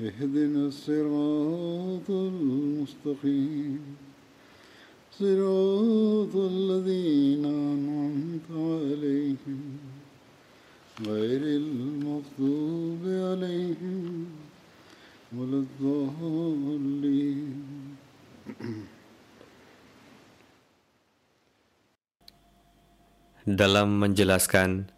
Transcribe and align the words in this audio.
اهدنا 0.00 0.66
الصراط 0.72 2.08
المستقيم 2.10 3.80
صراط 5.12 6.34
الذين 6.36 7.44
أنعمت 7.44 8.48
عليهم 8.50 9.60
غير 11.06 11.42
المغضوب 11.60 13.02
عليهم 13.04 14.26
ولا 15.36 15.58
الضالين 15.64 17.48
dalam 23.50 23.98
menjelaskan 23.98 24.88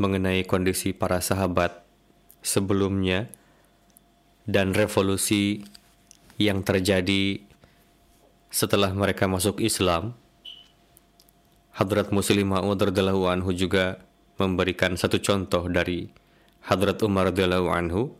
mengenai 0.00 0.42
kondisi 0.48 0.96
para 0.96 1.20
sahabat 1.20 1.84
sebelumnya 2.40 3.28
dan 4.45 4.77
revolusi 4.77 5.65
yang 6.37 6.61
terjadi 6.61 7.41
setelah 8.53 8.93
mereka 8.93 9.25
masuk 9.27 9.59
Islam, 9.59 10.15
Hadrat 11.75 12.13
Muslim 12.15 12.55
Ma'ud 12.55 12.79
radhiyallahu 12.79 13.27
anhu 13.27 13.51
juga 13.51 13.99
memberikan 14.39 14.95
satu 14.95 15.19
contoh 15.19 15.67
dari 15.67 16.07
Hadrat 16.63 17.03
Umar 17.03 17.35
radhiyallahu 17.35 17.67
anhu. 17.67 18.15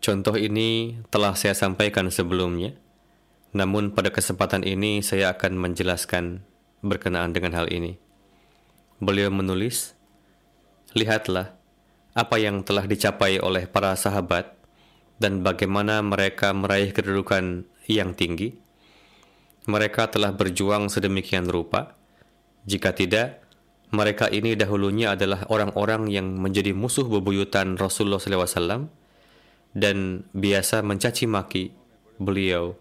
Contoh 0.00 0.38
ini 0.38 1.02
telah 1.10 1.34
saya 1.34 1.52
sampaikan 1.52 2.08
sebelumnya, 2.08 2.72
namun 3.52 3.90
pada 3.90 4.08
kesempatan 4.08 4.62
ini 4.62 5.02
saya 5.02 5.34
akan 5.34 5.58
menjelaskan 5.58 6.46
berkenaan 6.80 7.34
dengan 7.34 7.52
hal 7.58 7.68
ini. 7.68 7.98
Beliau 9.02 9.28
menulis, 9.28 9.92
Lihatlah 10.96 11.52
apa 12.16 12.40
yang 12.40 12.64
telah 12.64 12.88
dicapai 12.88 13.36
oleh 13.44 13.68
para 13.68 13.92
sahabat 13.92 14.56
dan 15.20 15.44
bagaimana 15.44 16.00
mereka 16.00 16.56
meraih 16.56 16.96
kedudukan 16.96 17.68
yang 17.84 18.16
tinggi. 18.16 18.56
Mereka 19.68 20.08
telah 20.08 20.32
berjuang 20.32 20.88
sedemikian 20.88 21.44
rupa. 21.50 21.92
Jika 22.64 22.96
tidak, 22.96 23.44
mereka 23.92 24.32
ini 24.32 24.56
dahulunya 24.56 25.12
adalah 25.12 25.44
orang-orang 25.52 26.08
yang 26.08 26.40
menjadi 26.40 26.72
musuh 26.72 27.04
bebuyutan 27.04 27.76
Rasulullah 27.76 28.18
SAW 28.18 28.88
dan 29.76 30.24
biasa 30.32 30.80
mencaci 30.80 31.28
maki 31.28 31.70
beliau. 32.16 32.80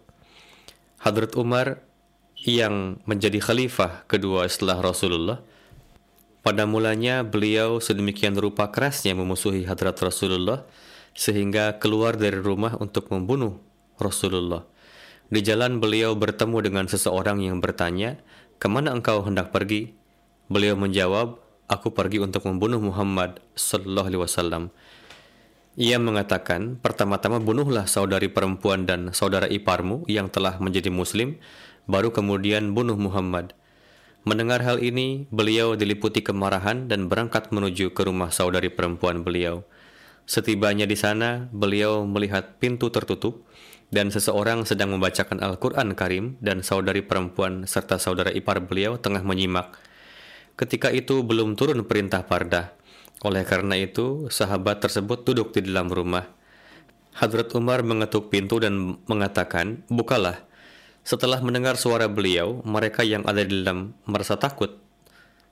Hadrat 1.04 1.36
Umar 1.36 1.84
yang 2.46 3.04
menjadi 3.04 3.42
khalifah 3.42 4.08
kedua 4.08 4.48
setelah 4.48 4.80
Rasulullah 4.80 5.40
pada 6.46 6.70
mulanya 6.70 7.26
beliau 7.26 7.82
sedemikian 7.82 8.38
rupa 8.38 8.70
kerasnya 8.70 9.18
memusuhi 9.18 9.66
hadrat 9.66 9.98
Rasulullah 9.98 10.62
sehingga 11.18 11.82
keluar 11.82 12.22
dari 12.22 12.38
rumah 12.38 12.78
untuk 12.78 13.10
membunuh 13.10 13.58
Rasulullah. 13.98 14.62
Di 15.26 15.42
jalan 15.42 15.82
beliau 15.82 16.14
bertemu 16.14 16.62
dengan 16.62 16.86
seseorang 16.86 17.42
yang 17.42 17.66
bertanya, 17.66 18.22
"Ke 18.62 18.70
mana 18.70 18.94
engkau 18.94 19.26
hendak 19.26 19.50
pergi?" 19.50 19.98
Beliau 20.46 20.78
menjawab, 20.78 21.42
"Aku 21.66 21.90
pergi 21.98 22.22
untuk 22.22 22.46
membunuh 22.46 22.78
Muhammad 22.78 23.42
sallallahu 23.58 24.06
alaihi 24.06 24.22
wasallam." 24.22 24.70
Ia 25.82 25.98
mengatakan, 25.98 26.78
"Pertama-tama 26.78 27.42
bunuhlah 27.42 27.90
saudari 27.90 28.30
perempuan 28.30 28.86
dan 28.86 29.10
saudara 29.18 29.50
iparmu 29.50 30.06
yang 30.06 30.30
telah 30.30 30.62
menjadi 30.62 30.94
muslim, 30.94 31.42
baru 31.90 32.14
kemudian 32.14 32.78
bunuh 32.78 32.94
Muhammad." 32.94 33.58
Mendengar 34.26 34.66
hal 34.66 34.82
ini, 34.82 35.30
beliau 35.30 35.78
diliputi 35.78 36.26
kemarahan 36.26 36.90
dan 36.90 37.06
berangkat 37.06 37.54
menuju 37.54 37.94
ke 37.94 38.10
rumah 38.10 38.34
saudari 38.34 38.74
perempuan 38.74 39.22
beliau. 39.22 39.62
Setibanya 40.26 40.90
di 40.90 40.98
sana, 40.98 41.46
beliau 41.54 42.10
melihat 42.10 42.58
pintu 42.58 42.90
tertutup 42.90 43.46
dan 43.94 44.10
seseorang 44.10 44.66
sedang 44.66 44.98
membacakan 44.98 45.38
Al-Quran 45.46 45.94
Karim 45.94 46.42
dan 46.42 46.66
saudari 46.66 47.06
perempuan 47.06 47.70
serta 47.70 48.02
saudara 48.02 48.34
ipar 48.34 48.66
beliau 48.66 48.98
tengah 48.98 49.22
menyimak. 49.22 49.78
Ketika 50.58 50.90
itu 50.90 51.22
belum 51.22 51.54
turun 51.54 51.86
perintah 51.86 52.26
pardah. 52.26 52.74
Oleh 53.22 53.46
karena 53.46 53.78
itu, 53.78 54.26
sahabat 54.34 54.82
tersebut 54.82 55.22
duduk 55.22 55.54
di 55.54 55.70
dalam 55.70 55.94
rumah. 55.94 56.26
Hadrat 57.14 57.54
Umar 57.54 57.86
mengetuk 57.86 58.34
pintu 58.34 58.58
dan 58.58 58.98
mengatakan, 59.06 59.86
Bukalah. 59.86 60.45
Setelah 61.06 61.38
mendengar 61.38 61.78
suara 61.78 62.10
beliau, 62.10 62.66
mereka 62.66 63.06
yang 63.06 63.22
ada 63.30 63.46
di 63.46 63.62
dalam 63.62 63.94
merasa 64.10 64.42
takut. 64.42 64.82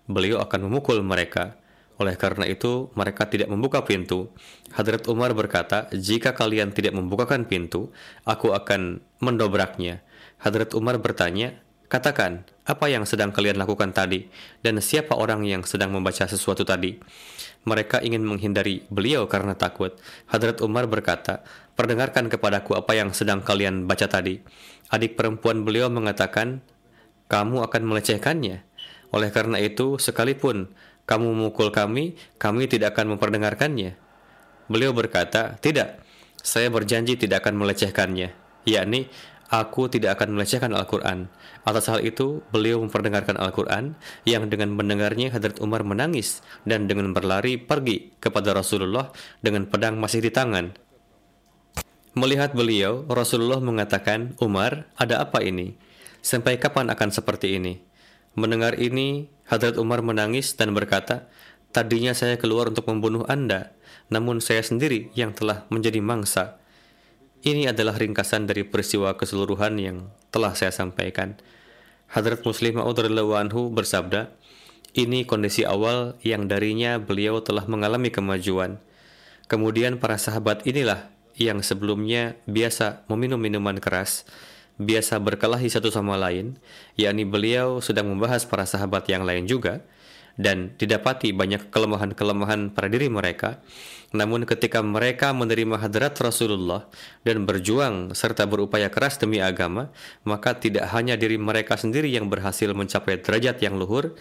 Beliau 0.09 0.41
akan 0.41 0.65
memukul 0.65 1.05
mereka. 1.05 1.61
Oleh 2.01 2.17
karena 2.17 2.49
itu, 2.49 2.89
mereka 2.97 3.29
tidak 3.29 3.53
membuka 3.53 3.85
pintu. 3.85 4.33
Hadrat 4.73 5.05
Umar 5.05 5.37
berkata, 5.37 5.93
"Jika 5.93 6.33
kalian 6.33 6.73
tidak 6.73 6.97
membukakan 6.97 7.45
pintu, 7.45 7.93
aku 8.25 8.49
akan 8.49 9.05
mendobraknya." 9.21 10.01
Hadrat 10.41 10.73
Umar 10.73 10.97
bertanya, 10.97 11.61
"Katakan, 11.85 12.49
apa 12.65 12.89
yang 12.89 13.05
sedang 13.05 13.29
kalian 13.29 13.61
lakukan 13.61 13.93
tadi, 13.93 14.25
dan 14.65 14.81
siapa 14.81 15.13
orang 15.13 15.45
yang 15.45 15.61
sedang 15.69 15.93
membaca 15.93 16.25
sesuatu 16.25 16.65
tadi?" 16.65 16.97
Mereka 17.63 18.01
ingin 18.01 18.25
menghindari 18.25 18.89
beliau 18.89 19.29
karena 19.29 19.53
takut. 19.53 19.95
Hadrat 20.27 20.65
Umar 20.65 20.89
berkata, 20.89 21.45
"Perdengarkan 21.77 22.25
kepadaku 22.27 22.73
apa 22.73 22.97
yang 22.97 23.13
sedang 23.13 23.45
kalian 23.45 23.85
baca 23.85 24.09
tadi." 24.09 24.41
Adik 24.93 25.17
perempuan 25.17 25.65
beliau 25.65 25.89
mengatakan, 25.89 26.61
"Kamu 27.25 27.65
akan 27.65 27.81
melecehkannya." 27.81 28.61
Oleh 29.09 29.29
karena 29.33 29.57
itu, 29.57 29.97
sekalipun 29.97 30.69
kamu 31.09 31.33
memukul 31.33 31.73
kami, 31.73 32.13
kami 32.37 32.69
tidak 32.69 32.93
akan 32.93 33.17
memperdengarkannya. 33.17 33.97
Beliau 34.69 34.93
berkata, 34.93 35.57
"Tidak, 35.57 35.97
saya 36.37 36.69
berjanji 36.69 37.17
tidak 37.17 37.41
akan 37.41 37.57
melecehkannya." 37.57 38.37
Yakni, 38.69 39.09
aku 39.49 39.89
tidak 39.89 40.21
akan 40.21 40.37
melecehkan 40.37 40.71
Al-Quran. 40.77 41.25
Atas 41.65 41.89
hal 41.89 42.05
itu, 42.05 42.45
beliau 42.53 42.77
memperdengarkan 42.85 43.37
Al-Quran 43.41 43.97
yang 44.29 44.45
dengan 44.45 44.77
mendengarnya 44.77 45.33
Hadrat 45.33 45.57
Umar 45.57 45.81
menangis 45.81 46.45
dan 46.69 46.85
dengan 46.85 47.11
berlari 47.11 47.57
pergi 47.57 48.13
kepada 48.21 48.53
Rasulullah 48.53 49.09
dengan 49.41 49.65
pedang 49.65 49.97
masih 49.97 50.21
di 50.21 50.29
tangan. 50.29 50.92
Melihat 52.13 52.53
beliau, 52.53 53.09
Rasulullah 53.09 53.57
mengatakan, 53.57 54.37
Umar, 54.37 54.85
ada 55.01 55.25
apa 55.25 55.41
ini? 55.41 55.73
Sampai 56.21 56.61
kapan 56.61 56.93
akan 56.93 57.09
seperti 57.09 57.57
ini? 57.57 57.81
Mendengar 58.37 58.77
ini, 58.77 59.33
Hadrat 59.49 59.81
Umar 59.81 60.05
menangis 60.05 60.53
dan 60.53 60.77
berkata, 60.77 61.25
Tadinya 61.73 62.13
saya 62.13 62.37
keluar 62.37 62.69
untuk 62.69 62.85
membunuh 62.85 63.25
Anda, 63.25 63.73
namun 64.13 64.45
saya 64.45 64.61
sendiri 64.61 65.09
yang 65.17 65.33
telah 65.33 65.65
menjadi 65.73 66.05
mangsa. 66.05 66.61
Ini 67.41 67.73
adalah 67.73 67.97
ringkasan 67.97 68.45
dari 68.45 68.61
peristiwa 68.61 69.17
keseluruhan 69.17 69.81
yang 69.81 70.13
telah 70.29 70.53
saya 70.53 70.69
sampaikan. 70.69 71.41
Hadrat 72.13 72.45
Muslim 72.45 72.77
Ma'ud 72.77 72.93
anhu 73.09 73.73
bersabda, 73.73 74.37
ini 74.93 75.25
kondisi 75.25 75.65
awal 75.65 76.13
yang 76.21 76.45
darinya 76.45 77.01
beliau 77.01 77.41
telah 77.41 77.65
mengalami 77.65 78.13
kemajuan. 78.13 78.77
Kemudian 79.49 79.97
para 79.97 80.21
sahabat 80.21 80.61
inilah 80.69 81.12
yang 81.37 81.65
sebelumnya 81.65 82.37
biasa 82.45 83.05
meminum 83.09 83.41
minuman 83.41 83.77
keras, 83.81 84.25
biasa 84.77 85.21
berkelahi 85.21 85.69
satu 85.69 85.89
sama 85.89 86.17
lain, 86.17 86.57
yakni 86.97 87.25
beliau 87.25 87.81
sedang 87.81 88.09
membahas 88.09 88.45
para 88.45 88.65
sahabat 88.65 89.05
yang 89.09 89.25
lain 89.25 89.45
juga, 89.49 89.81
dan 90.33 90.73
didapati 90.81 91.29
banyak 91.29 91.69
kelemahan-kelemahan 91.69 92.73
pada 92.73 92.89
diri 92.89 93.09
mereka. 93.09 93.61
Namun 94.13 94.45
ketika 94.45 94.81
mereka 94.85 95.33
menerima 95.33 95.81
hadrat 95.81 96.13
Rasulullah 96.21 96.85
dan 97.25 97.49
berjuang 97.49 98.13
serta 98.13 98.45
berupaya 98.45 98.89
keras 98.93 99.17
demi 99.17 99.41
agama, 99.41 99.89
maka 100.21 100.53
tidak 100.53 100.85
hanya 100.93 101.17
diri 101.17 101.41
mereka 101.41 101.77
sendiri 101.77 102.09
yang 102.13 102.29
berhasil 102.29 102.69
mencapai 102.77 103.25
derajat 103.25 103.57
yang 103.65 103.81
luhur, 103.81 104.13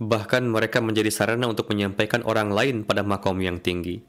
bahkan 0.00 0.44
mereka 0.44 0.80
menjadi 0.80 1.08
sarana 1.12 1.48
untuk 1.48 1.68
menyampaikan 1.72 2.24
orang 2.24 2.52
lain 2.52 2.76
pada 2.84 3.04
makom 3.04 3.36
yang 3.40 3.60
tinggi. 3.60 4.00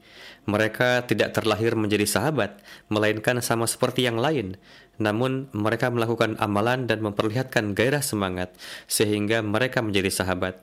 Mereka 0.48 1.04
tidak 1.04 1.36
terlahir 1.36 1.76
menjadi 1.76 2.08
sahabat, 2.08 2.64
melainkan 2.88 3.36
sama 3.44 3.68
seperti 3.68 4.08
yang 4.08 4.16
lain. 4.16 4.56
Namun, 4.96 5.52
mereka 5.52 5.92
melakukan 5.92 6.40
amalan 6.40 6.88
dan 6.88 7.04
memperlihatkan 7.04 7.76
gairah 7.76 8.00
semangat, 8.00 8.56
sehingga 8.88 9.44
mereka 9.44 9.84
menjadi 9.84 10.08
sahabat. 10.08 10.56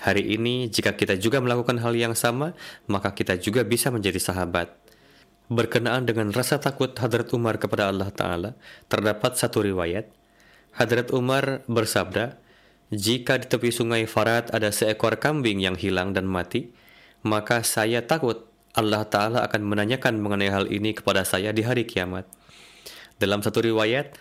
Hari 0.00 0.24
ini, 0.40 0.72
jika 0.72 0.96
kita 0.96 1.20
juga 1.20 1.44
melakukan 1.44 1.76
hal 1.84 1.92
yang 1.92 2.16
sama, 2.16 2.56
maka 2.88 3.12
kita 3.12 3.36
juga 3.36 3.60
bisa 3.60 3.92
menjadi 3.92 4.16
sahabat. 4.16 4.72
Berkenaan 5.52 6.08
dengan 6.08 6.32
rasa 6.32 6.56
takut 6.56 6.96
Hadrat 6.96 7.28
Umar 7.36 7.60
kepada 7.60 7.92
Allah 7.92 8.08
Ta'ala, 8.08 8.50
terdapat 8.88 9.36
satu 9.36 9.60
riwayat. 9.60 10.08
Hadrat 10.80 11.12
Umar 11.12 11.60
bersabda, 11.68 12.40
Jika 12.88 13.36
di 13.36 13.52
tepi 13.52 13.68
sungai 13.68 14.08
Farad 14.08 14.48
ada 14.48 14.72
seekor 14.72 15.20
kambing 15.20 15.60
yang 15.60 15.76
hilang 15.76 16.16
dan 16.16 16.24
mati, 16.24 16.72
maka 17.20 17.60
saya 17.60 18.00
takut 18.00 18.55
Allah 18.76 19.08
Ta'ala 19.08 19.40
akan 19.48 19.64
menanyakan 19.64 20.20
mengenai 20.20 20.52
hal 20.52 20.68
ini 20.68 20.92
kepada 20.92 21.24
saya 21.24 21.50
di 21.50 21.64
hari 21.64 21.88
kiamat. 21.88 22.28
Dalam 23.16 23.40
satu 23.40 23.64
riwayat, 23.64 24.20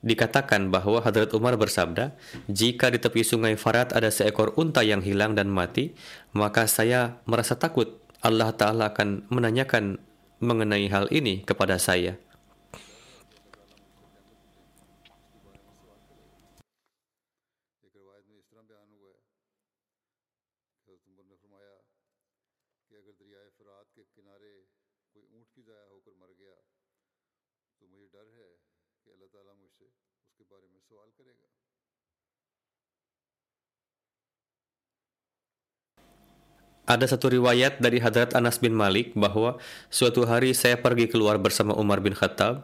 dikatakan 0.00 0.72
bahwa 0.72 1.04
Hadrat 1.04 1.28
Umar 1.36 1.60
bersabda, 1.60 2.16
jika 2.48 2.88
di 2.88 2.96
tepi 2.96 3.20
sungai 3.20 3.60
Farad 3.60 3.92
ada 3.92 4.08
seekor 4.08 4.56
unta 4.56 4.80
yang 4.80 5.04
hilang 5.04 5.36
dan 5.36 5.52
mati, 5.52 5.92
maka 6.32 6.64
saya 6.64 7.20
merasa 7.28 7.60
takut 7.60 8.00
Allah 8.24 8.56
Ta'ala 8.56 8.96
akan 8.96 9.28
menanyakan 9.28 10.00
mengenai 10.40 10.88
hal 10.88 11.12
ini 11.12 11.44
kepada 11.44 11.76
saya. 11.76 12.16
Ada 36.86 37.18
satu 37.18 37.34
riwayat 37.34 37.82
dari 37.82 37.98
Hadrat 37.98 38.38
Anas 38.38 38.62
bin 38.62 38.70
Malik 38.70 39.10
bahwa 39.18 39.58
suatu 39.90 40.22
hari 40.22 40.54
saya 40.54 40.78
pergi 40.78 41.10
keluar 41.10 41.34
bersama 41.34 41.74
Umar 41.74 41.98
bin 41.98 42.14
Khattab 42.14 42.62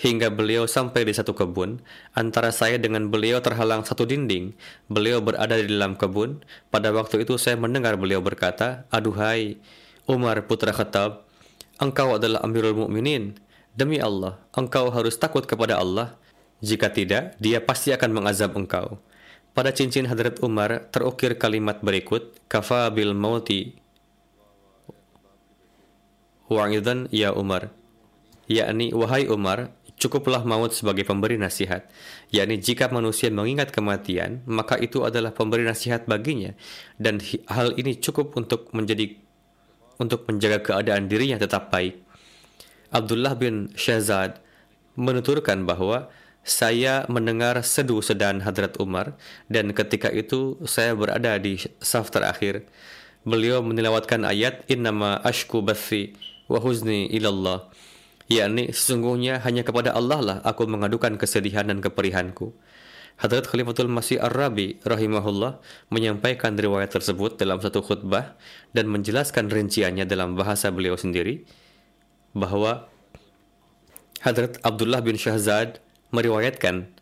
hingga 0.00 0.32
beliau 0.32 0.64
sampai 0.64 1.04
di 1.04 1.12
satu 1.12 1.36
kebun. 1.36 1.84
Antara 2.16 2.48
saya 2.48 2.80
dengan 2.80 3.12
beliau 3.12 3.44
terhalang 3.44 3.84
satu 3.84 4.08
dinding. 4.08 4.56
Beliau 4.88 5.20
berada 5.20 5.52
di 5.60 5.68
dalam 5.68 6.00
kebun. 6.00 6.40
Pada 6.72 6.96
waktu 6.96 7.28
itu 7.28 7.36
saya 7.36 7.60
mendengar 7.60 8.00
beliau 8.00 8.24
berkata, 8.24 8.88
Aduhai, 8.88 9.60
Umar 10.08 10.48
putra 10.48 10.72
Khattab, 10.72 11.28
engkau 11.76 12.16
adalah 12.16 12.40
Amirul 12.48 12.72
Mukminin. 12.72 13.36
Demi 13.76 14.00
Allah, 14.00 14.40
engkau 14.56 14.88
harus 14.88 15.20
takut 15.20 15.44
kepada 15.44 15.76
Allah. 15.76 16.16
Jika 16.64 16.88
tidak, 16.88 17.36
dia 17.36 17.60
pasti 17.60 17.92
akan 17.92 18.16
mengazab 18.16 18.56
engkau. 18.56 18.96
Pada 19.58 19.74
cincin 19.74 20.06
Hadrat 20.06 20.38
Umar 20.46 20.86
terukir 20.94 21.34
kalimat 21.34 21.82
berikut, 21.82 22.30
Kafa 22.46 22.86
bil 22.94 23.10
mauti. 23.10 23.74
Wa'idan 26.46 27.10
ya 27.10 27.34
Umar. 27.34 27.74
Yakni 28.46 28.94
wahai 28.94 29.26
Umar 29.26 29.74
cukuplah 29.98 30.46
maut 30.46 30.78
sebagai 30.78 31.02
pemberi 31.02 31.42
nasihat. 31.42 31.90
Yakni 32.30 32.62
jika 32.62 32.86
manusia 32.86 33.34
mengingat 33.34 33.74
kematian 33.74 34.46
maka 34.46 34.78
itu 34.78 35.02
adalah 35.02 35.34
pemberi 35.34 35.66
nasihat 35.66 36.06
baginya. 36.06 36.54
Dan 36.94 37.18
hal 37.50 37.74
ini 37.74 37.98
cukup 37.98 38.38
untuk 38.38 38.70
menjadi 38.70 39.10
untuk 39.98 40.22
menjaga 40.30 40.62
keadaan 40.62 41.10
dirinya 41.10 41.34
tetap 41.34 41.74
baik. 41.74 41.98
Abdullah 42.94 43.34
bin 43.34 43.74
Syazad 43.74 44.38
menuturkan 44.94 45.66
bahwa 45.66 46.06
saya 46.48 47.04
mendengar 47.12 47.60
sedu 47.60 48.00
sedan 48.00 48.40
Hadrat 48.40 48.80
Umar 48.80 49.14
dan 49.52 49.70
ketika 49.76 50.08
itu 50.08 50.56
saya 50.64 50.96
berada 50.96 51.36
di 51.36 51.60
saf 51.78 52.08
terakhir. 52.08 52.64
Beliau 53.28 53.60
menilawatkan 53.60 54.24
ayat 54.24 54.64
innama 54.72 55.20
ashku 55.20 55.60
bathi 55.60 56.16
wa 56.48 56.56
huzni 56.56 57.12
ilallah 57.12 57.68
yakni 58.28 58.70
sesungguhnya 58.70 59.40
hanya 59.42 59.64
kepada 59.64 59.96
Allah 59.96 60.20
lah 60.20 60.38
aku 60.44 60.68
mengadukan 60.68 61.16
kesedihan 61.16 61.66
dan 61.66 61.80
keperihanku. 61.80 62.52
Hadrat 63.18 63.50
Khalifatul 63.50 63.90
Masih 63.90 64.22
Ar-Rabi 64.22 64.78
rahimahullah 64.86 65.58
menyampaikan 65.90 66.54
riwayat 66.54 66.94
tersebut 66.94 67.34
dalam 67.34 67.58
satu 67.58 67.82
khutbah 67.82 68.38
dan 68.70 68.86
menjelaskan 68.86 69.50
rinciannya 69.50 70.06
dalam 70.06 70.38
bahasa 70.38 70.70
beliau 70.70 70.94
sendiri 70.94 71.42
bahwa 72.30 72.86
Hadrat 74.22 74.62
Abdullah 74.62 75.02
bin 75.02 75.18
Syahzad 75.18 75.82
meriwayatkan 76.10 76.98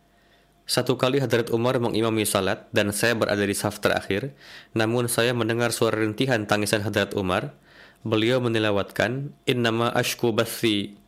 satu 0.66 0.98
kali 0.98 1.22
Hadrat 1.22 1.54
Umar 1.54 1.78
mengimami 1.78 2.26
salat 2.26 2.66
dan 2.74 2.90
saya 2.90 3.14
berada 3.14 3.46
di 3.46 3.54
saf 3.54 3.78
terakhir, 3.78 4.34
namun 4.74 5.06
saya 5.06 5.30
mendengar 5.30 5.70
suara 5.70 6.02
rintihan 6.02 6.42
tangisan 6.42 6.82
Hadrat 6.82 7.14
Umar. 7.14 7.54
Beliau 8.02 8.42
menilawatkan, 8.42 9.30
Innama 9.46 9.94
ashku 9.94 10.34
bathi 10.34 10.98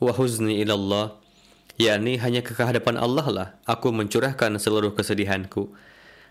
wa 0.00 0.16
huzni 0.16 0.64
ilallah, 0.64 1.20
yakni 1.76 2.16
hanya 2.24 2.40
ke 2.40 2.56
kehadapan 2.56 2.96
Allah 2.96 3.26
lah 3.28 3.48
aku 3.68 3.92
mencurahkan 3.92 4.56
seluruh 4.56 4.96
kesedihanku. 4.96 5.68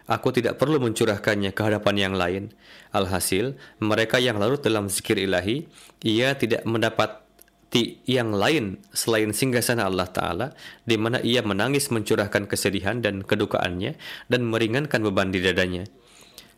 Aku 0.09 0.33
tidak 0.33 0.57
perlu 0.57 0.81
mencurahkannya 0.81 1.53
ke 1.53 1.61
hadapan 1.61 1.95
yang 2.01 2.13
lain. 2.17 2.43
Alhasil, 2.89 3.61
mereka 3.77 4.17
yang 4.17 4.41
larut 4.41 4.57
dalam 4.57 4.89
zikir 4.89 5.21
ilahi, 5.21 5.69
ia 6.01 6.33
tidak 6.33 6.65
mendapat 6.65 7.28
bukti 7.69 8.01
yang 8.09 8.33
lain 8.33 8.81
selain 8.97 9.29
singgasana 9.29 9.85
Allah 9.85 10.09
Ta'ala, 10.09 10.57
di 10.89 10.97
mana 10.97 11.21
ia 11.21 11.45
menangis 11.45 11.93
mencurahkan 11.93 12.49
kesedihan 12.49 12.97
dan 12.97 13.21
kedukaannya 13.21 13.93
dan 14.25 14.41
meringankan 14.49 15.05
beban 15.05 15.29
di 15.29 15.37
dadanya. 15.37 15.85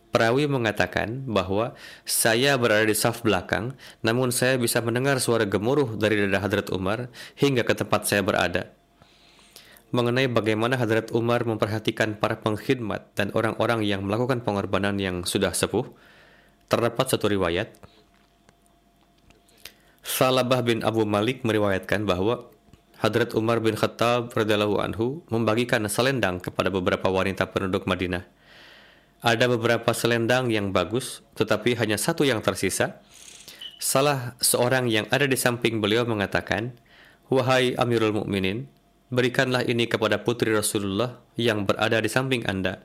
Perawi 0.08 0.48
mengatakan 0.48 1.28
bahwa 1.28 1.76
saya 2.08 2.56
berada 2.56 2.88
di 2.88 2.96
saf 2.96 3.20
belakang, 3.20 3.76
namun 4.00 4.32
saya 4.32 4.56
bisa 4.56 4.80
mendengar 4.80 5.20
suara 5.20 5.44
gemuruh 5.44 6.00
dari 6.00 6.16
dada 6.16 6.40
Hadrat 6.40 6.72
Umar 6.72 7.12
hingga 7.36 7.60
ke 7.68 7.76
tempat 7.76 8.08
saya 8.08 8.24
berada. 8.24 8.72
Mengenai 9.92 10.32
bagaimana 10.32 10.80
Hadrat 10.80 11.12
Umar 11.12 11.44
memperhatikan 11.44 12.16
para 12.16 12.40
pengkhidmat 12.40 13.12
dan 13.12 13.36
orang-orang 13.36 13.84
yang 13.84 14.00
melakukan 14.00 14.40
pengorbanan 14.40 14.96
yang 14.96 15.28
sudah 15.28 15.52
sepuh, 15.52 15.84
terdapat 16.72 17.04
satu 17.12 17.28
riwayat 17.28 17.91
Salabah 20.02 20.66
bin 20.66 20.82
Abu 20.82 21.06
Malik 21.06 21.46
meriwayatkan 21.46 22.02
bahwa 22.02 22.50
Hadrat 22.98 23.38
Umar 23.38 23.62
bin 23.62 23.78
Khattab 23.78 24.34
radhiyallahu 24.34 24.82
anhu 24.82 25.22
membagikan 25.30 25.86
selendang 25.86 26.42
kepada 26.42 26.74
beberapa 26.74 27.06
wanita 27.06 27.46
penduduk 27.54 27.86
Madinah. 27.86 28.26
Ada 29.22 29.46
beberapa 29.46 29.94
selendang 29.94 30.50
yang 30.50 30.74
bagus, 30.74 31.22
tetapi 31.38 31.78
hanya 31.78 31.94
satu 32.02 32.26
yang 32.26 32.42
tersisa. 32.42 32.98
Salah 33.78 34.34
seorang 34.42 34.90
yang 34.90 35.06
ada 35.14 35.30
di 35.30 35.38
samping 35.38 35.78
beliau 35.78 36.02
mengatakan, 36.02 36.74
"Wahai 37.30 37.78
Amirul 37.78 38.10
Mukminin, 38.10 38.66
berikanlah 39.06 39.62
ini 39.62 39.86
kepada 39.86 40.18
putri 40.26 40.50
Rasulullah 40.50 41.22
yang 41.38 41.62
berada 41.62 42.02
di 42.02 42.10
samping 42.10 42.42
Anda." 42.50 42.82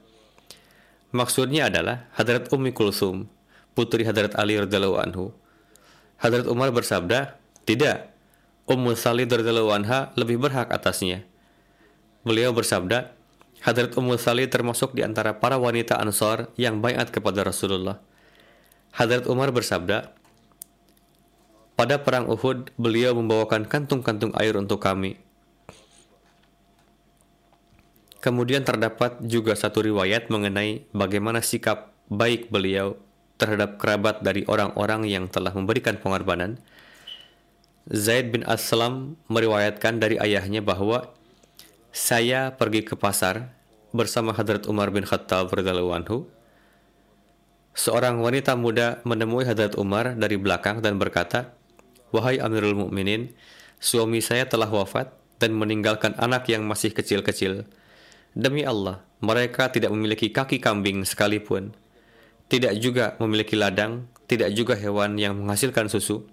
Maksudnya 1.09 1.73
adalah 1.73 2.13
Hadrat 2.13 2.53
Ummi 2.53 2.77
Kulsum, 2.77 3.25
putri 3.73 4.05
Hadrat 4.05 4.37
Ali 4.37 4.61
radhiyallahu 4.61 5.01
anhu 5.01 5.33
Hadrat 6.17 6.49
Umar 6.49 6.73
bersabda, 6.73 7.37
tidak, 7.69 8.09
Ummu 8.65 8.97
Salih 8.97 9.29
radhiyallahu 9.29 9.69
anha 9.69 10.09
lebih 10.17 10.41
berhak 10.41 10.67
atasnya. 10.73 11.23
Beliau 12.25 12.51
bersabda, 12.51 13.13
Hadrat 13.61 13.93
Ummu 13.93 14.17
Salih 14.17 14.49
termasuk 14.49 14.97
di 14.97 15.05
antara 15.05 15.37
para 15.37 15.61
wanita 15.61 16.01
Ansar 16.01 16.49
yang 16.57 16.81
bayat 16.81 17.13
kepada 17.13 17.45
Rasulullah. 17.45 18.01
Hadrat 18.97 19.29
Umar 19.29 19.53
bersabda, 19.53 20.11
pada 21.77 22.01
perang 22.01 22.25
Uhud, 22.25 22.73
beliau 22.73 23.13
membawakan 23.13 23.69
kantung-kantung 23.69 24.33
air 24.33 24.57
untuk 24.57 24.81
kami. 24.81 25.21
Kemudian 28.17 28.65
terdapat 28.65 29.21
juga 29.21 29.53
satu 29.53 29.85
riwayat 29.85 30.33
mengenai 30.33 30.89
bagaimana 30.89 31.45
sikap 31.45 31.93
baik 32.09 32.49
beliau 32.49 32.97
terhadap 33.37 33.77
kerabat 33.77 34.25
dari 34.25 34.43
orang-orang 34.49 35.05
yang 35.05 35.29
telah 35.29 35.53
memberikan 35.53 35.97
pengorbanan. 36.01 36.57
Zaid 37.87 38.35
bin 38.35 38.43
Aslam 38.43 39.15
meriwayatkan 39.31 40.01
dari 40.03 40.19
ayahnya 40.19 40.59
bahwa 40.59 41.15
saya 41.95 42.51
pergi 42.51 42.83
ke 42.83 42.99
pasar 42.99 43.55
bersama 43.95 44.35
Hadrat 44.35 44.67
Umar 44.67 44.91
bin 44.91 45.07
Khattab 45.07 45.49
radhiyallahu 45.49 45.95
anhu. 45.95 46.17
seorang 47.77 48.17
wanita 48.17 48.57
muda 48.57 49.05
menemui 49.05 49.45
Hadrat 49.45 49.77
Umar 49.77 50.17
dari 50.17 50.33
belakang 50.35 50.81
dan 50.81 50.97
berkata, 50.97 51.53
Wahai 52.09 52.41
Amirul 52.41 52.73
Mukminin, 52.73 53.37
suami 53.77 54.17
saya 54.17 54.49
telah 54.49 54.65
wafat 54.65 55.13
dan 55.37 55.53
meninggalkan 55.53 56.17
anak 56.17 56.49
yang 56.49 56.65
masih 56.65 56.89
kecil-kecil. 56.89 57.69
Demi 58.33 58.65
Allah, 58.65 59.05
mereka 59.21 59.69
tidak 59.69 59.93
memiliki 59.93 60.33
kaki 60.33 60.57
kambing 60.57 61.05
sekalipun. 61.05 61.73
Tidak 62.47 62.73
juga 62.79 63.19
memiliki 63.19 63.59
ladang, 63.59 64.07
tidak 64.27 64.55
juga 64.55 64.75
hewan 64.79 65.19
yang 65.19 65.35
menghasilkan 65.35 65.91
susu. 65.91 66.23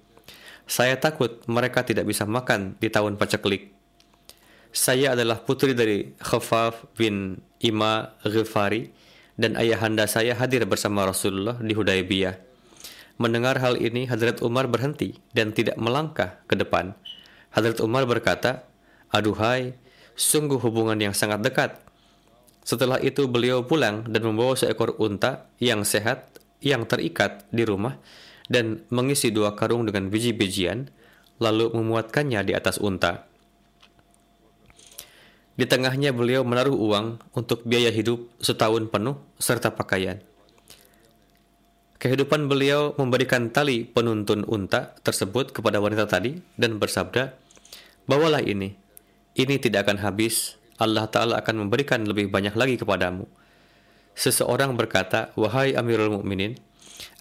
Saya 0.65 0.97
takut 0.97 1.43
mereka 1.51 1.85
tidak 1.85 2.09
bisa 2.09 2.25
makan 2.25 2.79
di 2.79 2.89
tahun 2.89 3.19
paceklik. 3.21 3.75
Saya 4.75 5.15
adalah 5.15 5.39
putri 5.43 5.71
dari 5.71 6.15
Khafaf 6.19 6.99
bin 6.99 7.39
Ima 7.63 8.19
Ghifari 8.27 8.91
dan 9.39 9.55
ayahanda 9.55 10.07
saya 10.11 10.35
hadir 10.35 10.67
bersama 10.67 11.07
Rasulullah 11.07 11.59
di 11.63 11.75
Hudaybiyah. 11.75 12.35
Mendengar 13.15 13.63
hal 13.63 13.79
ini, 13.79 14.11
Hadrat 14.11 14.43
Umar 14.43 14.67
berhenti 14.67 15.15
dan 15.31 15.55
tidak 15.55 15.79
melangkah 15.79 16.43
ke 16.51 16.59
depan. 16.59 16.99
Hadrat 17.55 17.79
Umar 17.79 18.03
berkata, 18.11 18.67
Aduhai, 19.15 19.79
sungguh 20.19 20.59
hubungan 20.59 20.99
yang 20.99 21.15
sangat 21.15 21.39
dekat. 21.47 21.79
Setelah 22.65 22.97
itu 23.05 23.29
beliau 23.29 23.69
pulang 23.69 24.09
dan 24.09 24.25
membawa 24.25 24.57
seekor 24.57 24.97
unta 24.97 25.53
yang 25.61 25.85
sehat 25.85 26.41
yang 26.65 26.89
terikat 26.89 27.45
di 27.53 27.69
rumah 27.69 28.01
dan 28.49 28.89
mengisi 28.89 29.29
dua 29.29 29.53
karung 29.53 29.85
dengan 29.85 30.09
biji-bijian, 30.09 30.89
lalu 31.45 31.69
memuatkannya 31.77 32.41
di 32.41 32.53
atas 32.57 32.81
unta. 32.81 33.29
Di 35.55 35.69
tengahnya 35.71 36.11
beliau 36.11 36.43
menaruh 36.43 36.75
uang 36.75 37.37
untuk 37.37 37.63
biaya 37.63 37.93
hidup 37.93 38.27
setahun 38.43 38.91
penuh 38.91 39.21
serta 39.39 39.71
pakaian. 39.77 40.19
Kehidupan 42.01 42.51
beliau 42.51 42.93
memberikan 42.99 43.49
tali 43.49 43.87
penuntun 43.87 44.45
unta 44.45 44.93
tersebut 45.07 45.55
kepada 45.55 45.79
wanita 45.79 46.05
tadi 46.11 46.37
dan 46.59 46.77
bersabda, 46.77 47.33
Bawalah 48.05 48.45
ini, 48.45 48.77
ini 49.39 49.57
tidak 49.57 49.89
akan 49.89 50.05
habis, 50.05 50.61
Allah 50.79 51.07
Ta'ala 51.07 51.39
akan 51.39 51.67
memberikan 51.67 52.03
lebih 52.03 52.31
banyak 52.31 52.59
lagi 52.59 52.75
kepadamu. 52.75 53.31
Seseorang 54.15 54.75
berkata, 54.75 55.31
Wahai 55.39 55.75
Amirul 55.75 56.11
Mukminin, 56.11 56.59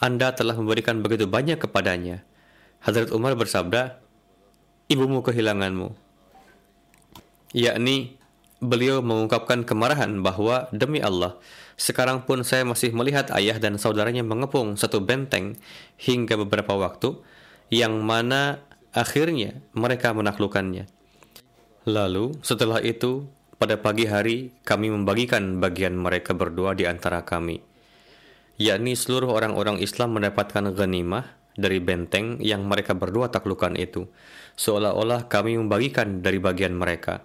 Anda 0.02 0.34
telah 0.34 0.58
memberikan 0.58 1.02
begitu 1.02 1.26
banyak 1.30 1.62
kepadanya. 1.62 2.22
Hadrat 2.82 3.10
Umar 3.14 3.34
bersabda, 3.38 3.98
Ibumu 4.90 5.26
kehilanganmu. 5.26 5.94
Yakni, 7.54 8.18
beliau 8.58 9.06
mengungkapkan 9.06 9.66
kemarahan 9.66 10.22
bahwa 10.26 10.70
demi 10.74 11.02
Allah, 11.02 11.38
sekarang 11.78 12.26
pun 12.26 12.42
saya 12.46 12.66
masih 12.66 12.94
melihat 12.94 13.30
ayah 13.34 13.58
dan 13.58 13.78
saudaranya 13.78 14.22
mengepung 14.22 14.78
satu 14.78 15.02
benteng 15.02 15.58
hingga 15.98 16.38
beberapa 16.42 16.74
waktu, 16.78 17.18
yang 17.74 18.02
mana 18.02 18.62
akhirnya 18.94 19.62
mereka 19.74 20.14
menaklukkannya. 20.14 20.86
Lalu 21.84 22.40
setelah 22.46 22.80
itu, 22.80 23.28
pada 23.63 23.79
pagi 23.79 24.03
hari 24.03 24.51
kami 24.67 24.91
membagikan 24.91 25.63
bagian 25.63 25.96
mereka 25.96 26.36
berdua 26.36 26.75
di 26.75 26.84
antara 26.84 27.24
kami, 27.24 27.63
yakni 28.60 28.91
seluruh 28.91 29.32
orang-orang 29.32 29.79
Islam 29.79 30.20
mendapatkan 30.20 30.75
ghanimah 30.75 31.32
dari 31.55 31.79
benteng 31.79 32.43
yang 32.43 32.67
mereka 32.67 32.91
berdua 32.91 33.32
taklukan 33.32 33.79
itu, 33.79 34.12
seolah-olah 34.60 35.32
kami 35.32 35.55
membagikan 35.55 36.20
dari 36.20 36.43
bagian 36.43 36.75
mereka. 36.75 37.24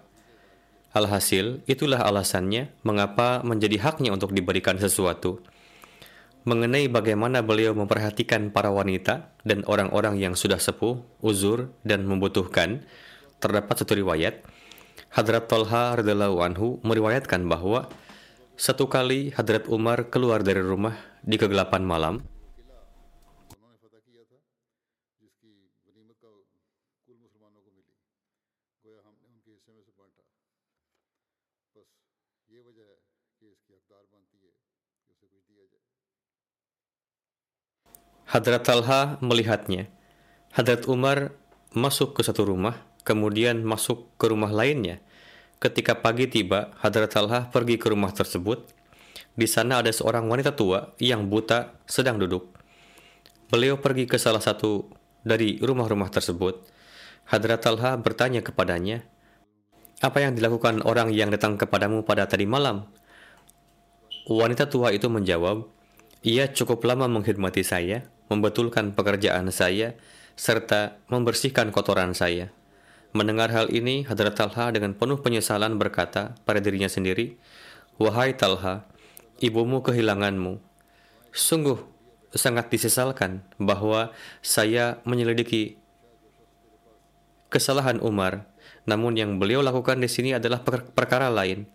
Alhasil, 0.95 1.59
itulah 1.67 2.07
alasannya 2.07 2.71
mengapa 2.87 3.43
menjadi 3.43 3.75
haknya 3.83 4.15
untuk 4.15 4.31
diberikan 4.31 4.79
sesuatu. 4.79 5.43
Mengenai 6.47 6.87
bagaimana 6.87 7.43
beliau 7.43 7.75
memperhatikan 7.75 8.55
para 8.55 8.71
wanita 8.71 9.35
dan 9.43 9.67
orang-orang 9.67 10.15
yang 10.15 10.39
sudah 10.39 10.55
sepuh, 10.55 11.03
uzur, 11.19 11.75
dan 11.83 12.07
membutuhkan, 12.07 12.87
terdapat 13.43 13.75
satu 13.75 13.99
riwayat, 13.99 14.39
Hadrat 15.09 15.49
Talha 15.49 15.97
radhiallahu 15.97 16.37
anhu 16.45 16.77
meriwayatkan 16.85 17.41
bahwa 17.49 17.89
satu 18.53 18.85
kali 18.85 19.33
Hadrat 19.33 19.65
Umar 19.65 20.05
keluar 20.13 20.45
dari 20.45 20.61
rumah 20.61 20.93
di 21.25 21.33
kegelapan 21.33 21.81
malam. 21.81 22.21
Hadrat 38.29 38.61
Talha 38.61 39.17
melihatnya. 39.25 39.89
Hadrat 40.53 40.85
Umar 40.85 41.33
masuk 41.73 42.13
ke 42.13 42.21
satu 42.21 42.45
rumah 42.45 42.88
kemudian 43.03 43.61
masuk 43.63 44.07
ke 44.19 44.31
rumah 44.31 44.51
lainnya. 44.51 45.03
Ketika 45.59 45.99
pagi 45.99 46.31
tiba, 46.31 46.71
Hadrat 46.79 47.11
Talha 47.11 47.51
pergi 47.51 47.75
ke 47.75 47.91
rumah 47.91 48.15
tersebut. 48.15 48.63
Di 49.35 49.47
sana 49.47 49.83
ada 49.83 49.91
seorang 49.91 50.27
wanita 50.27 50.55
tua 50.55 50.95
yang 51.03 51.27
buta 51.27 51.75
sedang 51.83 52.19
duduk. 52.19 52.55
Beliau 53.51 53.79
pergi 53.79 54.07
ke 54.07 54.15
salah 54.15 54.43
satu 54.43 54.87
dari 55.23 55.59
rumah-rumah 55.59 56.07
tersebut. 56.07 56.63
Hadrat 57.27 57.61
Talha 57.61 57.99
bertanya 57.99 58.41
kepadanya, 58.41 59.03
apa 59.99 60.23
yang 60.23 60.31
dilakukan 60.31 60.79
orang 60.87 61.11
yang 61.11 61.27
datang 61.27 61.59
kepadamu 61.59 62.07
pada 62.07 62.23
tadi 62.23 62.47
malam? 62.47 62.87
Wanita 64.31 64.71
tua 64.71 64.95
itu 64.95 65.11
menjawab, 65.11 65.67
ia 66.23 66.47
cukup 66.47 66.87
lama 66.87 67.11
mengkhidmati 67.11 67.67
saya, 67.67 68.07
membetulkan 68.31 68.95
pekerjaan 68.95 69.51
saya, 69.51 69.99
serta 70.39 71.03
membersihkan 71.11 71.75
kotoran 71.75 72.15
saya. 72.15 72.47
Mendengar 73.09 73.49
hal 73.49 73.73
ini, 73.73 74.05
Hadrat 74.05 74.37
Talha 74.37 74.69
dengan 74.69 74.93
penuh 74.93 75.17
penyesalan 75.17 75.81
berkata 75.81 76.37
pada 76.45 76.61
dirinya 76.61 76.85
sendiri, 76.85 77.41
Wahai 77.97 78.37
Talha, 78.37 78.85
ibumu 79.41 79.81
kehilanganmu. 79.81 80.61
Sungguh 81.33 81.81
sangat 82.29 82.69
disesalkan 82.69 83.41
bahwa 83.57 84.13
saya 84.45 85.01
menyelidiki 85.09 85.81
kesalahan 87.49 87.97
Umar, 88.05 88.45
namun 88.85 89.17
yang 89.17 89.41
beliau 89.41 89.65
lakukan 89.65 89.97
di 89.97 90.05
sini 90.05 90.37
adalah 90.37 90.61
perkara 90.93 91.33
lain. 91.33 91.65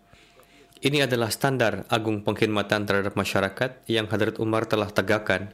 Ini 0.79 1.03
adalah 1.03 1.35
standar 1.35 1.83
agung 1.91 2.23
pengkhidmatan 2.23 2.87
terhadap 2.87 3.19
masyarakat 3.19 3.83
yang 3.91 4.07
Hadrat 4.07 4.39
Umar 4.39 4.71
telah 4.71 4.87
tegakkan 4.87 5.51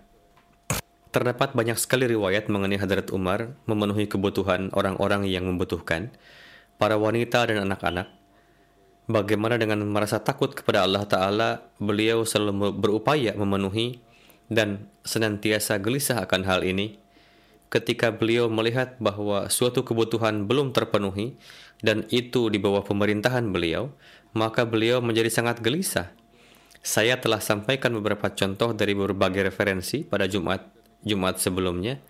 Terdapat 1.12 1.52
banyak 1.52 1.76
sekali 1.76 2.08
riwayat 2.08 2.48
mengenai 2.48 2.80
Hadrat 2.80 3.12
Umar 3.12 3.52
memenuhi 3.68 4.08
kebutuhan 4.08 4.72
orang-orang 4.72 5.28
yang 5.28 5.44
membutuhkan, 5.44 6.08
para 6.80 6.96
wanita 6.96 7.52
dan 7.52 7.68
anak-anak. 7.68 8.08
Bagaimana 9.12 9.60
dengan 9.60 9.84
merasa 9.92 10.24
takut 10.24 10.56
kepada 10.56 10.88
Allah 10.88 11.04
Ta'ala, 11.04 11.50
beliau 11.84 12.24
selalu 12.24 12.72
berupaya 12.80 13.36
memenuhi 13.36 14.00
dan 14.48 14.88
senantiasa 15.04 15.84
gelisah 15.84 16.24
akan 16.24 16.48
hal 16.48 16.64
ini. 16.64 16.96
Ketika 17.68 18.16
beliau 18.16 18.48
melihat 18.48 18.96
bahwa 19.04 19.52
suatu 19.52 19.84
kebutuhan 19.84 20.48
belum 20.48 20.72
terpenuhi 20.72 21.36
dan 21.84 22.08
itu 22.08 22.48
di 22.48 22.56
bawah 22.56 22.88
pemerintahan 22.88 23.52
beliau, 23.52 23.92
maka 24.32 24.64
beliau 24.64 25.04
menjadi 25.04 25.28
sangat 25.28 25.60
gelisah. 25.60 26.16
Saya 26.80 27.20
telah 27.20 27.44
sampaikan 27.44 27.92
beberapa 28.00 28.32
contoh 28.32 28.72
dari 28.72 28.96
berbagai 28.96 29.52
referensi 29.52 30.08
pada 30.08 30.24
Jumat 30.32 30.81
Jumat 31.02 31.42
sebelumnya. 31.42 32.02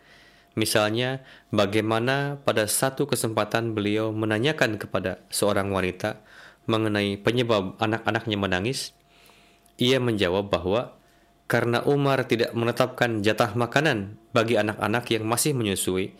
Misalnya, 0.51 1.23
bagaimana 1.47 2.35
pada 2.43 2.67
satu 2.67 3.07
kesempatan 3.07 3.71
beliau 3.71 4.11
menanyakan 4.11 4.75
kepada 4.75 5.23
seorang 5.31 5.71
wanita 5.71 6.19
mengenai 6.67 7.15
penyebab 7.15 7.79
anak-anaknya 7.79 8.37
menangis. 8.37 8.91
Ia 9.79 9.97
menjawab 10.03 10.51
bahwa 10.51 10.99
karena 11.47 11.83
Umar 11.83 12.27
tidak 12.27 12.55
menetapkan 12.55 13.23
jatah 13.23 13.51
makanan 13.59 14.15
bagi 14.31 14.55
anak-anak 14.55 15.03
yang 15.11 15.27
masih 15.27 15.51
menyusui. 15.51 16.15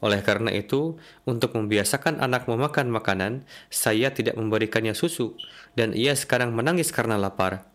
Oleh 0.00 0.24
karena 0.24 0.48
itu, 0.56 0.96
untuk 1.28 1.52
membiasakan 1.52 2.24
anak 2.24 2.48
memakan 2.48 2.88
makanan, 2.88 3.44
saya 3.68 4.08
tidak 4.16 4.40
memberikannya 4.40 4.96
susu, 4.96 5.36
dan 5.76 5.92
ia 5.92 6.16
sekarang 6.16 6.56
menangis 6.56 6.88
karena 6.88 7.20
lapar. 7.20 7.68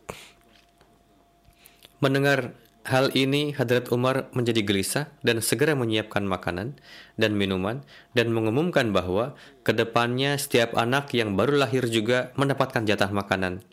Mendengar 2.01 2.57
Hal 2.85 3.09
ini 3.17 3.49
Hadrat 3.57 3.89
Umar 3.89 4.29
menjadi 4.37 4.61
gelisah 4.61 5.09
dan 5.25 5.41
segera 5.41 5.73
menyiapkan 5.73 6.21
makanan 6.21 6.77
dan 7.17 7.33
minuman 7.33 7.81
dan 8.13 8.29
mengumumkan 8.29 8.93
bahwa 8.93 9.33
ke 9.65 9.73
depannya 9.73 10.37
setiap 10.37 10.77
anak 10.77 11.09
yang 11.17 11.33
baru 11.33 11.57
lahir 11.57 11.89
juga 11.89 12.29
mendapatkan 12.37 12.85
jatah 12.85 13.09
makanan. 13.09 13.65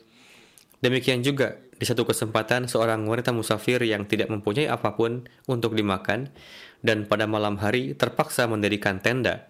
Demikian 0.80 1.20
juga 1.20 1.60
di 1.76 1.84
satu 1.84 2.08
kesempatan 2.08 2.72
seorang 2.72 3.04
wanita 3.04 3.36
musafir 3.36 3.84
yang 3.84 4.08
tidak 4.08 4.32
mempunyai 4.32 4.72
apa 4.72 4.96
pun 4.96 5.28
untuk 5.44 5.76
dimakan 5.76 6.32
dan 6.80 7.04
pada 7.04 7.28
malam 7.28 7.60
hari 7.60 7.92
terpaksa 7.92 8.48
mendirikan 8.48 9.04
tenda 9.04 9.44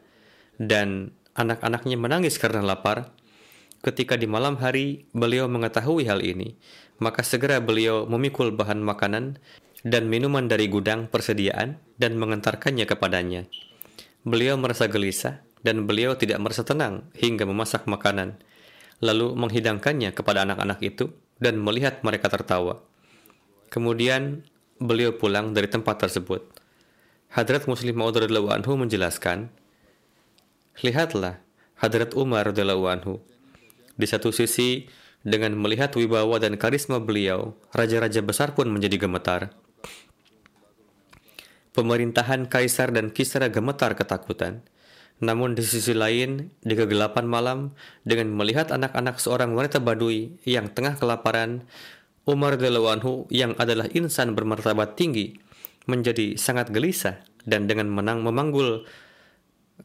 dan 0.58 1.14
anak-anaknya 1.38 2.02
menangis 2.02 2.34
karena 2.34 2.66
lapar. 2.66 3.14
Ketika 3.82 4.14
di 4.14 4.30
malam 4.30 4.58
hari 4.62 5.10
beliau 5.10 5.50
mengetahui 5.50 6.06
hal 6.06 6.22
ini, 6.22 6.54
maka 7.02 7.26
segera 7.26 7.58
beliau 7.58 8.06
memikul 8.06 8.54
bahan 8.54 8.78
makanan 8.78 9.42
dan 9.82 10.06
minuman 10.06 10.46
dari 10.46 10.70
gudang 10.70 11.10
persediaan 11.10 11.82
dan 11.98 12.14
mengantarkannya 12.14 12.86
kepadanya. 12.86 13.50
Beliau 14.22 14.54
merasa 14.54 14.86
gelisah 14.86 15.42
dan 15.66 15.90
beliau 15.90 16.14
tidak 16.14 16.38
merasa 16.38 16.62
tenang 16.62 17.10
hingga 17.18 17.42
memasak 17.42 17.90
makanan, 17.90 18.38
lalu 19.02 19.34
menghidangkannya 19.34 20.14
kepada 20.14 20.46
anak-anak 20.46 20.78
itu 20.86 21.10
dan 21.42 21.58
melihat 21.58 22.06
mereka 22.06 22.30
tertawa. 22.30 22.78
Kemudian 23.66 24.46
beliau 24.78 25.18
pulang 25.18 25.50
dari 25.50 25.66
tempat 25.66 25.98
tersebut. 26.06 26.46
Hadrat 27.34 27.66
Muslim 27.66 27.98
Maud 27.98 28.14
anhu 28.14 28.72
menjelaskan, 28.78 29.50
Lihatlah 30.86 31.42
Hadrat 31.82 32.14
Umar 32.14 32.54
anhu. 32.54 33.18
Di 33.98 34.06
satu 34.06 34.30
sisi, 34.30 34.86
dengan 35.22 35.54
melihat 35.54 35.94
wibawa 35.94 36.42
dan 36.42 36.58
karisma 36.58 36.98
beliau, 36.98 37.54
raja-raja 37.70 38.22
besar 38.22 38.54
pun 38.58 38.70
menjadi 38.70 39.06
gemetar. 39.06 39.54
Pemerintahan 41.72 42.50
kaisar 42.50 42.92
dan 42.92 43.08
kisra 43.08 43.48
gemetar 43.48 43.96
ketakutan. 43.96 44.60
Namun 45.22 45.54
di 45.54 45.62
sisi 45.62 45.94
lain, 45.94 46.50
di 46.60 46.74
kegelapan 46.74 47.24
malam, 47.24 47.58
dengan 48.02 48.34
melihat 48.34 48.74
anak-anak 48.74 49.22
seorang 49.22 49.54
wanita 49.54 49.78
badui 49.78 50.36
yang 50.42 50.68
tengah 50.74 50.98
kelaparan, 50.98 51.64
Umar 52.26 52.58
Anhu 52.58 53.26
yang 53.30 53.54
adalah 53.56 53.86
insan 53.94 54.34
bermartabat 54.34 54.98
tinggi, 54.98 55.38
menjadi 55.86 56.38
sangat 56.38 56.70
gelisah 56.70 57.22
dan 57.46 57.66
dengan 57.66 57.90
menang 57.90 58.22
memanggul 58.22 58.86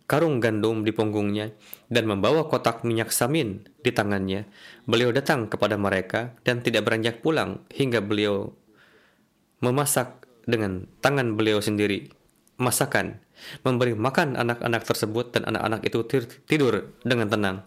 karung 0.05 0.37
gandum 0.37 0.85
di 0.85 0.93
punggungnya 0.93 1.55
dan 1.89 2.05
membawa 2.05 2.45
kotak 2.45 2.85
minyak 2.85 3.09
samin 3.09 3.65
di 3.81 3.89
tangannya. 3.89 4.45
Beliau 4.85 5.09
datang 5.09 5.49
kepada 5.49 5.79
mereka 5.79 6.37
dan 6.45 6.61
tidak 6.61 6.85
beranjak 6.85 7.25
pulang 7.25 7.65
hingga 7.73 8.03
beliau 8.05 8.53
memasak 9.65 10.29
dengan 10.45 10.85
tangan 11.01 11.33
beliau 11.33 11.57
sendiri 11.57 12.13
masakan 12.61 13.21
memberi 13.61 13.93
makan 13.93 14.33
anak-anak 14.33 14.83
tersebut 14.85 15.33
dan 15.33 15.45
anak-anak 15.53 15.81
itu 15.85 15.99
tidur 16.45 16.89
dengan 17.05 17.29
tenang. 17.29 17.57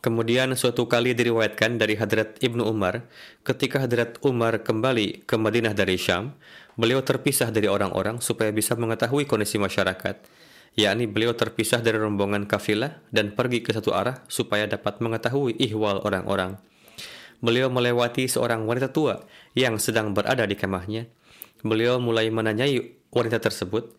Kemudian 0.00 0.56
suatu 0.56 0.88
kali 0.88 1.12
diriwayatkan 1.12 1.76
dari 1.76 1.92
Hadrat 1.92 2.40
Ibnu 2.40 2.64
Umar, 2.64 3.04
ketika 3.44 3.84
Hadrat 3.84 4.16
Umar 4.24 4.64
kembali 4.64 5.28
ke 5.28 5.36
Madinah 5.36 5.76
dari 5.76 6.00
Syam, 6.00 6.40
beliau 6.72 7.04
terpisah 7.04 7.52
dari 7.52 7.68
orang-orang 7.68 8.16
supaya 8.24 8.48
bisa 8.48 8.72
mengetahui 8.80 9.28
kondisi 9.28 9.60
masyarakat, 9.60 10.16
yakni 10.78 11.10
beliau 11.10 11.34
terpisah 11.34 11.82
dari 11.82 11.98
rombongan 11.98 12.46
kafilah 12.46 13.02
dan 13.10 13.34
pergi 13.34 13.62
ke 13.64 13.74
satu 13.74 13.94
arah 13.94 14.22
supaya 14.30 14.66
dapat 14.70 15.02
mengetahui 15.02 15.58
ihwal 15.58 16.02
orang-orang. 16.06 16.58
Beliau 17.40 17.72
melewati 17.72 18.28
seorang 18.28 18.68
wanita 18.68 18.92
tua 18.92 19.24
yang 19.56 19.80
sedang 19.80 20.12
berada 20.12 20.44
di 20.44 20.54
kemahnya. 20.54 21.08
Beliau 21.64 21.96
mulai 21.96 22.28
menanyai 22.28 23.00
wanita 23.08 23.40
tersebut, 23.40 23.96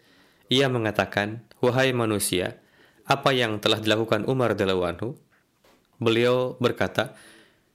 ia 0.51 0.70
mengatakan, 0.70 1.46
Wahai 1.58 1.90
manusia, 1.94 2.62
apa 3.06 3.34
yang 3.34 3.58
telah 3.58 3.82
dilakukan 3.82 4.30
Umar 4.30 4.54
Anhu? 4.54 5.18
Beliau 6.01 6.58
berkata, 6.58 7.13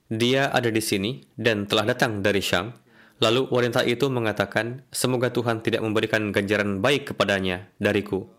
dia 0.07 0.47
ada 0.47 0.71
di 0.71 0.79
sini 0.79 1.23
dan 1.35 1.67
telah 1.67 1.83
datang 1.95 2.23
dari 2.23 2.39
Syam. 2.39 2.71
Lalu 3.19 3.49
wanita 3.51 3.83
itu 3.83 4.07
mengatakan, 4.07 4.87
semoga 4.93 5.33
Tuhan 5.33 5.59
tidak 5.59 5.83
memberikan 5.83 6.31
ganjaran 6.31 6.79
baik 6.79 7.11
kepadanya 7.11 7.67
dariku. 7.75 8.36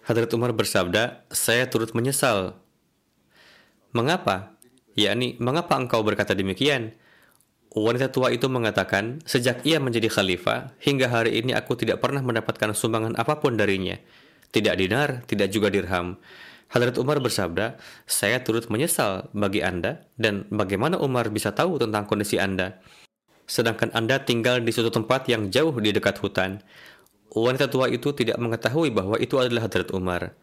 Hadrat 0.00 0.32
Umar 0.32 0.56
bersabda, 0.56 1.28
saya 1.28 1.68
turut 1.68 1.92
menyesal. 1.92 2.56
Mengapa? 3.92 4.56
Yakni, 4.96 5.36
mengapa 5.36 5.76
engkau 5.76 6.00
berkata 6.00 6.32
demikian? 6.32 6.96
Wanita 7.70 8.10
tua 8.10 8.32
itu 8.34 8.50
mengatakan, 8.50 9.22
sejak 9.28 9.62
ia 9.62 9.78
menjadi 9.78 10.10
khalifah, 10.10 10.74
hingga 10.82 11.06
hari 11.06 11.38
ini 11.38 11.54
aku 11.54 11.78
tidak 11.78 12.02
pernah 12.02 12.24
mendapatkan 12.24 12.74
sumbangan 12.74 13.14
apa 13.14 13.38
pun 13.38 13.54
darinya. 13.54 13.94
Tidak 14.50 14.74
dinar, 14.74 15.22
tidak 15.28 15.52
juga 15.54 15.70
dirham. 15.70 16.18
Hadrat 16.72 16.98
Umar 16.98 17.20
bersabda, 17.22 17.78
saya 18.08 18.42
turut 18.42 18.66
menyesal 18.72 19.30
bagi 19.36 19.60
Anda, 19.60 20.06
dan 20.18 20.48
bagaimana 20.50 20.98
Umar 20.98 21.30
bisa 21.30 21.52
tahu 21.54 21.78
tentang 21.78 22.08
kondisi 22.10 22.40
Anda? 22.40 22.80
Sedangkan 23.50 23.90
Anda 23.90 24.22
tinggal 24.22 24.62
di 24.62 24.70
suatu 24.70 24.94
tempat 24.94 25.26
yang 25.26 25.50
jauh 25.50 25.74
di 25.82 25.90
dekat 25.90 26.22
hutan. 26.22 26.62
Wanita 27.30 27.70
tua 27.70 27.86
itu 27.86 28.10
tidak 28.10 28.42
mengetahui 28.42 28.90
bahwa 28.90 29.14
itu 29.18 29.38
adalah 29.38 29.70
Hadrat 29.70 29.94
Umar. 29.94 30.34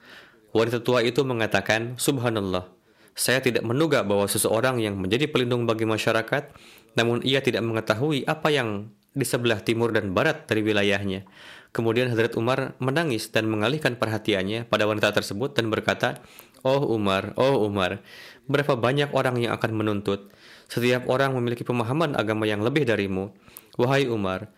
Wanita 0.56 0.80
tua 0.80 1.04
itu 1.04 1.20
mengatakan, 1.28 2.00
Subhanallah, 2.00 2.72
saya 3.18 3.44
tidak 3.44 3.68
menduga 3.68 4.06
bahwa 4.08 4.30
seseorang 4.30 4.80
yang 4.80 4.96
menjadi 4.96 5.28
pelindung 5.28 5.68
bagi 5.68 5.84
masyarakat 5.84 6.54
namun 6.98 7.22
ia 7.22 7.46
tidak 7.46 7.62
mengetahui 7.62 8.26
apa 8.26 8.50
yang 8.50 8.90
di 9.14 9.26
sebelah 9.26 9.62
timur 9.62 9.94
dan 9.94 10.14
barat 10.14 10.50
dari 10.50 10.66
wilayahnya. 10.66 11.26
Kemudian 11.74 12.10
Hadrat 12.10 12.34
Umar 12.34 12.74
menangis 12.82 13.30
dan 13.30 13.46
mengalihkan 13.50 13.98
perhatiannya 14.02 14.66
pada 14.66 14.90
wanita 14.90 15.14
tersebut 15.14 15.54
dan 15.54 15.70
berkata, 15.70 16.22
Oh 16.66 16.90
Umar, 16.90 17.38
oh 17.38 17.70
Umar, 17.70 18.02
berapa 18.50 18.74
banyak 18.74 19.14
orang 19.14 19.38
yang 19.38 19.54
akan 19.54 19.78
menuntut. 19.78 20.34
Setiap 20.70 21.06
orang 21.06 21.38
memiliki 21.38 21.62
pemahaman 21.62 22.18
agama 22.18 22.50
yang 22.50 22.66
lebih 22.66 22.86
darimu. 22.86 23.30
Wahai 23.78 24.10
Umar. 24.10 24.50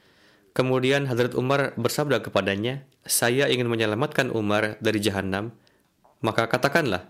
Kemudian 0.54 1.06
Hadrat 1.06 1.38
Umar 1.38 1.78
bersabda 1.78 2.26
kepadanya, 2.26 2.86
Saya 3.06 3.48
ingin 3.48 3.70
menyelamatkan 3.70 4.34
Umar 4.34 4.82
dari 4.82 5.00
jahanam. 5.00 5.54
Maka 6.20 6.50
katakanlah, 6.52 7.08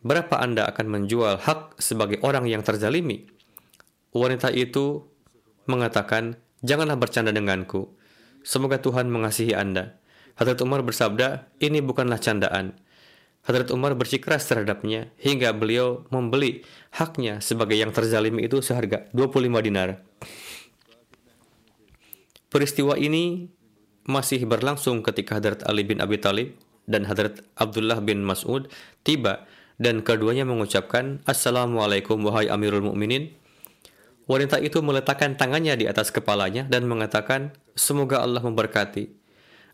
berapa 0.00 0.40
Anda 0.40 0.66
akan 0.70 0.86
menjual 0.88 1.42
hak 1.42 1.82
sebagai 1.82 2.22
orang 2.24 2.48
yang 2.48 2.64
terzalimi? 2.64 3.28
Wanita 4.14 4.54
itu 4.54 5.04
mengatakan, 5.66 6.38
Janganlah 6.62 6.94
bercanda 6.94 7.34
denganku. 7.34 7.90
Semoga 8.46 8.78
Tuhan 8.78 9.10
mengasihi 9.10 9.54
Anda. 9.54 9.98
Hadrat 10.38 10.62
Umar 10.62 10.86
bersabda, 10.86 11.50
ini 11.58 11.82
bukanlah 11.82 12.22
candaan. 12.22 12.78
Hadrat 13.42 13.74
Umar 13.74 13.98
bersikeras 13.98 14.46
terhadapnya 14.46 15.10
hingga 15.18 15.50
beliau 15.50 16.06
membeli 16.14 16.62
haknya 16.94 17.42
sebagai 17.42 17.74
yang 17.74 17.90
terzalimi 17.90 18.46
itu 18.46 18.62
seharga 18.62 19.10
25 19.10 19.66
dinar. 19.66 20.06
Peristiwa 22.52 23.00
ini 23.00 23.48
masih 24.04 24.44
berlangsung 24.44 25.00
ketika 25.00 25.40
Hadrat 25.40 25.64
Ali 25.64 25.88
bin 25.88 26.04
Abi 26.04 26.20
Talib 26.20 26.52
dan 26.84 27.08
Hadrat 27.08 27.40
Abdullah 27.56 28.04
bin 28.04 28.20
Mas'ud 28.20 28.68
tiba 29.00 29.48
dan 29.80 30.04
keduanya 30.04 30.44
mengucapkan 30.44 31.24
Assalamualaikum 31.24 32.20
wahai 32.20 32.52
Amirul 32.52 32.84
Mukminin 32.84 33.32
Wanita 34.30 34.62
itu 34.62 34.78
meletakkan 34.84 35.34
tangannya 35.34 35.74
di 35.74 35.90
atas 35.90 36.14
kepalanya 36.14 36.62
dan 36.70 36.86
mengatakan, 36.86 37.58
Semoga 37.74 38.22
Allah 38.22 38.38
memberkati. 38.38 39.10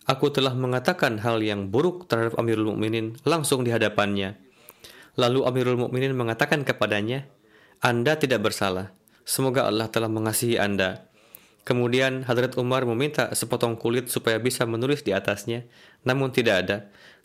Aku 0.08 0.32
telah 0.32 0.56
mengatakan 0.56 1.20
hal 1.20 1.44
yang 1.44 1.68
buruk 1.68 2.08
terhadap 2.08 2.40
Amirul 2.40 2.72
Mukminin 2.72 3.20
langsung 3.28 3.60
di 3.60 3.68
hadapannya. 3.68 4.40
Lalu 5.20 5.44
Amirul 5.44 5.76
Mukminin 5.76 6.16
mengatakan 6.16 6.64
kepadanya, 6.64 7.28
Anda 7.84 8.16
tidak 8.16 8.40
bersalah. 8.40 8.96
Semoga 9.28 9.68
Allah 9.68 9.92
telah 9.92 10.08
mengasihi 10.08 10.56
Anda. 10.56 11.07
Kemudian 11.68 12.24
Hadrat 12.24 12.56
Umar 12.56 12.88
meminta 12.88 13.28
sepotong 13.36 13.76
kulit 13.76 14.08
supaya 14.08 14.40
bisa 14.40 14.64
menulis 14.64 15.04
di 15.04 15.12
atasnya, 15.12 15.68
namun 16.00 16.32
tidak 16.32 16.64
ada. 16.64 16.78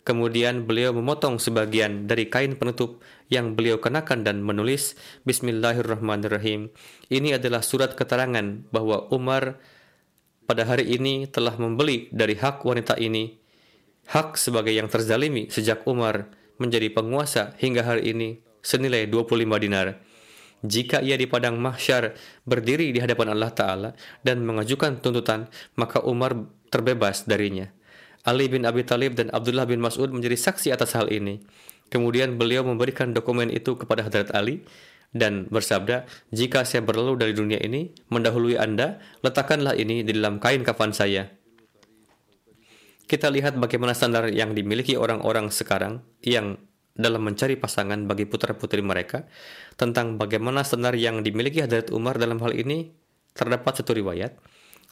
Kemudian 0.04 0.68
beliau 0.68 0.92
memotong 0.92 1.40
sebagian 1.40 2.04
dari 2.04 2.28
kain 2.28 2.60
penutup 2.60 3.00
yang 3.32 3.56
beliau 3.56 3.80
kenakan 3.80 4.20
dan 4.20 4.44
menulis 4.44 5.00
Bismillahirrahmanirrahim. 5.24 6.68
Ini 7.08 7.40
adalah 7.40 7.64
surat 7.64 7.96
keterangan 7.96 8.68
bahwa 8.68 9.08
Umar 9.08 9.64
pada 10.44 10.68
hari 10.68 10.92
ini 10.92 11.24
telah 11.24 11.56
membeli 11.56 12.12
dari 12.12 12.36
hak 12.36 12.68
wanita 12.68 13.00
ini 13.00 13.40
hak 14.12 14.36
sebagai 14.36 14.76
yang 14.76 14.92
terzalimi 14.92 15.48
sejak 15.48 15.88
Umar 15.88 16.28
menjadi 16.60 16.92
penguasa 16.92 17.56
hingga 17.56 17.80
hari 17.80 18.12
ini 18.12 18.44
senilai 18.60 19.08
25 19.08 19.40
dinar. 19.56 20.03
Jika 20.64 21.04
ia 21.04 21.20
di 21.20 21.28
padang 21.28 21.60
mahsyar 21.60 22.16
berdiri 22.48 22.88
di 22.88 22.96
hadapan 22.96 23.36
Allah 23.36 23.52
Ta'ala 23.52 23.90
dan 24.24 24.40
mengajukan 24.48 25.04
tuntutan, 25.04 25.52
maka 25.76 26.00
Umar 26.00 26.48
terbebas 26.72 27.28
darinya. 27.28 27.68
Ali 28.24 28.48
bin 28.48 28.64
Abi 28.64 28.80
Talib 28.88 29.12
dan 29.12 29.28
Abdullah 29.28 29.68
bin 29.68 29.84
Mas'ud 29.84 30.08
menjadi 30.08 30.40
saksi 30.40 30.72
atas 30.72 30.96
hal 30.96 31.12
ini. 31.12 31.44
Kemudian 31.92 32.40
beliau 32.40 32.64
memberikan 32.64 33.12
dokumen 33.12 33.52
itu 33.52 33.76
kepada 33.76 34.08
Hadrat 34.08 34.32
Ali 34.32 34.64
dan 35.12 35.46
bersabda, 35.52 36.08
jika 36.32 36.64
saya 36.64 36.80
berlalu 36.80 37.20
dari 37.20 37.36
dunia 37.36 37.60
ini, 37.60 37.92
mendahului 38.08 38.56
Anda, 38.56 38.98
letakkanlah 39.20 39.76
ini 39.76 40.00
di 40.00 40.16
dalam 40.16 40.40
kain 40.40 40.64
kafan 40.64 40.96
saya. 40.96 41.28
Kita 43.04 43.28
lihat 43.28 43.60
bagaimana 43.60 43.92
standar 43.92 44.32
yang 44.32 44.56
dimiliki 44.56 44.96
orang-orang 44.96 45.52
sekarang 45.52 46.00
yang 46.24 46.56
dalam 46.94 47.26
mencari 47.26 47.58
pasangan 47.58 48.06
bagi 48.06 48.24
putra-putri 48.26 48.78
mereka 48.78 49.26
tentang 49.74 50.14
bagaimana 50.14 50.62
standar 50.62 50.94
yang 50.94 51.26
dimiliki 51.26 51.58
Hadrat 51.58 51.90
Umar 51.90 52.18
dalam 52.22 52.38
hal 52.38 52.54
ini 52.54 52.94
terdapat 53.34 53.82
satu 53.82 53.98
riwayat 53.98 54.38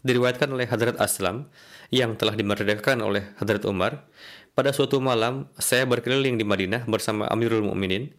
diriwayatkan 0.02 0.50
oleh 0.50 0.66
Hadrat 0.66 0.98
Aslam 0.98 1.46
yang 1.94 2.18
telah 2.18 2.34
dimerdekakan 2.34 3.00
oleh 3.00 3.30
Hadrat 3.38 3.62
Umar. 3.64 4.06
Pada 4.52 4.74
suatu 4.74 5.00
malam, 5.00 5.48
saya 5.56 5.88
berkeliling 5.88 6.36
di 6.36 6.44
Madinah 6.44 6.84
bersama 6.90 7.30
Amirul 7.30 7.64
Mukminin. 7.64 8.12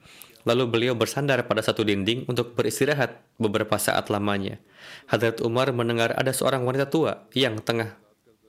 Lalu 0.43 0.67
beliau 0.67 0.93
bersandar 0.95 1.47
pada 1.47 1.63
satu 1.63 1.87
dinding 1.87 2.27
untuk 2.27 2.51
beristirahat 2.51 3.23
beberapa 3.39 3.79
saat 3.79 4.11
lamanya. 4.11 4.59
Hadrat 5.07 5.39
Umar 5.39 5.71
mendengar 5.71 6.11
ada 6.19 6.35
seorang 6.35 6.67
wanita 6.67 6.91
tua 6.91 7.27
yang 7.31 7.63
tengah 7.63 7.95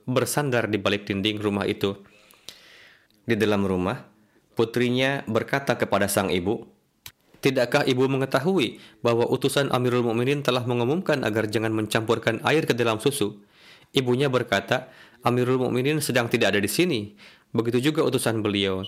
bersandar 0.03 0.67
di 0.67 0.75
balik 0.75 1.07
dinding 1.07 1.39
rumah 1.39 1.63
itu. 1.63 1.95
Di 3.23 3.39
dalam 3.39 3.63
rumah, 3.63 4.14
putrinya 4.55 5.21
berkata 5.27 5.75
kepada 5.75 6.07
sang 6.09 6.31
ibu, 6.31 6.65
Tidakkah 7.45 7.85
ibu 7.85 8.09
mengetahui 8.09 8.81
bahwa 9.05 9.29
utusan 9.29 9.69
Amirul 9.69 10.01
Mukminin 10.01 10.41
telah 10.41 10.65
mengumumkan 10.65 11.21
agar 11.21 11.45
jangan 11.45 11.77
mencampurkan 11.77 12.41
air 12.41 12.65
ke 12.65 12.73
dalam 12.73 12.97
susu? 12.97 13.37
Ibunya 13.93 14.33
berkata, 14.33 14.89
Amirul 15.21 15.61
Mukminin 15.61 16.01
sedang 16.01 16.25
tidak 16.25 16.57
ada 16.57 16.61
di 16.63 16.65
sini. 16.65 17.13
Begitu 17.53 17.93
juga 17.93 18.01
utusan 18.01 18.41
beliau. 18.41 18.81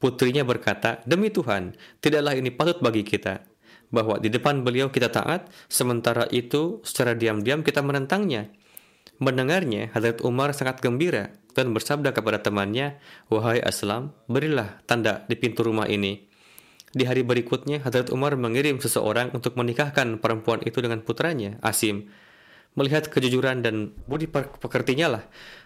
Putrinya 0.00 0.40
berkata, 0.40 1.04
Demi 1.04 1.28
Tuhan, 1.28 1.76
tidaklah 2.00 2.32
ini 2.32 2.48
patut 2.48 2.80
bagi 2.80 3.04
kita. 3.04 3.44
Bahwa 3.92 4.16
di 4.16 4.32
depan 4.32 4.64
beliau 4.64 4.88
kita 4.88 5.12
taat, 5.12 5.52
sementara 5.68 6.24
itu 6.32 6.80
secara 6.88 7.12
diam-diam 7.12 7.60
kita 7.60 7.84
menentangnya. 7.84 8.48
Mendengarnya, 9.18 9.90
Hadrat 9.90 10.22
Umar 10.22 10.54
sangat 10.54 10.78
gembira 10.78 11.34
dan 11.58 11.74
bersabda 11.74 12.14
kepada 12.14 12.38
temannya, 12.38 13.02
Wahai 13.26 13.58
Aslam, 13.58 14.14
berilah 14.30 14.78
tanda 14.86 15.26
di 15.26 15.34
pintu 15.34 15.66
rumah 15.66 15.90
ini. 15.90 16.30
Di 16.94 17.02
hari 17.02 17.26
berikutnya, 17.26 17.82
Hadrat 17.82 18.14
Umar 18.14 18.38
mengirim 18.38 18.78
seseorang 18.78 19.34
untuk 19.34 19.58
menikahkan 19.58 20.22
perempuan 20.22 20.62
itu 20.62 20.78
dengan 20.78 21.02
putranya, 21.02 21.58
Asim. 21.66 22.14
Melihat 22.78 23.10
kejujuran 23.10 23.58
dan 23.66 23.90
budi 24.06 24.30
pekertinya 24.30 25.18
lah, 25.18 25.24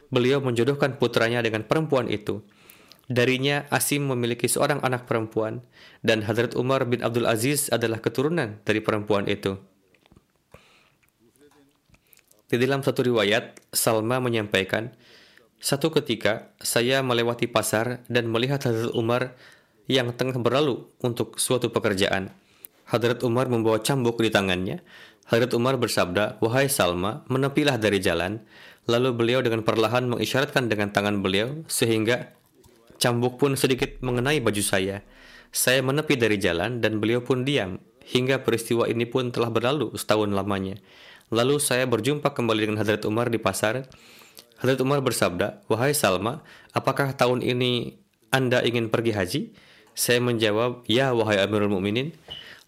beliau 0.08 0.40
menjodohkan 0.40 0.96
putranya 0.96 1.44
dengan 1.44 1.68
perempuan 1.68 2.08
itu. 2.08 2.40
Darinya, 3.12 3.68
Asim 3.68 4.08
memiliki 4.08 4.48
seorang 4.48 4.80
anak 4.80 5.04
perempuan, 5.04 5.60
dan 6.00 6.24
Hadrat 6.24 6.56
Umar 6.56 6.88
bin 6.88 7.04
Abdul 7.04 7.28
Aziz 7.28 7.68
adalah 7.68 8.00
keturunan 8.00 8.64
dari 8.64 8.80
perempuan 8.80 9.28
itu. 9.28 9.60
Di 12.52 12.60
dalam 12.60 12.84
satu 12.84 13.00
riwayat, 13.00 13.64
Salma 13.72 14.20
menyampaikan, 14.20 14.92
Satu 15.62 15.88
ketika, 15.88 16.52
saya 16.60 17.00
melewati 17.00 17.48
pasar 17.48 18.04
dan 18.12 18.28
melihat 18.28 18.66
Hadrat 18.66 18.92
Umar 18.92 19.38
yang 19.88 20.12
tengah 20.12 20.36
berlalu 20.36 20.84
untuk 21.00 21.40
suatu 21.40 21.72
pekerjaan. 21.72 22.34
Hadrat 22.90 23.24
Umar 23.24 23.48
membawa 23.48 23.78
cambuk 23.80 24.20
di 24.20 24.28
tangannya. 24.28 24.84
Hadrat 25.30 25.54
Umar 25.56 25.78
bersabda, 25.78 26.42
Wahai 26.42 26.68
Salma, 26.68 27.24
menepilah 27.30 27.78
dari 27.78 28.02
jalan. 28.02 28.42
Lalu 28.90 29.14
beliau 29.14 29.40
dengan 29.40 29.62
perlahan 29.62 30.10
mengisyaratkan 30.10 30.66
dengan 30.66 30.90
tangan 30.90 31.22
beliau 31.22 31.62
sehingga 31.70 32.34
cambuk 32.98 33.38
pun 33.38 33.54
sedikit 33.54 34.02
mengenai 34.02 34.42
baju 34.42 34.60
saya. 34.60 35.06
Saya 35.54 35.80
menepi 35.80 36.18
dari 36.18 36.36
jalan 36.36 36.82
dan 36.84 37.00
beliau 37.00 37.22
pun 37.24 37.46
diam. 37.46 37.78
Hingga 38.02 38.42
peristiwa 38.42 38.90
ini 38.90 39.06
pun 39.06 39.30
telah 39.30 39.48
berlalu 39.48 39.94
setahun 39.94 40.34
lamanya. 40.34 40.74
Lalu 41.32 41.56
saya 41.64 41.88
berjumpa 41.88 42.28
kembali 42.36 42.68
dengan 42.68 42.84
Hadrat 42.84 43.08
Umar 43.08 43.32
di 43.32 43.40
pasar. 43.40 43.88
Hadrat 44.60 44.84
Umar 44.84 45.00
bersabda, 45.00 45.64
Wahai 45.64 45.96
Salma, 45.96 46.44
apakah 46.76 47.16
tahun 47.16 47.40
ini 47.40 47.96
Anda 48.28 48.60
ingin 48.60 48.92
pergi 48.92 49.16
haji? 49.16 49.40
Saya 49.96 50.20
menjawab, 50.20 50.84
"Ya, 50.84 51.16
wahai 51.16 51.40
Amirul 51.40 51.72
Mukminin." 51.72 52.12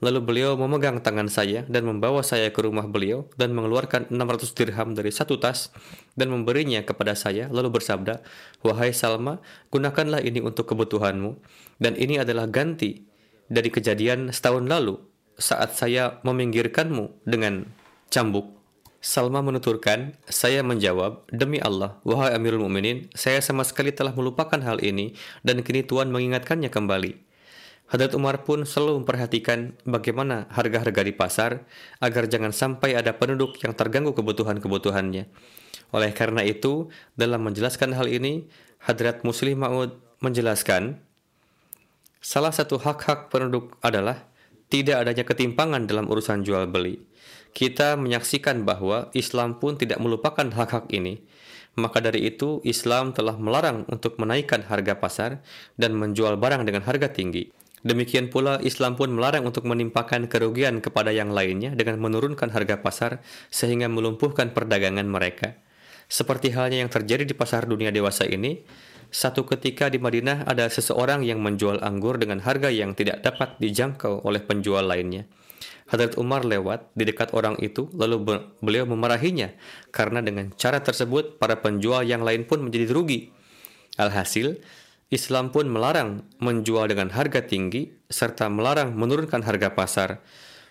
Lalu 0.00 0.20
beliau 0.24 0.56
memegang 0.56 1.04
tangan 1.04 1.28
saya 1.28 1.68
dan 1.68 1.84
membawa 1.84 2.24
saya 2.24 2.48
ke 2.56 2.60
rumah 2.64 2.88
beliau 2.88 3.28
dan 3.36 3.52
mengeluarkan 3.52 4.08
600 4.08 4.56
dirham 4.56 4.96
dari 4.96 5.12
satu 5.12 5.36
tas 5.36 5.68
dan 6.16 6.32
memberinya 6.32 6.80
kepada 6.88 7.12
saya 7.12 7.52
lalu 7.52 7.68
bersabda, 7.68 8.24
"Wahai 8.64 8.96
Salma, 8.96 9.44
gunakanlah 9.68 10.24
ini 10.24 10.40
untuk 10.40 10.72
kebutuhanmu 10.72 11.36
dan 11.84 12.00
ini 12.00 12.16
adalah 12.16 12.48
ganti 12.48 13.04
dari 13.48 13.68
kejadian 13.68 14.32
setahun 14.32 14.64
lalu 14.64 15.00
saat 15.36 15.76
saya 15.76 16.20
meminggirkanmu 16.24 17.24
dengan 17.28 17.83
cambuk." 18.10 18.64
Salma 19.04 19.44
menuturkan, 19.44 20.16
saya 20.32 20.64
menjawab, 20.64 21.28
demi 21.28 21.60
Allah, 21.60 22.00
wahai 22.08 22.32
Amirul 22.32 22.64
Mukminin, 22.64 23.12
saya 23.12 23.44
sama 23.44 23.60
sekali 23.60 23.92
telah 23.92 24.16
melupakan 24.16 24.56
hal 24.56 24.80
ini 24.80 25.12
dan 25.44 25.60
kini 25.60 25.84
Tuhan 25.84 26.08
mengingatkannya 26.08 26.72
kembali. 26.72 27.12
Hadrat 27.84 28.16
Umar 28.16 28.48
pun 28.48 28.64
selalu 28.64 29.04
memperhatikan 29.04 29.76
bagaimana 29.84 30.48
harga-harga 30.48 31.04
di 31.04 31.12
pasar 31.12 31.68
agar 32.00 32.32
jangan 32.32 32.56
sampai 32.56 32.96
ada 32.96 33.12
penduduk 33.12 33.60
yang 33.60 33.76
terganggu 33.76 34.16
kebutuhan-kebutuhannya. 34.16 35.28
Oleh 35.92 36.10
karena 36.16 36.40
itu, 36.40 36.88
dalam 37.12 37.44
menjelaskan 37.44 37.92
hal 37.92 38.08
ini, 38.08 38.48
Hadrat 38.80 39.20
Muslim 39.20 39.60
Ma'ud 39.60 40.00
menjelaskan, 40.24 40.96
salah 42.24 42.56
satu 42.56 42.80
hak-hak 42.80 43.28
penduduk 43.28 43.76
adalah 43.84 44.32
tidak 44.68 45.06
adanya 45.06 45.24
ketimpangan 45.26 45.88
dalam 45.88 46.06
urusan 46.08 46.44
jual 46.46 46.68
beli 46.68 47.00
kita 47.54 47.94
menyaksikan 47.94 48.66
bahwa 48.66 49.14
Islam 49.14 49.62
pun 49.62 49.78
tidak 49.78 50.02
melupakan 50.02 50.42
hak-hak 50.42 50.90
ini. 50.90 51.22
Maka 51.78 52.02
dari 52.02 52.26
itu, 52.26 52.58
Islam 52.66 53.14
telah 53.14 53.38
melarang 53.38 53.86
untuk 53.86 54.18
menaikkan 54.18 54.66
harga 54.66 54.98
pasar 54.98 55.30
dan 55.78 55.94
menjual 55.94 56.34
barang 56.34 56.66
dengan 56.66 56.82
harga 56.82 57.10
tinggi. 57.14 57.50
Demikian 57.86 58.30
pula, 58.30 58.58
Islam 58.62 58.98
pun 58.98 59.14
melarang 59.14 59.46
untuk 59.46 59.66
menimpakan 59.70 60.26
kerugian 60.26 60.82
kepada 60.82 61.14
yang 61.14 61.30
lainnya 61.30 61.74
dengan 61.78 62.02
menurunkan 62.02 62.50
harga 62.50 62.82
pasar 62.82 63.22
sehingga 63.54 63.86
melumpuhkan 63.86 64.50
perdagangan 64.50 65.06
mereka. 65.06 65.58
Seperti 66.10 66.54
halnya 66.54 66.82
yang 66.82 66.90
terjadi 66.90 67.26
di 67.26 67.34
pasar 67.34 67.66
dunia 67.70 67.90
dewasa 67.94 68.26
ini, 68.26 68.62
satu 69.14 69.46
ketika 69.46 69.86
di 69.86 70.02
Madinah 70.02 70.42
ada 70.42 70.66
seseorang 70.66 71.22
yang 71.22 71.38
menjual 71.38 71.78
anggur 71.86 72.18
dengan 72.18 72.42
harga 72.42 72.66
yang 72.66 72.98
tidak 72.98 73.22
dapat 73.22 73.54
dijangkau 73.62 74.26
oleh 74.26 74.42
penjual 74.42 74.82
lainnya. 74.82 75.30
Hadrat 75.86 76.18
Umar 76.18 76.42
lewat 76.42 76.90
di 76.98 77.06
dekat 77.06 77.30
orang 77.30 77.54
itu, 77.62 77.86
lalu 77.94 78.42
beliau 78.58 78.90
memarahinya 78.90 79.54
karena 79.94 80.18
dengan 80.18 80.50
cara 80.58 80.82
tersebut 80.82 81.38
para 81.38 81.62
penjual 81.62 82.02
yang 82.02 82.26
lain 82.26 82.42
pun 82.42 82.58
menjadi 82.66 82.90
rugi. 82.90 83.30
Alhasil, 83.94 84.58
Islam 85.14 85.54
pun 85.54 85.70
melarang 85.70 86.26
menjual 86.42 86.90
dengan 86.90 87.14
harga 87.14 87.46
tinggi 87.46 87.94
serta 88.10 88.50
melarang 88.50 88.98
menurunkan 88.98 89.46
harga 89.46 89.70
pasar 89.78 90.10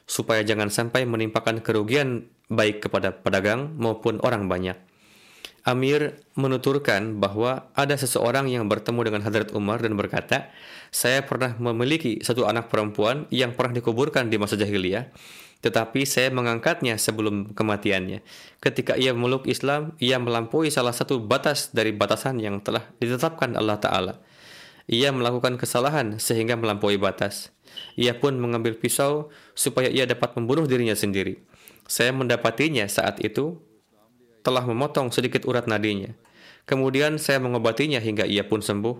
supaya 0.03 0.43
jangan 0.43 0.67
sampai 0.67 1.07
menimpakan 1.07 1.63
kerugian 1.63 2.27
baik 2.51 2.83
kepada 2.83 3.15
pedagang 3.15 3.71
maupun 3.79 4.19
orang 4.19 4.51
banyak. 4.51 4.75
Amir 5.63 6.19
menuturkan 6.35 7.23
bahwa 7.23 7.71
ada 7.71 7.95
seseorang 7.95 8.51
yang 8.51 8.67
bertemu 8.67 8.99
dengan 9.07 9.21
Hadrat 9.23 9.55
Umar 9.55 9.79
dan 9.79 9.95
berkata, 9.95 10.51
saya 10.91 11.23
pernah 11.23 11.55
memiliki 11.55 12.19
satu 12.19 12.43
anak 12.43 12.67
perempuan 12.67 13.31
yang 13.31 13.55
pernah 13.55 13.79
dikuburkan 13.79 14.27
di 14.27 14.35
masa 14.35 14.59
jahiliyah, 14.59 15.07
tetapi 15.63 16.03
saya 16.03 16.27
mengangkatnya 16.35 16.99
sebelum 16.99 17.55
kematiannya. 17.55 18.19
Ketika 18.59 18.99
ia 18.99 19.15
memeluk 19.15 19.47
Islam, 19.47 19.95
ia 20.03 20.19
melampaui 20.19 20.67
salah 20.67 20.91
satu 20.91 21.23
batas 21.23 21.71
dari 21.71 21.95
batasan 21.95 22.43
yang 22.43 22.59
telah 22.59 22.83
ditetapkan 22.99 23.55
Allah 23.55 23.79
Ta'ala. 23.79 24.13
Ia 24.91 25.15
melakukan 25.15 25.55
kesalahan 25.55 26.19
sehingga 26.19 26.59
melampaui 26.59 26.99
batas. 26.99 27.55
Ia 27.95 28.19
pun 28.19 28.35
mengambil 28.35 28.75
pisau 28.75 29.31
supaya 29.55 29.87
ia 29.87 30.03
dapat 30.03 30.35
membunuh 30.35 30.67
dirinya 30.67 30.93
sendiri. 30.93 31.39
Saya 31.87 32.11
mendapatinya 32.11 32.83
saat 32.91 33.23
itu 33.23 33.63
telah 34.43 34.67
memotong 34.67 35.09
sedikit 35.09 35.47
urat 35.47 35.65
nadinya. 35.65 36.11
Kemudian 36.63 37.19
saya 37.19 37.39
mengobatinya 37.43 37.99
hingga 37.99 38.23
ia 38.23 38.43
pun 38.47 38.63
sembuh. 38.63 38.95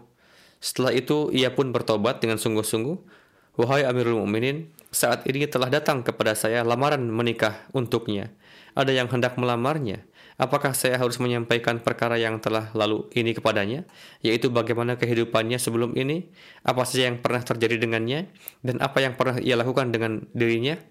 Setelah 0.64 0.96
itu 0.96 1.32
ia 1.36 1.52
pun 1.52 1.72
bertobat 1.76 2.24
dengan 2.24 2.40
sungguh-sungguh. 2.40 3.22
Wahai 3.54 3.86
Amirul 3.86 4.18
Mukminin, 4.18 4.74
saat 4.90 5.30
ini 5.30 5.46
telah 5.46 5.70
datang 5.70 6.02
kepada 6.02 6.34
saya 6.34 6.66
lamaran 6.66 7.06
menikah 7.06 7.70
untuknya. 7.70 8.34
Ada 8.74 8.90
yang 8.98 9.06
hendak 9.14 9.38
melamarnya. 9.38 10.02
Apakah 10.42 10.74
saya 10.74 10.98
harus 10.98 11.22
menyampaikan 11.22 11.78
perkara 11.78 12.18
yang 12.18 12.42
telah 12.42 12.74
lalu 12.74 13.06
ini 13.14 13.38
kepadanya, 13.38 13.86
yaitu 14.26 14.50
bagaimana 14.50 14.98
kehidupannya 14.98 15.62
sebelum 15.62 15.94
ini, 15.94 16.34
apa 16.66 16.82
saja 16.90 17.06
yang 17.14 17.22
pernah 17.22 17.46
terjadi 17.46 17.78
dengannya, 17.78 18.34
dan 18.66 18.82
apa 18.82 19.06
yang 19.06 19.14
pernah 19.14 19.38
ia 19.38 19.54
lakukan 19.54 19.94
dengan 19.94 20.26
dirinya? 20.34 20.82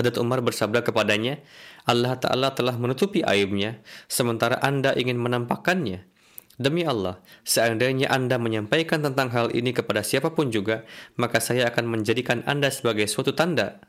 Hadrat 0.00 0.16
Umar 0.16 0.40
bersabda 0.40 0.80
kepadanya, 0.80 1.44
Allah 1.84 2.16
Ta'ala 2.16 2.56
telah 2.56 2.80
menutupi 2.80 3.20
aibnya, 3.20 3.84
sementara 4.08 4.56
Anda 4.64 4.96
ingin 4.96 5.20
menampakkannya. 5.20 6.08
Demi 6.56 6.88
Allah, 6.88 7.20
seandainya 7.44 8.08
Anda 8.08 8.40
menyampaikan 8.40 9.04
tentang 9.04 9.28
hal 9.32 9.52
ini 9.52 9.76
kepada 9.76 10.00
siapa 10.00 10.32
pun 10.32 10.48
juga, 10.48 10.88
maka 11.20 11.40
saya 11.40 11.68
akan 11.68 12.00
menjadikan 12.00 12.40
Anda 12.48 12.72
sebagai 12.72 13.04
suatu 13.08 13.36
tanda 13.36 13.80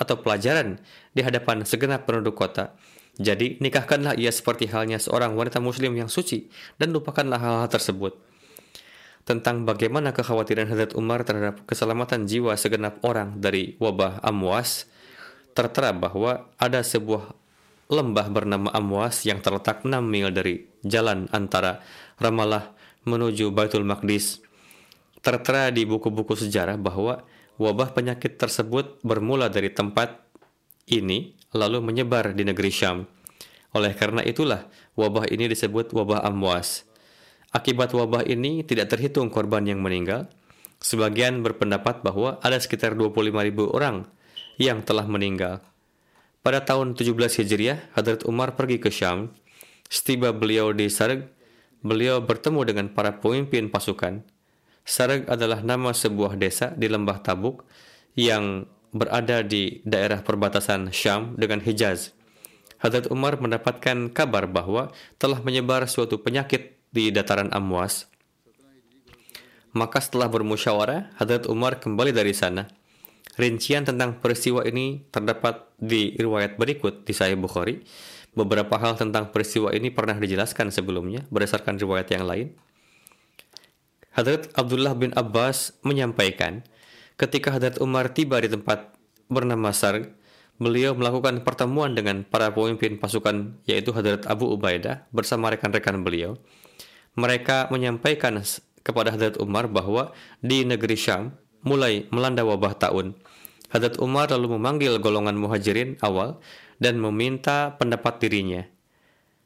atau 0.00 0.16
pelajaran 0.20 0.80
di 1.12 1.20
hadapan 1.20 1.64
segenap 1.64 2.08
penduduk 2.08 2.36
kota. 2.36 2.76
Jadi, 3.20 3.60
nikahkanlah 3.60 4.16
ia 4.16 4.32
seperti 4.32 4.68
halnya 4.72 4.96
seorang 4.96 5.36
wanita 5.36 5.60
muslim 5.60 5.92
yang 5.92 6.08
suci 6.08 6.48
dan 6.80 6.92
lupakanlah 6.92 7.36
hal-hal 7.36 7.68
tersebut. 7.68 8.16
Tentang 9.28 9.68
bagaimana 9.68 10.16
kekhawatiran 10.16 10.72
Hadrat 10.72 10.96
Umar 10.96 11.28
terhadap 11.28 11.68
keselamatan 11.68 12.24
jiwa 12.24 12.56
segenap 12.56 13.04
orang 13.04 13.44
dari 13.44 13.76
wabah 13.76 14.24
amwas, 14.24 14.88
tertera 15.52 15.94
bahwa 15.94 16.50
ada 16.56 16.80
sebuah 16.82 17.34
lembah 17.90 18.26
bernama 18.30 18.70
Amwas 18.70 19.26
yang 19.26 19.42
terletak 19.42 19.82
6 19.82 19.90
mil 19.98 20.30
dari 20.30 20.62
jalan 20.86 21.26
antara 21.34 21.82
Ramallah 22.22 22.70
menuju 23.02 23.50
Baitul 23.50 23.82
Maqdis. 23.82 24.38
Tertera 25.20 25.68
di 25.74 25.84
buku-buku 25.84 26.38
sejarah 26.38 26.78
bahwa 26.80 27.26
wabah 27.60 27.92
penyakit 27.92 28.38
tersebut 28.40 29.02
bermula 29.04 29.52
dari 29.52 29.68
tempat 29.68 30.22
ini 30.88 31.34
lalu 31.52 31.82
menyebar 31.82 32.32
di 32.32 32.46
negeri 32.46 32.70
Syam. 32.70 33.04
Oleh 33.74 33.92
karena 33.94 34.22
itulah 34.22 34.70
wabah 34.94 35.26
ini 35.28 35.50
disebut 35.50 35.90
wabah 35.90 36.24
amwas. 36.24 36.86
Akibat 37.50 37.90
wabah 37.90 38.22
ini 38.22 38.62
tidak 38.62 38.94
terhitung 38.94 39.26
korban 39.28 39.66
yang 39.66 39.82
meninggal. 39.82 40.30
Sebagian 40.80 41.42
berpendapat 41.42 42.00
bahwa 42.00 42.38
ada 42.40 42.56
sekitar 42.56 42.96
25.000 42.96 43.34
orang 43.68 44.08
yang 44.60 44.84
telah 44.84 45.08
meninggal. 45.08 45.64
Pada 46.44 46.60
tahun 46.60 46.92
17 46.92 47.16
Hijriah, 47.16 47.96
Hadrat 47.96 48.28
Umar 48.28 48.60
pergi 48.60 48.76
ke 48.76 48.92
Syam. 48.92 49.32
Setiba 49.88 50.36
beliau 50.36 50.76
di 50.76 50.92
Sarg, 50.92 51.24
beliau 51.80 52.20
bertemu 52.20 52.60
dengan 52.68 52.86
para 52.92 53.16
pemimpin 53.24 53.72
pasukan. 53.72 54.20
Sarg 54.84 55.24
adalah 55.32 55.64
nama 55.64 55.96
sebuah 55.96 56.36
desa 56.36 56.76
di 56.76 56.92
lembah 56.92 57.24
Tabuk 57.24 57.64
yang 58.16 58.68
berada 58.92 59.40
di 59.40 59.80
daerah 59.88 60.20
perbatasan 60.20 60.92
Syam 60.92 61.40
dengan 61.40 61.64
Hijaz. 61.64 62.12
Hadrat 62.80 63.08
Umar 63.12 63.40
mendapatkan 63.40 64.12
kabar 64.12 64.48
bahwa 64.48 64.92
telah 65.20 65.40
menyebar 65.44 65.84
suatu 65.88 66.20
penyakit 66.20 66.80
di 66.92 67.12
dataran 67.12 67.52
Amwas. 67.52 68.08
Maka 69.76 70.02
setelah 70.02 70.26
bermusyawarah, 70.32 71.16
Hadrat 71.20 71.44
Umar 71.46 71.78
kembali 71.78 72.10
dari 72.10 72.32
sana. 72.32 72.79
Rincian 73.40 73.88
tentang 73.88 74.20
peristiwa 74.20 74.60
ini 74.68 75.08
terdapat 75.08 75.64
di 75.80 76.12
riwayat 76.12 76.60
berikut 76.60 77.08
di 77.08 77.16
Sahih 77.16 77.40
Bukhari. 77.40 77.80
Beberapa 78.36 78.76
hal 78.76 79.00
tentang 79.00 79.32
peristiwa 79.32 79.72
ini 79.72 79.88
pernah 79.88 80.12
dijelaskan 80.12 80.68
sebelumnya 80.68 81.24
berdasarkan 81.32 81.80
riwayat 81.80 82.12
yang 82.12 82.28
lain. 82.28 82.52
Hadrat 84.12 84.52
Abdullah 84.52 84.92
bin 84.92 85.16
Abbas 85.16 85.72
menyampaikan, 85.80 86.60
ketika 87.16 87.56
Hadrat 87.56 87.80
Umar 87.80 88.12
tiba 88.12 88.36
di 88.44 88.52
tempat 88.52 88.92
bernama 89.32 89.72
Sarg, 89.72 90.12
beliau 90.60 90.92
melakukan 90.92 91.40
pertemuan 91.40 91.96
dengan 91.96 92.28
para 92.28 92.52
pemimpin 92.52 93.00
pasukan 93.00 93.56
yaitu 93.64 93.96
Hadrat 93.96 94.28
Abu 94.28 94.52
Ubaidah 94.52 95.08
bersama 95.16 95.48
rekan-rekan 95.48 96.04
beliau. 96.04 96.36
Mereka 97.16 97.72
menyampaikan 97.72 98.36
kepada 98.84 99.16
Hadrat 99.16 99.40
Umar 99.40 99.64
bahwa 99.72 100.12
di 100.44 100.68
negeri 100.68 101.00
Syam 101.00 101.40
mulai 101.64 102.08
melanda 102.12 102.44
wabah 102.44 102.76
taun. 102.76 103.16
Hadrat 103.70 104.02
Umar 104.02 104.28
lalu 104.34 104.58
memanggil 104.58 104.98
golongan 104.98 105.38
muhajirin 105.38 105.94
awal 106.02 106.42
dan 106.82 106.98
meminta 106.98 107.78
pendapat 107.78 108.18
dirinya. 108.18 108.66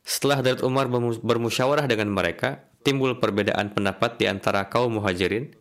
Setelah 0.05 0.41
Hadrat 0.41 0.61
Umar 0.65 0.89
bermusyawarah 1.21 1.85
dengan 1.85 2.13
mereka, 2.13 2.65
timbul 2.85 3.21
perbedaan 3.21 3.73
pendapat 3.73 4.17
di 4.17 4.29
antara 4.29 4.69
kaum 4.73 5.01
muhajirin. 5.01 5.53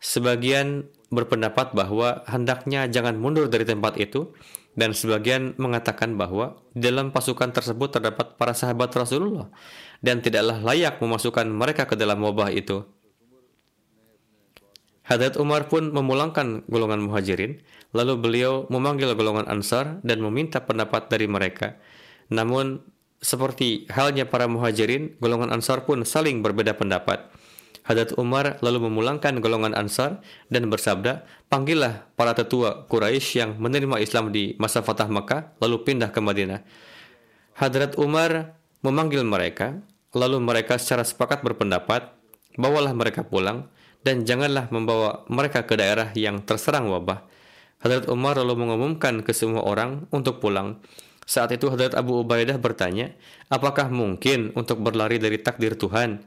Sebagian 0.00 0.88
berpendapat 1.12 1.76
bahwa 1.76 2.24
hendaknya 2.24 2.88
jangan 2.88 3.20
mundur 3.20 3.52
dari 3.52 3.68
tempat 3.68 4.00
itu, 4.00 4.32
dan 4.78 4.94
sebagian 4.94 5.58
mengatakan 5.58 6.14
bahwa 6.14 6.56
dalam 6.72 7.10
pasukan 7.10 7.50
tersebut 7.50 7.90
terdapat 8.00 8.38
para 8.38 8.54
sahabat 8.54 8.94
Rasulullah 8.94 9.50
dan 9.98 10.22
tidaklah 10.22 10.62
layak 10.62 11.02
memasukkan 11.02 11.44
mereka 11.50 11.90
ke 11.90 11.98
dalam 11.98 12.22
wabah 12.22 12.54
itu. 12.54 12.86
Hadrat 15.02 15.34
Umar 15.42 15.66
pun 15.66 15.90
memulangkan 15.90 16.62
golongan 16.70 17.02
muhajirin, 17.02 17.58
lalu 17.90 18.14
beliau 18.18 18.66
memanggil 18.70 19.12
golongan 19.18 19.46
ansar 19.50 19.98
dan 20.06 20.22
meminta 20.22 20.62
pendapat 20.62 21.10
dari 21.10 21.26
mereka. 21.26 21.78
Namun, 22.30 22.82
seperti 23.20 23.84
halnya 23.92 24.24
para 24.24 24.48
muhajirin, 24.48 25.18
golongan 25.20 25.52
ansar 25.52 25.84
pun 25.84 26.06
saling 26.08 26.40
berbeda 26.40 26.78
pendapat. 26.78 27.28
Hadrat 27.84 28.14
Umar 28.14 28.60
lalu 28.62 28.86
memulangkan 28.86 29.42
golongan 29.42 29.74
ansar 29.74 30.22
dan 30.46 30.70
bersabda, 30.70 31.26
Panggillah 31.50 32.06
para 32.14 32.38
tetua 32.38 32.86
Quraisy 32.86 33.42
yang 33.42 33.50
menerima 33.58 33.98
Islam 33.98 34.30
di 34.30 34.54
masa 34.62 34.84
Fatah 34.84 35.10
Makkah, 35.10 35.58
lalu 35.58 35.82
pindah 35.82 36.14
ke 36.14 36.22
Madinah. 36.22 36.62
Hadrat 37.58 37.98
Umar 37.98 38.56
memanggil 38.80 39.26
mereka, 39.26 39.82
lalu 40.14 40.38
mereka 40.38 40.78
secara 40.78 41.02
sepakat 41.02 41.42
berpendapat, 41.42 42.14
bawalah 42.54 42.94
mereka 42.94 43.26
pulang, 43.26 43.66
dan 44.00 44.24
janganlah 44.24 44.70
membawa 44.72 45.26
mereka 45.28 45.66
ke 45.66 45.76
daerah 45.76 46.08
yang 46.16 46.40
terserang 46.46 46.88
wabah. 46.88 47.26
Hadrat 47.80 48.12
Umar 48.12 48.36
lalu 48.36 48.60
mengumumkan 48.60 49.24
ke 49.24 49.32
semua 49.32 49.64
orang 49.64 50.04
untuk 50.12 50.36
pulang. 50.36 50.76
Saat 51.24 51.56
itu 51.56 51.72
Hadrat 51.72 51.96
Abu 51.96 52.20
Ubaidah 52.20 52.60
bertanya, 52.60 53.16
apakah 53.48 53.88
mungkin 53.88 54.52
untuk 54.52 54.84
berlari 54.84 55.16
dari 55.16 55.40
takdir 55.40 55.72
Tuhan? 55.80 56.20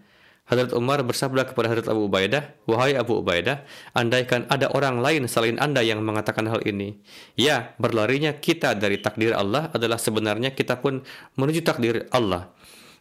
Hadrat 0.43 0.75
Umar 0.75 0.99
bersabda 1.07 1.47
kepada 1.47 1.71
Hadrat 1.71 1.87
Abu 1.87 2.11
Ubaidah, 2.11 2.51
Wahai 2.67 2.99
Abu 2.99 3.23
Ubaidah, 3.23 3.63
andaikan 3.95 4.43
ada 4.51 4.67
orang 4.73 4.99
lain 4.99 5.23
selain 5.29 5.55
anda 5.55 5.79
yang 5.79 6.03
mengatakan 6.03 6.49
hal 6.51 6.59
ini. 6.67 6.99
Ya, 7.39 7.77
berlarinya 7.79 8.35
kita 8.35 8.75
dari 8.75 8.99
takdir 8.99 9.31
Allah 9.31 9.71
adalah 9.71 9.95
sebenarnya 9.95 10.51
kita 10.51 10.83
pun 10.83 11.05
menuju 11.39 11.63
takdir 11.63 12.11
Allah. 12.11 12.51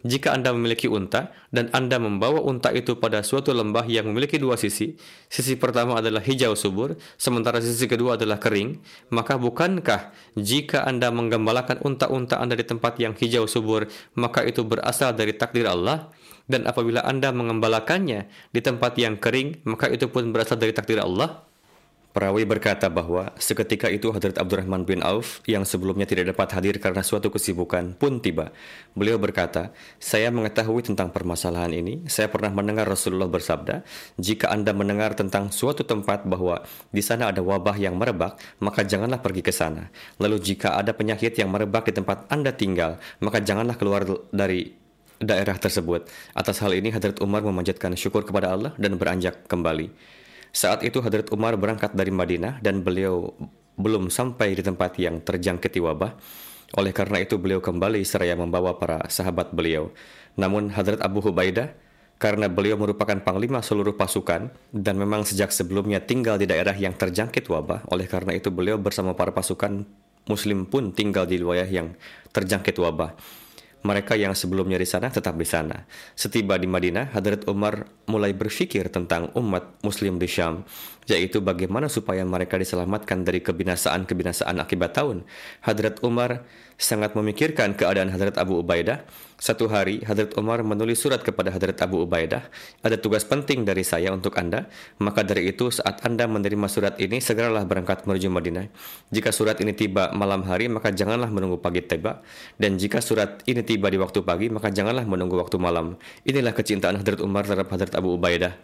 Jika 0.02 0.34
Anda 0.34 0.50
memiliki 0.50 0.90
unta 0.90 1.30
dan 1.54 1.70
Anda 1.70 2.02
membawa 2.02 2.42
unta 2.42 2.74
itu 2.74 2.98
pada 2.98 3.22
suatu 3.22 3.54
lembah 3.54 3.86
yang 3.86 4.10
memiliki 4.10 4.34
dua 4.34 4.58
sisi, 4.58 4.98
sisi 5.30 5.54
pertama 5.54 6.02
adalah 6.02 6.18
hijau 6.18 6.58
subur, 6.58 6.98
sementara 7.14 7.62
sisi 7.62 7.86
kedua 7.86 8.18
adalah 8.18 8.42
kering, 8.42 8.82
maka 9.14 9.38
bukankah 9.38 10.10
jika 10.34 10.82
Anda 10.82 11.14
menggembalakan 11.14 11.86
unta-unta 11.86 12.42
Anda 12.42 12.58
di 12.58 12.66
tempat 12.66 12.98
yang 12.98 13.14
hijau 13.14 13.46
subur, 13.46 13.86
maka 14.18 14.42
itu 14.42 14.66
berasal 14.66 15.14
dari 15.14 15.38
takdir 15.38 15.70
Allah? 15.70 16.10
Dan 16.50 16.66
apabila 16.66 17.06
Anda 17.06 17.30
mengembalakannya 17.30 18.26
di 18.50 18.60
tempat 18.60 18.98
yang 18.98 19.22
kering, 19.22 19.62
maka 19.62 19.86
itu 19.86 20.10
pun 20.10 20.34
berasal 20.34 20.58
dari 20.58 20.74
takdir 20.74 20.98
Allah? 20.98 21.51
Perawi 22.12 22.44
berkata 22.44 22.92
bahwa 22.92 23.32
seketika 23.40 23.88
itu 23.88 24.12
Hadrat 24.12 24.36
Abdurrahman 24.36 24.84
bin 24.84 25.00
Auf 25.00 25.40
yang 25.48 25.64
sebelumnya 25.64 26.04
tidak 26.04 26.36
dapat 26.36 26.60
hadir 26.60 26.76
karena 26.76 27.00
suatu 27.00 27.32
kesibukan 27.32 27.96
pun 27.96 28.20
tiba. 28.20 28.52
Beliau 28.92 29.16
berkata, 29.16 29.72
saya 29.96 30.28
mengetahui 30.28 30.84
tentang 30.84 31.08
permasalahan 31.08 31.72
ini. 31.72 32.04
Saya 32.12 32.28
pernah 32.28 32.52
mendengar 32.52 32.84
Rasulullah 32.84 33.32
bersabda, 33.32 33.80
jika 34.20 34.52
Anda 34.52 34.76
mendengar 34.76 35.16
tentang 35.16 35.48
suatu 35.56 35.88
tempat 35.88 36.28
bahwa 36.28 36.60
di 36.92 37.00
sana 37.00 37.32
ada 37.32 37.40
wabah 37.40 37.80
yang 37.80 37.96
merebak, 37.96 38.36
maka 38.60 38.84
janganlah 38.84 39.24
pergi 39.24 39.40
ke 39.40 39.52
sana. 39.52 39.88
Lalu 40.20 40.36
jika 40.36 40.76
ada 40.76 40.92
penyakit 40.92 41.32
yang 41.40 41.48
merebak 41.48 41.88
di 41.88 41.96
tempat 41.96 42.28
Anda 42.28 42.52
tinggal, 42.52 43.00
maka 43.24 43.40
janganlah 43.40 43.80
keluar 43.80 44.04
dari 44.28 44.68
daerah 45.16 45.56
tersebut. 45.56 46.12
Atas 46.36 46.60
hal 46.60 46.76
ini 46.76 46.92
Hadrat 46.92 47.24
Umar 47.24 47.40
memanjatkan 47.40 47.96
syukur 47.96 48.28
kepada 48.28 48.52
Allah 48.52 48.76
dan 48.76 49.00
beranjak 49.00 49.48
kembali. 49.48 50.20
Saat 50.52 50.84
itu 50.84 51.00
Hadrat 51.00 51.32
Umar 51.32 51.56
berangkat 51.56 51.96
dari 51.96 52.12
Madinah 52.12 52.60
dan 52.60 52.84
beliau 52.84 53.32
belum 53.80 54.12
sampai 54.12 54.52
di 54.52 54.60
tempat 54.60 55.00
yang 55.00 55.24
terjangkiti 55.24 55.80
wabah. 55.80 56.12
Oleh 56.76 56.92
karena 56.92 57.20
itu 57.24 57.40
beliau 57.40 57.60
kembali 57.60 58.04
seraya 58.04 58.36
membawa 58.36 58.76
para 58.76 59.00
sahabat 59.08 59.52
beliau. 59.52 59.92
Namun 60.36 60.68
Hadrat 60.72 61.00
Abu 61.00 61.24
Hubaidah 61.24 61.72
karena 62.20 62.46
beliau 62.52 62.78
merupakan 62.78 63.16
panglima 63.18 63.64
seluruh 63.64 63.96
pasukan 63.96 64.52
dan 64.70 64.94
memang 64.94 65.26
sejak 65.26 65.50
sebelumnya 65.50 66.04
tinggal 66.04 66.38
di 66.38 66.46
daerah 66.46 66.76
yang 66.76 66.92
terjangkit 66.96 67.48
wabah. 67.48 67.88
Oleh 67.88 68.04
karena 68.04 68.36
itu 68.36 68.52
beliau 68.52 68.76
bersama 68.76 69.16
para 69.16 69.32
pasukan 69.32 69.84
muslim 70.28 70.68
pun 70.68 70.94
tinggal 70.94 71.26
di 71.26 71.42
wilayah 71.42 71.66
yang 71.66 71.96
terjangkit 72.30 72.78
wabah. 72.78 73.16
Mereka 73.82 74.14
yang 74.14 74.30
sebelumnya 74.38 74.78
di 74.78 74.86
sana 74.86 75.10
tetap 75.10 75.34
di 75.34 75.42
sana. 75.42 75.82
Setiba 76.14 76.54
di 76.54 76.70
Madinah, 76.70 77.10
Hadrat 77.10 77.50
Umar 77.50 77.90
mulai 78.06 78.30
berpikir 78.30 78.86
tentang 78.94 79.34
umat 79.34 79.82
muslim 79.82 80.22
di 80.22 80.30
Syam, 80.30 80.62
yaitu 81.10 81.42
bagaimana 81.42 81.90
supaya 81.90 82.22
mereka 82.22 82.54
diselamatkan 82.54 83.26
dari 83.26 83.42
kebinasaan-kebinasaan 83.42 84.62
akibat 84.62 84.94
tahun. 84.94 85.26
Hadrat 85.66 85.98
Umar 86.06 86.46
sangat 86.78 87.18
memikirkan 87.18 87.74
keadaan 87.74 88.14
Hadrat 88.14 88.38
Abu 88.38 88.62
Ubaidah. 88.62 89.02
Satu 89.42 89.66
hari, 89.66 89.98
Hadrat 90.06 90.38
Umar 90.38 90.62
menulis 90.62 91.02
surat 91.02 91.18
kepada 91.18 91.50
Hadrat 91.50 91.74
Abu 91.82 92.06
Ubaidah, 92.06 92.46
ada 92.78 92.94
tugas 92.94 93.26
penting 93.26 93.66
dari 93.66 93.82
saya 93.82 94.14
untuk 94.14 94.38
Anda, 94.38 94.70
maka 95.02 95.26
dari 95.26 95.50
itu 95.50 95.66
saat 95.66 95.98
Anda 96.06 96.30
menerima 96.30 96.70
surat 96.70 96.94
ini, 97.02 97.18
segeralah 97.18 97.66
berangkat 97.66 98.06
menuju 98.06 98.30
Madinah. 98.30 98.70
Jika 99.10 99.34
surat 99.34 99.58
ini 99.58 99.74
tiba 99.74 100.14
malam 100.14 100.46
hari, 100.46 100.70
maka 100.70 100.94
janganlah 100.94 101.26
menunggu 101.26 101.58
pagi 101.58 101.82
tiba, 101.82 102.22
dan 102.54 102.78
jika 102.78 103.02
surat 103.02 103.42
ini 103.50 103.66
tiba 103.66 103.90
di 103.90 103.98
waktu 103.98 104.22
pagi, 104.22 104.46
maka 104.46 104.70
janganlah 104.70 105.02
menunggu 105.02 105.34
waktu 105.34 105.58
malam. 105.58 105.98
Inilah 106.22 106.54
kecintaan 106.54 107.02
Hadrat 107.02 107.18
Umar 107.18 107.42
terhadap 107.42 107.66
Hadrat 107.66 107.98
Abu 107.98 108.14
Ubaidah. 108.14 108.54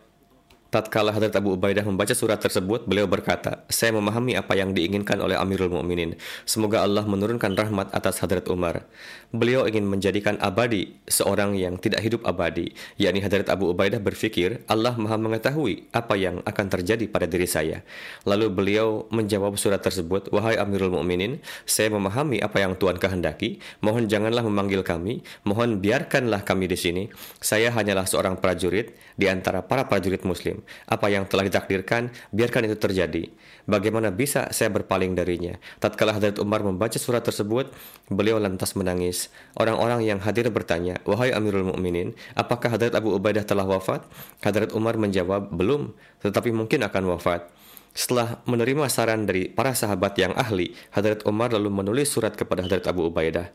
Tatkala 0.68 1.16
Hadrat 1.16 1.32
Abu 1.32 1.56
Ubaidah 1.56 1.80
membaca 1.80 2.12
surat 2.12 2.36
tersebut, 2.36 2.84
beliau 2.84 3.08
berkata, 3.08 3.64
Saya 3.72 3.96
memahami 3.96 4.36
apa 4.36 4.52
yang 4.52 4.76
diinginkan 4.76 5.16
oleh 5.16 5.32
Amirul 5.32 5.72
Mukminin. 5.72 6.20
Semoga 6.44 6.84
Allah 6.84 7.08
menurunkan 7.08 7.56
rahmat 7.56 7.88
atas 7.96 8.20
Hadrat 8.20 8.44
Umar. 8.52 8.84
Beliau 9.28 9.68
ingin 9.68 9.84
menjadikan 9.84 10.40
abadi 10.40 10.96
seorang 11.04 11.52
yang 11.52 11.76
tidak 11.76 12.00
hidup 12.00 12.24
abadi, 12.24 12.72
yakni 12.96 13.20
Hadrat 13.20 13.52
Abu 13.52 13.68
Ubaidah 13.68 14.00
berfikir, 14.00 14.64
Allah 14.64 14.96
maha 14.96 15.20
mengetahui 15.20 15.84
apa 15.92 16.16
yang 16.16 16.40
akan 16.48 16.66
terjadi 16.72 17.04
pada 17.12 17.28
diri 17.28 17.44
saya. 17.44 17.84
Lalu 18.24 18.48
beliau 18.48 19.04
menjawab 19.12 19.60
surat 19.60 19.84
tersebut, 19.84 20.32
Wahai 20.32 20.56
Amirul 20.56 20.96
Mukminin, 20.96 21.44
saya 21.68 21.92
memahami 21.92 22.40
apa 22.40 22.56
yang 22.64 22.72
Tuhan 22.80 22.96
kehendaki. 22.96 23.60
Mohon 23.84 24.08
janganlah 24.08 24.40
memanggil 24.48 24.80
kami, 24.80 25.20
mohon 25.44 25.76
biarkanlah 25.76 26.40
kami 26.48 26.64
di 26.64 26.80
sini. 26.80 27.04
Saya 27.36 27.68
hanyalah 27.68 28.08
seorang 28.08 28.40
prajurit 28.40 28.96
di 29.12 29.28
antara 29.28 29.60
para 29.60 29.84
prajurit 29.84 30.24
muslim. 30.24 30.64
Apa 30.88 31.12
yang 31.12 31.28
telah 31.28 31.44
ditakdirkan, 31.44 32.16
biarkan 32.32 32.64
itu 32.64 32.80
terjadi. 32.80 33.28
Bagaimana 33.68 34.09
bisa 34.09 34.48
saya 34.48 34.72
berpaling 34.72 35.12
darinya? 35.12 35.61
Tatkala 35.76 36.16
Hadrat 36.16 36.40
Umar 36.40 36.64
membaca 36.64 36.96
surat 36.96 37.20
tersebut, 37.20 37.68
beliau 38.09 38.40
lantas 38.40 38.72
menangis. 38.72 39.28
Orang-orang 39.61 40.09
yang 40.09 40.24
hadir 40.24 40.48
bertanya, 40.48 41.04
Wahai 41.04 41.37
Amirul 41.37 41.68
Mukminin, 41.68 42.16
apakah 42.33 42.72
Hadrat 42.72 42.96
Abu 42.96 43.12
Ubaidah 43.12 43.44
telah 43.44 43.68
wafat? 43.68 44.09
Hadrat 44.40 44.72
Umar 44.72 44.96
menjawab, 44.96 45.52
belum, 45.52 45.92
tetapi 46.24 46.48
mungkin 46.48 46.81
akan 46.81 47.12
wafat. 47.12 47.52
Setelah 47.92 48.40
menerima 48.48 48.88
saran 48.88 49.28
dari 49.28 49.52
para 49.52 49.76
sahabat 49.76 50.16
yang 50.16 50.33
ahli, 50.33 50.72
Hadrat 50.88 51.28
Umar 51.28 51.52
lalu 51.52 51.68
menulis 51.68 52.09
surat 52.09 52.33
kepada 52.33 52.64
Hadrat 52.64 52.88
Abu 52.88 53.12
Ubaidah. 53.12 53.52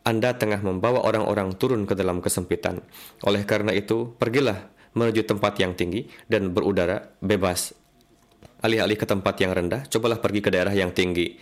Anda 0.00 0.32
tengah 0.32 0.64
membawa 0.64 1.04
orang-orang 1.04 1.60
turun 1.60 1.84
ke 1.84 1.92
dalam 1.92 2.24
kesempitan. 2.24 2.80
Oleh 3.20 3.44
karena 3.44 3.76
itu, 3.76 4.16
pergilah 4.16 4.72
menuju 4.96 5.28
tempat 5.28 5.60
yang 5.60 5.76
tinggi 5.76 6.08
dan 6.24 6.56
berudara 6.56 7.12
bebas. 7.20 7.81
Alih-alih 8.62 8.94
ke 8.94 9.06
tempat 9.06 9.34
yang 9.42 9.50
rendah, 9.50 9.90
cobalah 9.90 10.22
pergi 10.22 10.40
ke 10.40 10.50
daerah 10.54 10.70
yang 10.70 10.94
tinggi 10.94 11.34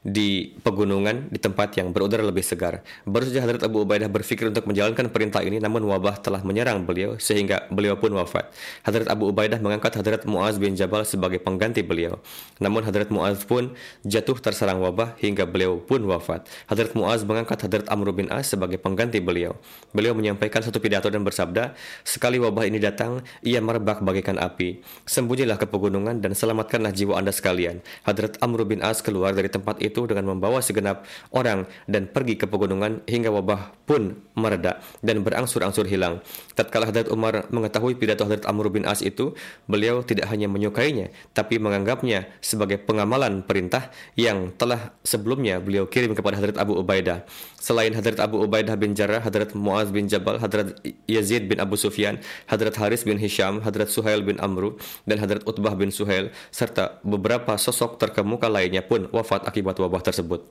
di 0.00 0.56
pegunungan 0.64 1.28
di 1.28 1.36
tempat 1.36 1.76
yang 1.76 1.92
berudara 1.92 2.24
lebih 2.24 2.40
segar. 2.40 2.80
Baru 3.04 3.28
saja 3.28 3.44
Hadrat 3.44 3.60
Abu 3.60 3.84
Ubaidah 3.84 4.08
berpikir 4.08 4.48
untuk 4.48 4.64
menjalankan 4.64 5.12
perintah 5.12 5.44
ini 5.44 5.60
namun 5.60 5.84
wabah 5.84 6.16
telah 6.24 6.40
menyerang 6.40 6.88
beliau 6.88 7.20
sehingga 7.20 7.68
beliau 7.68 8.00
pun 8.00 8.16
wafat. 8.16 8.48
Hadrat 8.80 9.12
Abu 9.12 9.28
Ubaidah 9.28 9.60
mengangkat 9.60 10.00
Hadrat 10.00 10.24
Muaz 10.24 10.56
bin 10.56 10.72
Jabal 10.72 11.04
sebagai 11.04 11.36
pengganti 11.36 11.84
beliau. 11.84 12.16
Namun 12.64 12.80
Hadrat 12.80 13.12
Muaz 13.12 13.44
pun 13.44 13.76
jatuh 14.00 14.40
terserang 14.40 14.80
wabah 14.80 15.20
hingga 15.20 15.44
beliau 15.44 15.84
pun 15.84 16.00
wafat. 16.08 16.48
Hadrat 16.64 16.96
Muaz 16.96 17.20
mengangkat 17.20 17.60
Hadrat 17.68 17.84
Amr 17.92 18.16
bin 18.16 18.32
As 18.32 18.48
sebagai 18.48 18.80
pengganti 18.80 19.20
beliau. 19.20 19.52
Beliau 19.92 20.16
menyampaikan 20.16 20.64
satu 20.64 20.80
pidato 20.80 21.12
dan 21.12 21.28
bersabda, 21.28 21.76
"Sekali 22.08 22.40
wabah 22.40 22.64
ini 22.64 22.80
datang, 22.80 23.20
ia 23.44 23.60
merebak 23.60 24.00
bagaikan 24.00 24.40
api. 24.40 24.80
Sembunyilah 25.04 25.60
ke 25.60 25.68
pegunungan 25.68 26.24
dan 26.24 26.32
selamatkanlah 26.32 26.96
jiwa 26.96 27.20
Anda 27.20 27.36
sekalian." 27.36 27.84
Hadrat 28.08 28.40
Amr 28.40 28.64
bin 28.64 28.80
As 28.80 29.04
keluar 29.04 29.36
dari 29.36 29.52
tempat 29.52 29.76
itu 29.76 29.89
itu 29.90 30.06
dengan 30.06 30.30
membawa 30.30 30.62
segenap 30.62 31.02
orang 31.34 31.66
dan 31.90 32.06
pergi 32.06 32.38
ke 32.38 32.46
pegunungan 32.46 33.02
hingga 33.10 33.34
wabah 33.34 33.74
pun 33.90 34.14
mereda 34.38 34.78
dan 35.02 35.26
berangsur-angsur 35.26 35.90
hilang. 35.90 36.22
Tatkala 36.54 36.86
Hadrat 36.86 37.10
Umar 37.10 37.50
mengetahui 37.50 37.98
pidato 37.98 38.22
Hadrat 38.22 38.46
Amr 38.46 38.70
bin 38.70 38.86
As 38.86 39.02
itu, 39.02 39.34
beliau 39.66 40.06
tidak 40.06 40.30
hanya 40.30 40.46
menyukainya, 40.46 41.10
tapi 41.34 41.58
menganggapnya 41.58 42.30
sebagai 42.38 42.78
pengamalan 42.78 43.42
perintah 43.42 43.90
yang 44.14 44.54
telah 44.54 44.94
sebelumnya 45.02 45.58
beliau 45.58 45.90
kirim 45.90 46.14
kepada 46.14 46.38
Hadrat 46.38 46.56
Abu 46.62 46.78
Ubaidah. 46.78 47.26
Selain 47.58 47.90
Hadrat 47.90 48.22
Abu 48.22 48.40
Ubaidah 48.40 48.78
bin 48.78 48.94
Jarrah, 48.94 49.20
Hadrat 49.20 49.52
Muaz 49.58 49.90
bin 49.90 50.06
Jabal, 50.06 50.38
Hadrat 50.38 50.78
Yazid 51.10 51.50
bin 51.50 51.58
Abu 51.58 51.74
Sufyan, 51.74 52.22
Hadrat 52.46 52.78
Haris 52.78 53.02
bin 53.02 53.18
Hisham, 53.18 53.60
Hadrat 53.60 53.90
Suhail 53.90 54.22
bin 54.22 54.38
Amru, 54.38 54.78
dan 55.04 55.18
Hadrat 55.18 55.42
Utbah 55.44 55.74
bin 55.74 55.90
Suhail, 55.90 56.30
serta 56.54 57.02
beberapa 57.02 57.58
sosok 57.58 57.98
terkemuka 57.98 58.46
lainnya 58.46 58.84
pun 58.84 59.10
wafat 59.10 59.48
akibat 59.48 59.79
wabah 59.80 60.04
tersebut. 60.04 60.44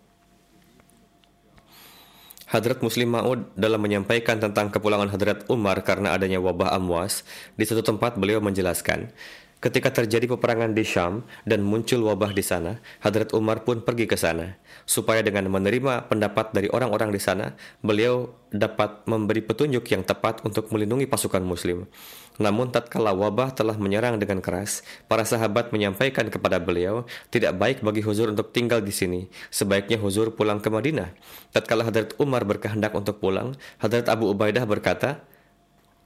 Hadrat 2.50 2.82
Muslim 2.82 3.14
Ma'ud 3.14 3.46
dalam 3.54 3.78
menyampaikan 3.78 4.42
tentang 4.42 4.74
kepulangan 4.74 5.14
Hadrat 5.14 5.46
Umar 5.54 5.86
karena 5.86 6.18
adanya 6.18 6.42
wabah 6.42 6.74
amwas, 6.74 7.22
di 7.54 7.62
satu 7.62 7.86
tempat 7.86 8.18
beliau 8.18 8.42
menjelaskan, 8.42 9.14
Ketika 9.60 9.92
terjadi 9.92 10.24
peperangan 10.24 10.72
di 10.72 10.88
Syam 10.88 11.28
dan 11.44 11.68
muncul 11.68 12.00
wabah 12.08 12.32
di 12.32 12.40
sana, 12.40 12.80
Hadrat 13.04 13.36
Umar 13.36 13.68
pun 13.68 13.84
pergi 13.84 14.08
ke 14.08 14.16
sana. 14.16 14.56
Supaya 14.88 15.20
dengan 15.20 15.52
menerima 15.52 16.08
pendapat 16.08 16.56
dari 16.56 16.72
orang-orang 16.72 17.12
di 17.12 17.20
sana, 17.20 17.60
beliau 17.84 18.32
dapat 18.56 19.04
memberi 19.04 19.44
petunjuk 19.44 19.84
yang 19.92 20.08
tepat 20.08 20.48
untuk 20.48 20.72
melindungi 20.72 21.12
pasukan 21.12 21.44
muslim. 21.44 21.92
Namun 22.40 22.72
tatkala 22.72 23.12
wabah 23.12 23.52
telah 23.52 23.76
menyerang 23.76 24.16
dengan 24.16 24.40
keras, 24.40 24.82
para 25.12 25.28
sahabat 25.28 25.76
menyampaikan 25.76 26.32
kepada 26.32 26.58
beliau, 26.58 27.04
tidak 27.30 27.60
baik 27.60 27.84
bagi 27.84 28.00
Huzur 28.00 28.32
untuk 28.32 28.56
tinggal 28.56 28.80
di 28.80 28.96
sini. 28.96 29.28
Sebaiknya 29.52 30.00
Huzur 30.00 30.32
pulang 30.32 30.64
ke 30.64 30.72
Madinah. 30.72 31.12
Tatkala 31.52 31.84
Hadrat 31.84 32.16
Umar 32.16 32.48
berkehendak 32.48 32.96
untuk 32.96 33.20
pulang, 33.20 33.60
Hadrat 33.84 34.08
Abu 34.08 34.32
Ubaidah 34.32 34.64
berkata, 34.64 35.20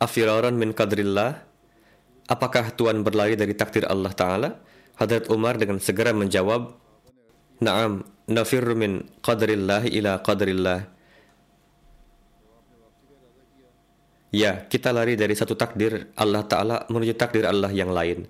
Afiraran 0.02 0.58
min 0.58 0.74
qadrillah, 0.74 1.54
Apakah 2.24 2.72
Tuhan 2.72 3.04
berlari 3.04 3.36
dari 3.36 3.52
takdir 3.52 3.84
Allah 3.84 4.16
Ta'ala? 4.16 4.50
Hadrat 4.96 5.28
Umar 5.28 5.60
dengan 5.60 5.78
segera 5.84 6.16
menjawab, 6.16 6.72
Naam, 7.60 8.08
nafirru 8.28 8.76
min 8.76 9.08
qadrillah 9.24 9.88
ila 9.92 10.20
qadrillah. 10.24 10.93
Ya, 14.34 14.66
kita 14.66 14.90
lari 14.90 15.14
dari 15.14 15.38
satu 15.38 15.54
takdir 15.54 16.10
Allah 16.18 16.42
Ta'ala 16.42 16.90
menuju 16.90 17.14
takdir 17.14 17.46
Allah 17.46 17.70
yang 17.70 17.94
lain. 17.94 18.26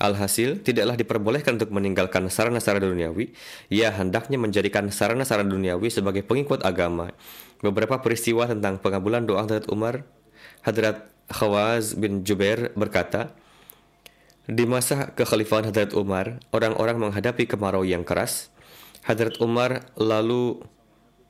Alhasil, 0.00 0.64
tidaklah 0.64 0.96
diperbolehkan 0.96 1.60
untuk 1.60 1.68
meninggalkan 1.68 2.32
sarana-sarana 2.32 2.88
duniawi. 2.88 3.36
Ia 3.68 3.92
hendaknya 3.92 4.40
menjadikan 4.40 4.88
sarana-sarana 4.88 5.52
duniawi 5.52 5.92
sebagai 5.92 6.24
pengikut 6.24 6.64
agama. 6.64 7.12
Beberapa 7.60 8.00
peristiwa 8.00 8.48
tentang 8.48 8.80
pengabulan 8.80 9.28
doa 9.28 9.44
Hadrat 9.44 9.68
Umar, 9.68 10.08
Hadrat 10.64 11.12
Khawaz 11.28 11.92
bin 11.92 12.24
Jubair 12.24 12.72
berkata, 12.72 13.36
di 14.48 14.64
masa 14.64 15.12
kekhalifahan 15.12 15.68
Hadrat 15.68 15.92
Umar, 15.92 16.40
orang-orang 16.56 16.96
menghadapi 16.96 17.44
kemarau 17.44 17.84
yang 17.84 18.00
keras. 18.00 18.48
Hadrat 19.04 19.36
Umar 19.44 19.92
lalu 20.00 20.64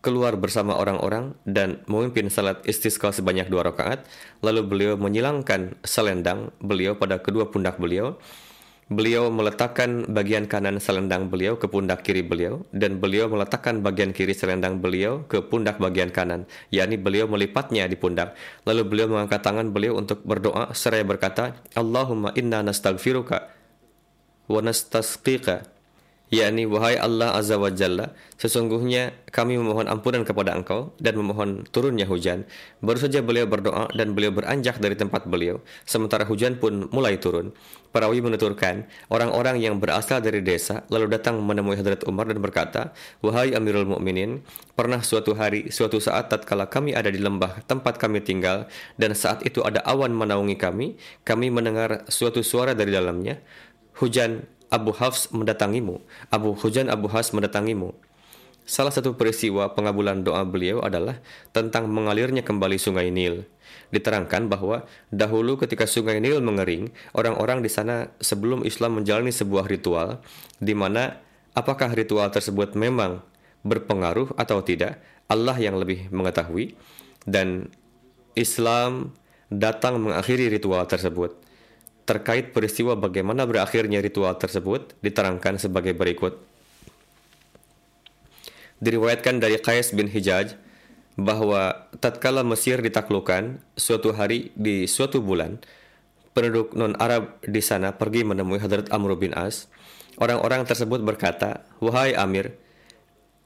keluar 0.05 0.37
bersama 0.37 0.77
orang-orang 0.77 1.33
dan 1.49 1.81
memimpin 1.88 2.29
salat 2.29 2.61
istisqa 2.69 3.09
sebanyak 3.17 3.49
dua 3.49 3.64
rakaat. 3.64 4.05
Lalu 4.45 4.61
beliau 4.69 4.95
menyilangkan 5.01 5.81
selendang 5.81 6.53
beliau 6.61 7.01
pada 7.01 7.25
kedua 7.25 7.49
pundak 7.49 7.81
beliau 7.81 8.21
Beliau 8.85 9.33
meletakkan 9.33 10.05
bagian 10.12 10.45
kanan 10.45 10.77
selendang 10.77 11.33
beliau 11.33 11.57
ke 11.57 11.64
pundak 11.73 12.05
kiri 12.05 12.21
beliau 12.21 12.69
dan 12.69 13.01
beliau 13.01 13.33
meletakkan 13.33 13.81
bagian 13.81 14.12
kiri 14.12 14.37
selendang 14.37 14.77
beliau 14.77 15.25
ke 15.25 15.40
pundak 15.40 15.81
bagian 15.81 16.12
kanan, 16.12 16.45
yakni 16.69 17.01
beliau 17.01 17.25
melipatnya 17.25 17.88
di 17.88 17.97
pundak. 17.97 18.37
Lalu 18.69 18.85
beliau 18.85 19.09
mengangkat 19.09 19.40
tangan 19.40 19.73
beliau 19.73 19.97
untuk 19.97 20.21
berdoa 20.29 20.77
seraya 20.77 21.01
berkata, 21.01 21.57
Allahumma 21.73 22.37
inna 22.37 22.61
nastaghfiruka 22.61 23.49
wa 24.53 24.61
nastasqika 24.61 25.64
yakni 26.33 26.65
wahai 26.65 26.97
Allah 26.97 27.37
Azza 27.37 27.61
wa 27.61 27.69
Jalla, 27.69 28.17
sesungguhnya 28.41 29.13
kami 29.29 29.61
memohon 29.61 29.87
ampunan 29.87 30.25
kepada 30.25 30.57
engkau 30.57 30.97
dan 30.97 31.21
memohon 31.21 31.69
turunnya 31.69 32.09
hujan. 32.09 32.49
Baru 32.81 32.97
saja 32.97 33.21
beliau 33.21 33.45
berdoa 33.45 33.93
dan 33.93 34.17
beliau 34.17 34.33
beranjak 34.33 34.81
dari 34.81 34.97
tempat 34.97 35.29
beliau, 35.29 35.61
sementara 35.85 36.25
hujan 36.25 36.57
pun 36.57 36.89
mulai 36.89 37.21
turun. 37.21 37.53
Perawi 37.95 38.19
menuturkan, 38.19 38.91
orang-orang 39.07 39.63
yang 39.63 39.79
berasal 39.79 40.19
dari 40.19 40.43
desa 40.43 40.83
lalu 40.91 41.15
datang 41.15 41.39
menemui 41.39 41.79
Hadrat 41.79 42.03
Umar 42.11 42.27
dan 42.27 42.43
berkata, 42.43 42.91
Wahai 43.23 43.55
Amirul 43.55 43.87
Mukminin, 43.87 44.43
pernah 44.75 44.99
suatu 44.99 45.39
hari, 45.39 45.71
suatu 45.71 46.03
saat 46.03 46.27
tatkala 46.27 46.67
kami 46.67 46.91
ada 46.91 47.07
di 47.07 47.23
lembah 47.23 47.63
tempat 47.71 48.03
kami 48.03 48.19
tinggal 48.19 48.67
dan 48.99 49.15
saat 49.15 49.47
itu 49.47 49.63
ada 49.63 49.79
awan 49.87 50.11
menaungi 50.11 50.59
kami, 50.59 50.99
kami 51.23 51.55
mendengar 51.55 52.03
suatu 52.11 52.43
suara 52.43 52.75
dari 52.75 52.91
dalamnya, 52.91 53.39
hujan 54.03 54.43
Abu 54.75 54.91
Hafs 54.91 55.31
mendatangimu, 55.31 56.03
Abu 56.35 56.59
Hujan 56.59 56.91
Abu 56.91 57.07
Hafs 57.07 57.31
mendatangimu. 57.31 57.95
Salah 58.67 58.91
satu 58.91 59.15
peristiwa 59.15 59.71
pengabulan 59.71 60.27
doa 60.27 60.43
beliau 60.43 60.83
adalah 60.83 61.23
tentang 61.55 61.87
mengalirnya 61.87 62.43
kembali 62.43 62.75
sungai 62.75 63.15
Nil. 63.15 63.47
Diterangkan 63.95 64.51
bahwa 64.51 64.83
dahulu 65.15 65.55
ketika 65.63 65.87
sungai 65.87 66.19
Nil 66.19 66.43
mengering, 66.43 66.91
orang-orang 67.15 67.63
di 67.63 67.71
sana 67.71 68.11
sebelum 68.19 68.67
Islam 68.67 68.99
menjalani 68.99 69.31
sebuah 69.31 69.71
ritual, 69.71 70.19
di 70.59 70.75
mana 70.75 71.23
apakah 71.55 71.95
ritual 71.95 72.27
tersebut 72.35 72.75
memang 72.75 73.23
berpengaruh 73.63 74.35
atau 74.35 74.59
tidak, 74.67 74.99
Allah 75.31 75.55
yang 75.55 75.79
lebih 75.79 76.11
mengetahui, 76.11 76.75
dan 77.29 77.71
Islam 78.35 79.15
datang 79.53 80.03
mengakhiri 80.03 80.51
ritual 80.51 80.83
tersebut 80.91 81.43
terkait 82.05 82.53
peristiwa 82.53 82.97
bagaimana 82.97 83.49
berakhirnya 83.49 84.01
ritual 84.05 84.37
tersebut 84.37 84.93
diterangkan 85.01 85.57
sebagai 85.57 85.97
berikut. 85.97 86.37
Diriwayatkan 88.85 89.40
dari 89.40 89.57
Qais 89.57 89.97
bin 89.97 90.12
Hijaj 90.12 90.61
bahwa 91.16 91.89
tatkala 92.03 92.45
Mesir 92.45 92.83
ditaklukkan 92.83 93.62
suatu 93.78 94.12
hari 94.12 94.53
di 94.59 94.85
suatu 94.85 95.24
bulan, 95.24 95.62
penduduk 96.35 96.74
non-Arab 96.74 97.39
di 97.47 97.62
sana 97.62 97.95
pergi 97.95 98.26
menemui 98.26 98.59
Hadrat 98.59 98.91
Amr 98.91 99.14
bin 99.14 99.33
As. 99.33 99.70
Orang-orang 100.18 100.66
tersebut 100.66 101.01
berkata, 101.03 101.62
"Wahai 101.78 102.14
Amir, 102.18 102.59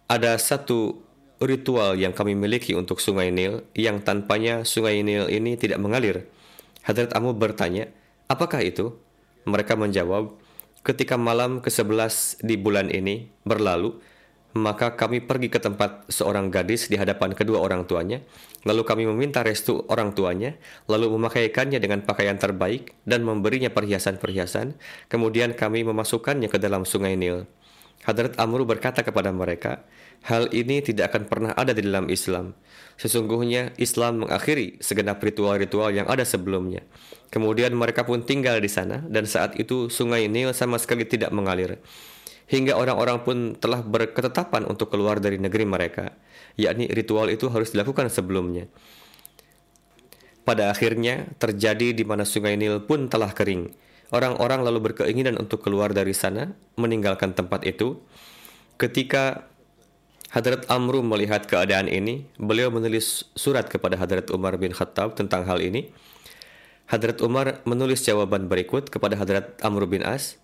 ada 0.09 0.37
satu 0.41 1.05
ritual 1.39 1.95
yang 2.01 2.17
kami 2.17 2.35
miliki 2.35 2.75
untuk 2.75 2.99
Sungai 2.99 3.31
Nil 3.31 3.63
yang 3.77 4.03
tanpanya 4.03 4.65
Sungai 4.65 5.05
Nil 5.05 5.29
ini 5.29 5.55
tidak 5.61 5.79
mengalir." 5.79 6.27
Hadrat 6.89 7.13
Amr 7.13 7.37
bertanya, 7.37 7.93
Apakah 8.29 8.61
itu? 8.61 8.93
Mereka 9.49 9.73
menjawab, 9.73 10.37
ketika 10.85 11.17
malam 11.17 11.65
ke-11 11.65 12.45
di 12.45 12.61
bulan 12.61 12.93
ini 12.93 13.33
berlalu, 13.49 13.97
maka 14.53 15.01
kami 15.01 15.25
pergi 15.25 15.49
ke 15.49 15.57
tempat 15.57 16.05
seorang 16.13 16.53
gadis 16.53 16.93
di 16.93 17.01
hadapan 17.01 17.33
kedua 17.33 17.65
orang 17.65 17.89
tuanya, 17.89 18.21
lalu 18.69 18.85
kami 18.85 19.09
meminta 19.09 19.41
restu 19.41 19.81
orang 19.89 20.13
tuanya, 20.13 20.61
lalu 20.93 21.09
memakaikannya 21.17 21.81
dengan 21.81 22.05
pakaian 22.05 22.37
terbaik 22.37 22.93
dan 23.09 23.25
memberinya 23.25 23.73
perhiasan-perhiasan, 23.73 24.77
kemudian 25.09 25.57
kami 25.57 25.81
memasukkannya 25.89 26.53
ke 26.53 26.61
dalam 26.61 26.85
sungai 26.85 27.17
Nil. 27.17 27.49
Hadrat 28.05 28.37
Amru 28.37 28.69
berkata 28.69 29.01
kepada 29.01 29.33
mereka, 29.33 29.89
hal 30.29 30.53
ini 30.53 30.85
tidak 30.85 31.17
akan 31.17 31.33
pernah 31.33 31.53
ada 31.57 31.73
di 31.73 31.81
dalam 31.81 32.13
Islam. 32.13 32.53
Sesungguhnya 33.01 33.73
Islam 33.81 34.29
mengakhiri 34.29 34.81
segenap 34.85 35.21
ritual-ritual 35.21 35.97
yang 35.97 36.07
ada 36.09 36.29
sebelumnya. 36.29 36.85
Kemudian 37.29 37.77
mereka 37.77 38.09
pun 38.09 38.25
tinggal 38.25 38.57
di 38.57 38.73
sana 38.73 39.05
dan 39.05 39.29
saat 39.29 39.61
itu 39.61 39.93
sungai 39.93 40.27
Nil 40.33 40.57
sama 40.57 40.81
sekali 40.81 41.05
tidak 41.05 41.29
mengalir 41.29 41.77
hingga 42.49 42.75
orang-orang 42.81 43.23
pun 43.23 43.37
telah 43.61 43.85
berketetapan 43.85 44.65
untuk 44.65 44.89
keluar 44.89 45.21
dari 45.21 45.37
negeri 45.37 45.69
mereka, 45.69 46.17
yakni 46.57 46.89
ritual 46.89 47.29
itu 47.29 47.53
harus 47.53 47.77
dilakukan 47.77 48.09
sebelumnya. 48.09 48.67
Pada 50.49 50.73
akhirnya 50.73 51.29
terjadi 51.37 51.93
di 51.93 52.05
mana 52.09 52.25
sungai 52.25 52.57
Nil 52.57 52.81
pun 52.89 53.13
telah 53.13 53.37
kering. 53.37 53.69
Orang-orang 54.09 54.65
lalu 54.65 54.89
berkeinginan 54.93 55.37
untuk 55.37 55.61
keluar 55.61 55.93
dari 55.93 56.17
sana, 56.17 56.57
meninggalkan 56.81 57.37
tempat 57.37 57.69
itu. 57.69 58.01
Ketika 58.81 59.45
Hadrat 60.33 60.65
Amru 60.73 61.05
melihat 61.05 61.45
keadaan 61.45 61.93
ini, 61.93 62.25
beliau 62.41 62.73
menulis 62.73 63.29
surat 63.37 63.69
kepada 63.69 64.01
Hadrat 64.01 64.33
Umar 64.33 64.57
bin 64.57 64.73
Khattab 64.73 65.13
tentang 65.21 65.45
hal 65.45 65.61
ini. 65.61 65.93
Hadrat 66.89 67.21
Umar 67.21 67.61
menulis 67.69 68.01
jawaban 68.01 68.49
berikut 68.49 68.89
kepada 68.89 69.21
Hadrat 69.21 69.61
Amru 69.61 69.85
bin 69.85 70.01
As, 70.01 70.41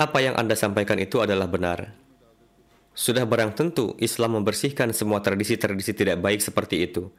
apa 0.00 0.24
yang 0.24 0.32
Anda 0.32 0.56
sampaikan 0.56 0.96
itu 0.96 1.20
adalah 1.20 1.44
benar. 1.44 1.92
Sudah 2.96 3.28
barang 3.28 3.52
tentu 3.52 3.92
Islam 4.00 4.40
membersihkan 4.40 4.96
semua 4.96 5.20
tradisi-tradisi 5.20 5.92
tidak 5.92 6.24
baik 6.24 6.40
seperti 6.40 6.88
itu. 6.88 7.12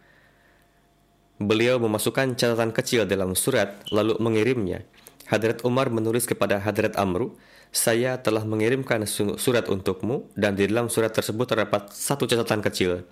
Beliau 1.38 1.78
memasukkan 1.78 2.34
catatan 2.34 2.74
kecil 2.74 3.06
dalam 3.06 3.38
surat 3.38 3.86
lalu 3.94 4.18
mengirimnya. 4.18 4.82
Hadrat 5.30 5.62
Umar 5.62 5.94
menulis 5.94 6.26
kepada 6.26 6.58
Hadrat 6.58 6.98
Amru, 6.98 7.38
saya 7.70 8.18
telah 8.18 8.42
mengirimkan 8.50 9.06
surat 9.38 9.70
untukmu 9.70 10.26
dan 10.34 10.58
di 10.58 10.66
dalam 10.66 10.90
surat 10.90 11.14
tersebut 11.14 11.54
terdapat 11.54 11.94
satu 11.94 12.26
catatan 12.26 12.66
kecil. 12.66 13.06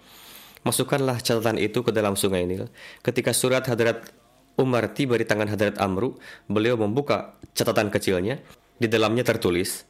Masukkanlah 0.66 1.22
catatan 1.22 1.62
itu 1.62 1.86
ke 1.86 1.94
dalam 1.94 2.18
sungai 2.18 2.48
Nil. 2.50 2.74
Ketika 3.06 3.36
surat 3.36 3.68
Hadrat 3.70 4.23
Umar 4.54 4.94
tiba 4.94 5.18
di 5.18 5.26
tangan 5.26 5.50
Hadrat 5.50 5.82
Amru, 5.82 6.18
beliau 6.46 6.78
membuka 6.78 7.34
catatan 7.58 7.90
kecilnya 7.90 8.38
di 8.78 8.86
dalamnya 8.86 9.26
tertulis, 9.26 9.86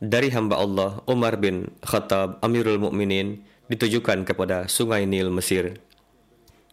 dari 0.00 0.32
hamba 0.32 0.58
Allah 0.58 1.04
Umar 1.06 1.36
bin 1.36 1.70
Khattab 1.84 2.40
Amirul 2.42 2.80
Mukminin 2.80 3.44
ditujukan 3.70 4.26
kepada 4.26 4.66
sungai 4.66 5.06
Nil 5.06 5.30
Mesir. 5.30 5.78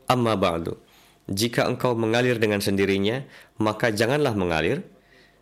Amma 0.08 0.34
ba'du, 0.40 0.80
jika 1.28 1.68
engkau 1.68 1.92
mengalir 1.94 2.40
dengan 2.40 2.64
sendirinya, 2.64 3.22
maka 3.60 3.92
janganlah 3.92 4.32
mengalir. 4.32 4.88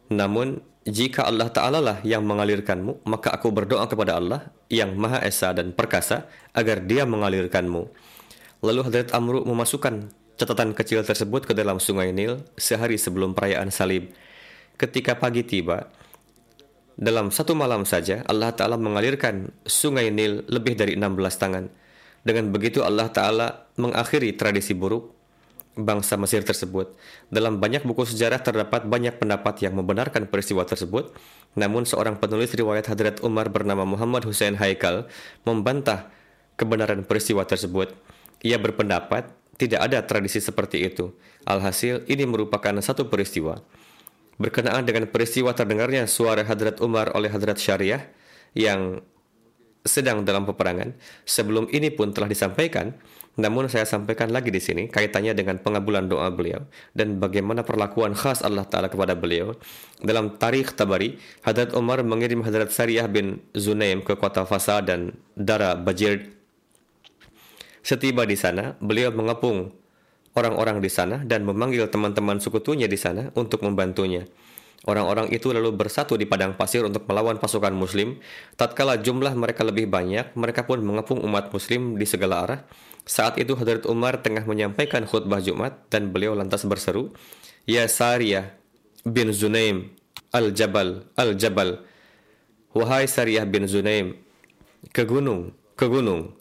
Namun, 0.10 0.66
jika 0.86 1.30
Allah 1.30 1.50
Ta'ala 1.54 1.80
lah 1.82 1.98
yang 2.02 2.26
mengalirkanmu, 2.26 3.06
maka 3.06 3.34
aku 3.34 3.54
berdoa 3.54 3.86
kepada 3.86 4.18
Allah 4.18 4.50
yang 4.70 4.98
Maha 4.98 5.22
Esa 5.22 5.54
dan 5.54 5.74
Perkasa 5.74 6.26
agar 6.58 6.82
dia 6.82 7.06
mengalirkanmu. 7.06 7.90
Lalu 8.66 8.82
Hadrat 8.82 9.14
Amru 9.14 9.46
memasukkan 9.46 10.10
catatan 10.36 10.76
kecil 10.76 11.04
tersebut 11.04 11.48
ke 11.48 11.54
dalam 11.56 11.80
sungai 11.80 12.12
Nil 12.12 12.44
sehari 12.60 13.00
sebelum 13.00 13.32
perayaan 13.36 13.72
salib. 13.72 14.12
Ketika 14.76 15.16
pagi 15.16 15.48
tiba, 15.48 15.88
dalam 16.96 17.28
satu 17.32 17.56
malam 17.56 17.84
saja, 17.84 18.24
Allah 18.28 18.56
Ta'ala 18.56 18.80
mengalirkan 18.80 19.52
sungai 19.68 20.12
Nil 20.12 20.48
lebih 20.48 20.80
dari 20.80 20.96
16 20.96 21.42
tangan. 21.42 21.68
Dengan 22.24 22.52
begitu 22.52 22.84
Allah 22.84 23.12
Ta'ala 23.12 23.68
mengakhiri 23.76 24.36
tradisi 24.36 24.72
buruk 24.72 25.16
bangsa 25.76 26.16
Mesir 26.16 26.42
tersebut. 26.48 26.96
Dalam 27.28 27.60
banyak 27.60 27.84
buku 27.84 28.08
sejarah 28.08 28.40
terdapat 28.40 28.88
banyak 28.88 29.20
pendapat 29.20 29.60
yang 29.60 29.76
membenarkan 29.76 30.32
peristiwa 30.32 30.64
tersebut. 30.64 31.12
Namun 31.60 31.84
seorang 31.84 32.16
penulis 32.20 32.56
riwayat 32.56 32.88
Hadrat 32.88 33.20
Umar 33.24 33.52
bernama 33.52 33.84
Muhammad 33.84 34.24
Hussein 34.24 34.56
Haikal 34.56 35.08
membantah 35.44 36.08
kebenaran 36.56 37.04
peristiwa 37.04 37.44
tersebut. 37.44 37.92
Ia 38.44 38.56
berpendapat 38.56 39.32
tidak 39.56 39.82
ada 39.92 40.04
tradisi 40.04 40.44
seperti 40.44 40.84
itu. 40.84 41.16
Alhasil, 41.48 42.04
ini 42.12 42.28
merupakan 42.28 42.76
satu 42.84 43.08
peristiwa 43.08 43.64
berkenaan 44.36 44.84
dengan 44.84 45.08
peristiwa 45.08 45.56
terdengarnya 45.56 46.08
suara 46.12 46.44
Hadrat 46.44 46.84
Umar 46.84 47.16
oleh 47.16 47.32
Hadrat 47.32 47.56
Syariah 47.56 48.12
yang 48.52 49.00
sedang 49.86 50.26
dalam 50.26 50.44
peperangan. 50.44 50.98
Sebelum 51.24 51.70
ini 51.72 51.94
pun 51.94 52.12
telah 52.12 52.28
disampaikan, 52.28 52.98
namun 53.36 53.68
saya 53.68 53.84
sampaikan 53.84 54.32
lagi 54.32 54.48
di 54.48 54.64
sini 54.64 54.88
kaitannya 54.88 55.36
dengan 55.36 55.60
pengabulan 55.60 56.08
doa 56.08 56.32
beliau 56.32 56.64
dan 56.96 57.20
bagaimana 57.20 57.68
perlakuan 57.68 58.16
khas 58.16 58.40
Allah 58.42 58.64
Ta'ala 58.64 58.88
kepada 58.88 59.16
beliau. 59.16 59.56
Dalam 60.00 60.36
tarikh 60.36 60.76
Tabari, 60.76 61.20
Hadrat 61.44 61.76
Umar 61.76 62.04
mengirim 62.04 62.44
Hadrat 62.44 62.72
Syariah 62.72 63.08
bin 63.08 63.44
Zunaim 63.56 64.04
ke 64.04 64.16
kota 64.20 64.44
Fasa 64.44 64.84
dan 64.84 65.16
Dara 65.36 65.76
Bajir. 65.80 66.35
Setiba 67.86 68.26
di 68.26 68.34
sana, 68.34 68.74
beliau 68.82 69.14
mengepung 69.14 69.70
orang-orang 70.34 70.82
di 70.82 70.90
sana 70.90 71.22
dan 71.22 71.46
memanggil 71.46 71.86
teman-teman 71.86 72.42
sekutunya 72.42 72.90
di 72.90 72.98
sana 72.98 73.30
untuk 73.38 73.62
membantunya. 73.62 74.26
Orang-orang 74.90 75.30
itu 75.30 75.54
lalu 75.54 75.70
bersatu 75.74 76.18
di 76.18 76.26
padang 76.26 76.58
pasir 76.58 76.82
untuk 76.82 77.06
melawan 77.06 77.38
pasukan 77.38 77.74
muslim. 77.74 78.18
Tatkala 78.58 78.98
jumlah 79.02 79.38
mereka 79.38 79.62
lebih 79.62 79.86
banyak, 79.86 80.34
mereka 80.34 80.66
pun 80.66 80.82
mengepung 80.82 81.22
umat 81.26 81.54
muslim 81.54 81.98
di 81.98 82.10
segala 82.10 82.46
arah. 82.46 82.60
Saat 83.06 83.38
itu 83.38 83.54
Hadrat 83.54 83.86
Umar 83.86 84.22
tengah 84.26 84.46
menyampaikan 84.50 85.06
khutbah 85.06 85.42
Jumat 85.42 85.86
dan 85.94 86.10
beliau 86.10 86.34
lantas 86.34 86.66
berseru, 86.66 87.14
Ya 87.70 87.86
Sariyah 87.86 88.50
bin 89.06 89.30
Zunaim 89.30 89.94
al-Jabal 90.34 91.06
al-Jabal. 91.18 91.86
Wahai 92.74 93.06
Sariyah 93.06 93.46
bin 93.46 93.70
Zunaim, 93.70 94.18
ke 94.90 95.06
gunung, 95.06 95.54
ke 95.78 95.86
gunung. 95.86 96.34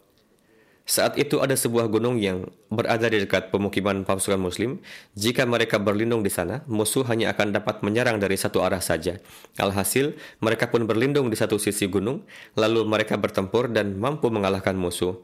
Saat 0.85 1.17
itu 1.17 1.41
ada 1.41 1.57
sebuah 1.57 1.89
gunung 1.89 2.21
yang 2.21 2.45
berada 2.69 3.09
di 3.09 3.17
dekat 3.17 3.49
pemukiman 3.49 4.05
pasukan 4.05 4.37
muslim. 4.37 4.77
Jika 5.17 5.41
mereka 5.49 5.81
berlindung 5.81 6.21
di 6.21 6.29
sana, 6.29 6.61
musuh 6.69 7.01
hanya 7.09 7.33
akan 7.33 7.57
dapat 7.57 7.81
menyerang 7.81 8.21
dari 8.21 8.37
satu 8.37 8.61
arah 8.61 8.85
saja. 8.85 9.17
Alhasil, 9.57 10.13
mereka 10.45 10.69
pun 10.69 10.85
berlindung 10.85 11.33
di 11.33 11.37
satu 11.37 11.57
sisi 11.57 11.89
gunung, 11.89 12.21
lalu 12.53 12.85
mereka 12.85 13.17
bertempur 13.17 13.73
dan 13.73 13.97
mampu 13.97 14.29
mengalahkan 14.29 14.77
musuh 14.77 15.17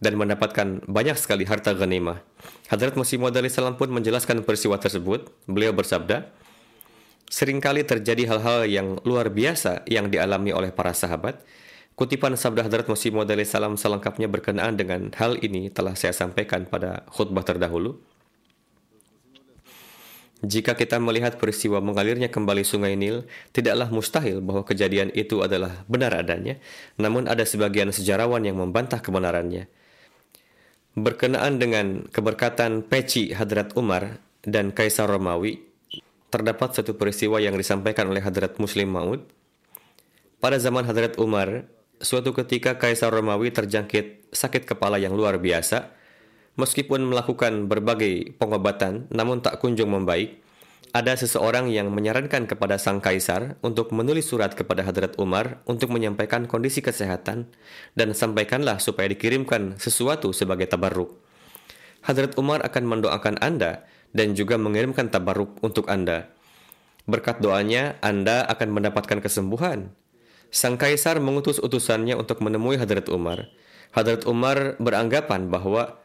dan 0.00 0.16
mendapatkan 0.16 0.80
banyak 0.88 1.20
sekali 1.20 1.44
harta 1.44 1.76
ghanimah. 1.76 2.24
Hadrat 2.72 2.96
Musi 2.96 3.20
Maud 3.20 3.36
salam 3.52 3.76
pun 3.76 3.92
menjelaskan 3.92 4.40
peristiwa 4.40 4.80
tersebut. 4.80 5.28
Beliau 5.44 5.76
bersabda, 5.76 6.32
Seringkali 7.24 7.82
terjadi 7.88 8.30
hal-hal 8.30 8.68
yang 8.68 8.88
luar 9.02 9.32
biasa 9.32 9.82
yang 9.88 10.12
dialami 10.12 10.52
oleh 10.52 10.70
para 10.70 10.92
sahabat, 10.92 11.40
Kutipan 11.94 12.34
sabda 12.34 12.66
Hadrat 12.66 12.90
Masih 12.90 13.14
Maud 13.14 13.30
salam 13.46 13.78
selengkapnya 13.78 14.26
berkenaan 14.26 14.74
dengan 14.74 15.14
hal 15.14 15.38
ini 15.38 15.70
telah 15.70 15.94
saya 15.94 16.10
sampaikan 16.10 16.66
pada 16.66 17.06
khutbah 17.06 17.46
terdahulu. 17.46 18.02
Jika 20.42 20.74
kita 20.74 20.98
melihat 20.98 21.38
peristiwa 21.38 21.78
mengalirnya 21.78 22.26
kembali 22.34 22.66
sungai 22.66 22.98
Nil, 22.98 23.30
tidaklah 23.54 23.88
mustahil 23.94 24.42
bahwa 24.42 24.66
kejadian 24.66 25.14
itu 25.14 25.40
adalah 25.40 25.86
benar 25.86 26.18
adanya, 26.18 26.58
namun 26.98 27.30
ada 27.30 27.46
sebagian 27.46 27.94
sejarawan 27.94 28.42
yang 28.42 28.58
membantah 28.58 28.98
kebenarannya. 28.98 29.70
Berkenaan 30.98 31.62
dengan 31.62 32.10
keberkatan 32.10 32.90
peci 32.90 33.30
Hadrat 33.30 33.70
Umar 33.78 34.18
dan 34.42 34.74
Kaisar 34.74 35.06
Romawi, 35.06 35.62
terdapat 36.28 36.74
satu 36.74 36.98
peristiwa 36.98 37.38
yang 37.38 37.54
disampaikan 37.54 38.10
oleh 38.10 38.20
Hadrat 38.20 38.58
Muslim 38.58 38.90
Maud. 38.90 39.22
Pada 40.42 40.60
zaman 40.60 40.84
Hadrat 40.84 41.16
Umar, 41.16 41.64
Suatu 42.02 42.34
ketika 42.34 42.74
Kaisar 42.74 43.14
Romawi 43.14 43.54
terjangkit 43.54 44.24
sakit 44.34 44.66
kepala 44.66 44.98
yang 44.98 45.14
luar 45.14 45.38
biasa. 45.38 45.94
Meskipun 46.54 47.02
melakukan 47.10 47.66
berbagai 47.66 48.38
pengobatan, 48.38 49.10
namun 49.10 49.42
tak 49.42 49.58
kunjung 49.58 49.90
membaik, 49.90 50.38
ada 50.94 51.18
seseorang 51.18 51.66
yang 51.66 51.90
menyarankan 51.90 52.46
kepada 52.46 52.78
sang 52.78 53.02
kaisar 53.02 53.58
untuk 53.66 53.90
menulis 53.90 54.30
surat 54.30 54.54
kepada 54.54 54.86
Hadrat 54.86 55.18
Umar 55.18 55.58
untuk 55.66 55.90
menyampaikan 55.90 56.46
kondisi 56.46 56.78
kesehatan 56.78 57.50
dan 57.98 58.14
sampaikanlah 58.14 58.78
supaya 58.78 59.10
dikirimkan 59.10 59.74
sesuatu 59.82 60.30
sebagai 60.30 60.70
tabarruk. 60.70 61.18
Hadrat 62.06 62.38
Umar 62.38 62.62
akan 62.62 62.84
mendoakan 62.86 63.42
Anda 63.42 63.82
dan 64.14 64.38
juga 64.38 64.54
mengirimkan 64.54 65.10
tabarruk 65.10 65.58
untuk 65.66 65.90
Anda. 65.90 66.30
Berkat 67.10 67.42
doanya, 67.42 67.98
Anda 67.98 68.46
akan 68.46 68.70
mendapatkan 68.70 69.18
kesembuhan 69.18 69.90
Sang 70.54 70.78
kaisar 70.78 71.18
mengutus 71.18 71.58
utusannya 71.58 72.14
untuk 72.14 72.38
menemui 72.38 72.78
Hadrat 72.78 73.10
Umar. 73.10 73.50
Hadrat 73.90 74.22
Umar 74.22 74.78
beranggapan 74.78 75.50
bahwa 75.50 75.98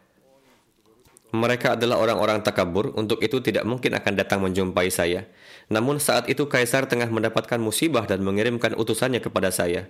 mereka 1.29 1.77
adalah 1.77 2.01
orang-orang 2.01 2.41
takabur, 2.41 2.97
untuk 2.97 3.21
itu 3.21 3.37
tidak 3.45 3.61
mungkin 3.69 3.93
akan 3.93 4.13
datang 4.17 4.41
menjumpai 4.41 4.89
saya. 4.89 5.29
Namun 5.69 6.01
saat 6.01 6.25
itu 6.33 6.49
kaisar 6.49 6.89
tengah 6.89 7.13
mendapatkan 7.13 7.61
musibah 7.61 8.09
dan 8.09 8.25
mengirimkan 8.25 8.73
utusannya 8.73 9.21
kepada 9.21 9.53
saya. 9.53 9.85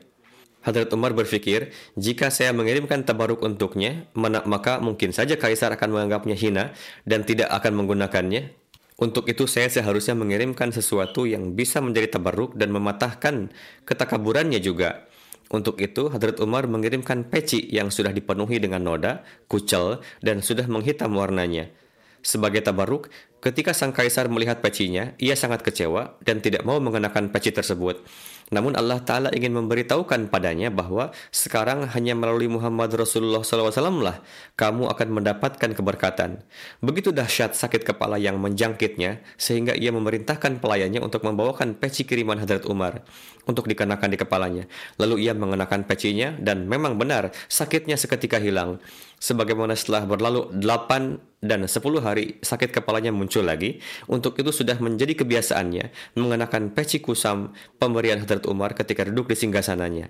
Hadrat 0.60 0.92
Umar 0.92 1.16
berpikir, 1.16 1.72
jika 1.96 2.28
saya 2.28 2.52
mengirimkan 2.52 3.08
tabaruk 3.08 3.40
untuknya, 3.40 4.12
maka 4.44 4.84
mungkin 4.84 5.16
saja 5.16 5.40
kaisar 5.40 5.72
akan 5.80 5.96
menganggapnya 5.96 6.36
hina 6.36 6.76
dan 7.08 7.24
tidak 7.24 7.48
akan 7.48 7.80
menggunakannya. 7.80 8.52
Untuk 9.00 9.32
itu 9.32 9.48
saya 9.48 9.72
seharusnya 9.72 10.12
mengirimkan 10.12 10.76
sesuatu 10.76 11.24
yang 11.24 11.56
bisa 11.56 11.80
menjadi 11.80 12.20
tabaruk 12.20 12.60
dan 12.60 12.76
mematahkan 12.76 13.48
ketakaburannya 13.88 14.60
juga. 14.60 15.08
Untuk 15.50 15.80
itu, 15.80 16.12
Hadrat 16.12 16.38
Umar 16.44 16.68
mengirimkan 16.68 17.26
peci 17.26 17.64
yang 17.72 17.90
sudah 17.90 18.12
dipenuhi 18.12 18.60
dengan 18.60 18.84
noda, 18.86 19.24
kucel, 19.48 20.04
dan 20.20 20.44
sudah 20.44 20.68
menghitam 20.68 21.16
warnanya. 21.16 21.72
Sebagai 22.20 22.60
tabaruk, 22.60 23.08
ketika 23.40 23.72
sang 23.72 23.96
kaisar 23.96 24.28
melihat 24.28 24.60
pecinya, 24.60 25.16
ia 25.16 25.34
sangat 25.40 25.64
kecewa 25.64 26.20
dan 26.22 26.44
tidak 26.44 26.68
mau 26.68 26.78
mengenakan 26.84 27.32
peci 27.32 27.56
tersebut. 27.56 28.04
Namun 28.50 28.74
Allah 28.74 28.98
Ta'ala 29.02 29.30
ingin 29.30 29.54
memberitahukan 29.54 30.30
padanya 30.34 30.74
bahwa 30.74 31.14
sekarang 31.30 31.86
hanya 31.94 32.18
melalui 32.18 32.50
Muhammad 32.50 32.90
Rasulullah 32.98 33.46
SAW 33.46 34.02
lah 34.02 34.22
kamu 34.58 34.90
akan 34.90 35.08
mendapatkan 35.22 35.72
keberkatan. 35.74 36.42
Begitu 36.82 37.14
dahsyat 37.14 37.54
sakit 37.54 37.86
kepala 37.86 38.18
yang 38.18 38.42
menjangkitnya 38.42 39.22
sehingga 39.38 39.78
ia 39.78 39.94
memerintahkan 39.94 40.58
pelayannya 40.58 41.02
untuk 41.02 41.22
membawakan 41.26 41.78
peci 41.78 42.10
kiriman 42.10 42.42
Hadrat 42.42 42.66
Umar 42.66 43.06
untuk 43.46 43.70
dikenakan 43.70 44.10
di 44.10 44.18
kepalanya. 44.18 44.64
Lalu 44.98 45.30
ia 45.30 45.34
mengenakan 45.38 45.86
pecinya 45.86 46.34
dan 46.38 46.66
memang 46.66 46.98
benar 46.98 47.34
sakitnya 47.50 47.98
seketika 47.98 48.42
hilang. 48.42 48.82
Sebagaimana 49.20 49.76
setelah 49.76 50.08
berlalu 50.08 50.48
8 50.64 51.44
dan 51.44 51.68
10 51.68 51.76
hari 52.00 52.40
sakit 52.40 52.72
kepalanya 52.72 53.12
muncul 53.12 53.44
lagi, 53.44 53.84
untuk 54.08 54.40
itu 54.40 54.52
sudah 54.52 54.80
menjadi 54.80 55.12
kebiasaannya 55.12 56.16
mengenakan 56.16 56.72
peci 56.72 57.04
kusam 57.04 57.52
pemberian 57.76 58.24
Hadrat 58.24 58.48
Umar 58.48 58.72
ketika 58.76 59.04
duduk 59.04 59.28
di 59.28 59.36
singgasananya. 59.36 60.08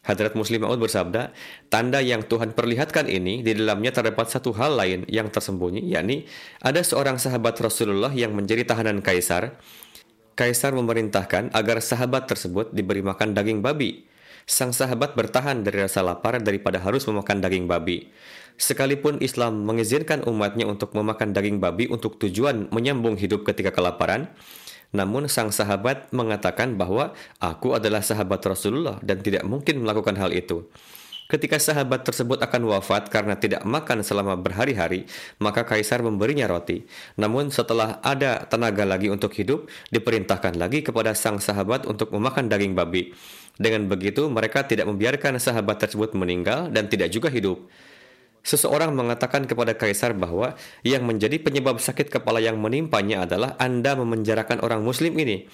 Hadrat 0.00 0.32
Muslim 0.32 0.64
Maud 0.64 0.80
bersabda, 0.80 1.30
tanda 1.68 2.00
yang 2.00 2.24
Tuhan 2.24 2.56
perlihatkan 2.56 3.04
ini 3.04 3.44
di 3.44 3.52
dalamnya 3.52 3.92
terdapat 3.92 4.32
satu 4.32 4.56
hal 4.56 4.72
lain 4.74 5.04
yang 5.12 5.28
tersembunyi, 5.28 5.84
yakni 5.92 6.24
ada 6.64 6.80
seorang 6.80 7.20
sahabat 7.20 7.54
Rasulullah 7.60 8.10
yang 8.10 8.32
menjadi 8.32 8.64
tahanan 8.64 9.04
kaisar. 9.04 9.60
Kaisar 10.40 10.72
memerintahkan 10.72 11.52
agar 11.52 11.84
sahabat 11.84 12.24
tersebut 12.24 12.72
diberi 12.72 13.04
makan 13.04 13.36
daging 13.36 13.60
babi. 13.60 14.08
Sang 14.48 14.72
sahabat 14.72 15.12
bertahan 15.12 15.60
dari 15.60 15.84
rasa 15.84 16.00
lapar 16.00 16.40
daripada 16.40 16.80
harus 16.80 17.04
memakan 17.04 17.44
daging 17.44 17.68
babi. 17.68 18.08
Sekalipun 18.56 19.20
Islam 19.20 19.66
mengizinkan 19.68 20.24
umatnya 20.24 20.66
untuk 20.66 20.94
memakan 20.96 21.34
daging 21.34 21.58
babi 21.58 21.86
untuk 21.90 22.18
tujuan 22.22 22.70
menyambung 22.72 23.18
hidup 23.20 23.46
ketika 23.46 23.70
kelaparan, 23.70 24.32
namun 24.90 25.30
sang 25.30 25.54
sahabat 25.54 26.10
mengatakan 26.10 26.74
bahwa 26.74 27.14
aku 27.38 27.78
adalah 27.78 28.02
sahabat 28.02 28.42
Rasulullah 28.42 28.98
dan 29.06 29.22
tidak 29.22 29.46
mungkin 29.46 29.86
melakukan 29.86 30.18
hal 30.18 30.34
itu. 30.34 30.66
Ketika 31.30 31.62
sahabat 31.62 32.02
tersebut 32.02 32.42
akan 32.42 32.74
wafat 32.74 33.06
karena 33.06 33.38
tidak 33.38 33.62
makan 33.62 34.02
selama 34.02 34.34
berhari-hari, 34.34 35.06
maka 35.38 35.62
kaisar 35.62 36.02
memberinya 36.02 36.50
roti. 36.50 36.82
Namun 37.14 37.54
setelah 37.54 38.02
ada 38.02 38.50
tenaga 38.50 38.82
lagi 38.82 39.06
untuk 39.14 39.30
hidup, 39.38 39.70
diperintahkan 39.94 40.58
lagi 40.58 40.82
kepada 40.82 41.14
sang 41.14 41.38
sahabat 41.38 41.86
untuk 41.86 42.10
memakan 42.10 42.50
daging 42.50 42.74
babi. 42.74 43.14
Dengan 43.54 43.86
begitu, 43.86 44.26
mereka 44.26 44.66
tidak 44.66 44.90
membiarkan 44.90 45.38
sahabat 45.38 45.78
tersebut 45.78 46.18
meninggal 46.18 46.66
dan 46.66 46.90
tidak 46.90 47.14
juga 47.14 47.30
hidup. 47.30 47.62
Seseorang 48.40 48.96
mengatakan 48.96 49.44
kepada 49.44 49.76
kaisar 49.76 50.16
bahwa 50.16 50.56
yang 50.80 51.04
menjadi 51.04 51.36
penyebab 51.36 51.76
sakit 51.76 52.08
kepala 52.08 52.40
yang 52.40 52.56
menimpanya 52.56 53.28
adalah 53.28 53.56
Anda 53.60 53.92
memenjarakan 53.96 54.64
orang 54.64 54.80
muslim 54.80 55.12
ini. 55.20 55.44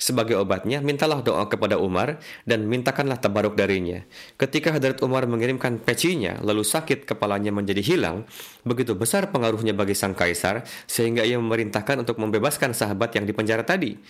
Sebagai 0.00 0.40
obatnya, 0.40 0.80
mintalah 0.80 1.20
doa 1.20 1.44
kepada 1.44 1.76
Umar 1.76 2.24
dan 2.48 2.64
mintakanlah 2.64 3.20
tabaruk 3.20 3.52
darinya. 3.52 4.00
Ketika 4.40 4.72
Hadrat 4.72 5.04
Umar 5.04 5.28
mengirimkan 5.28 5.76
pecinya, 5.76 6.40
lalu 6.40 6.64
sakit 6.64 7.04
kepalanya 7.04 7.52
menjadi 7.52 7.84
hilang, 7.84 8.24
begitu 8.64 8.96
besar 8.96 9.28
pengaruhnya 9.28 9.76
bagi 9.76 9.92
sang 9.92 10.16
kaisar, 10.16 10.64
sehingga 10.88 11.20
ia 11.20 11.36
memerintahkan 11.36 12.00
untuk 12.00 12.16
membebaskan 12.16 12.72
sahabat 12.72 13.12
yang 13.12 13.28
dipenjara 13.28 13.60
tadi. 13.60 14.00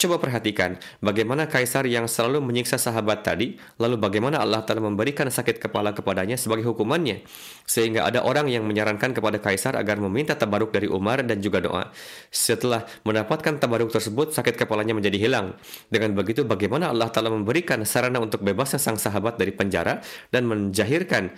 Coba 0.00 0.16
perhatikan 0.16 0.80
bagaimana 1.04 1.44
kaisar 1.44 1.84
yang 1.84 2.08
selalu 2.08 2.40
menyiksa 2.40 2.80
sahabat 2.80 3.20
tadi, 3.20 3.60
lalu 3.76 4.00
bagaimana 4.00 4.40
Allah 4.40 4.64
telah 4.64 4.80
memberikan 4.80 5.28
sakit 5.28 5.60
kepala 5.60 5.92
kepadanya 5.92 6.40
sebagai 6.40 6.64
hukumannya. 6.72 7.20
Sehingga 7.68 8.08
ada 8.08 8.24
orang 8.24 8.48
yang 8.48 8.64
menyarankan 8.64 9.12
kepada 9.12 9.36
kaisar 9.44 9.76
agar 9.76 10.00
meminta 10.00 10.32
tabaruk 10.40 10.72
dari 10.72 10.88
Umar 10.88 11.20
dan 11.28 11.44
juga 11.44 11.60
doa. 11.60 11.92
Setelah 12.32 12.88
mendapatkan 13.04 13.60
tabaruk 13.60 13.92
tersebut, 13.92 14.32
sakit 14.32 14.56
kepalanya 14.56 14.96
menjadi 14.96 15.20
hilang. 15.20 15.60
Dengan 15.92 16.16
begitu 16.16 16.48
bagaimana 16.48 16.88
Allah 16.88 17.12
telah 17.12 17.28
memberikan 17.28 17.84
sarana 17.84 18.24
untuk 18.24 18.40
bebasnya 18.40 18.80
sang 18.80 18.96
sahabat 18.96 19.36
dari 19.36 19.52
penjara 19.52 20.00
dan 20.32 20.48
menjahirkan 20.48 21.28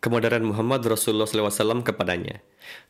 kemodaran 0.00 0.44
Muhammad 0.44 0.84
Rasulullah 0.84 1.26
SAW 1.26 1.82
kepadanya. 1.82 2.40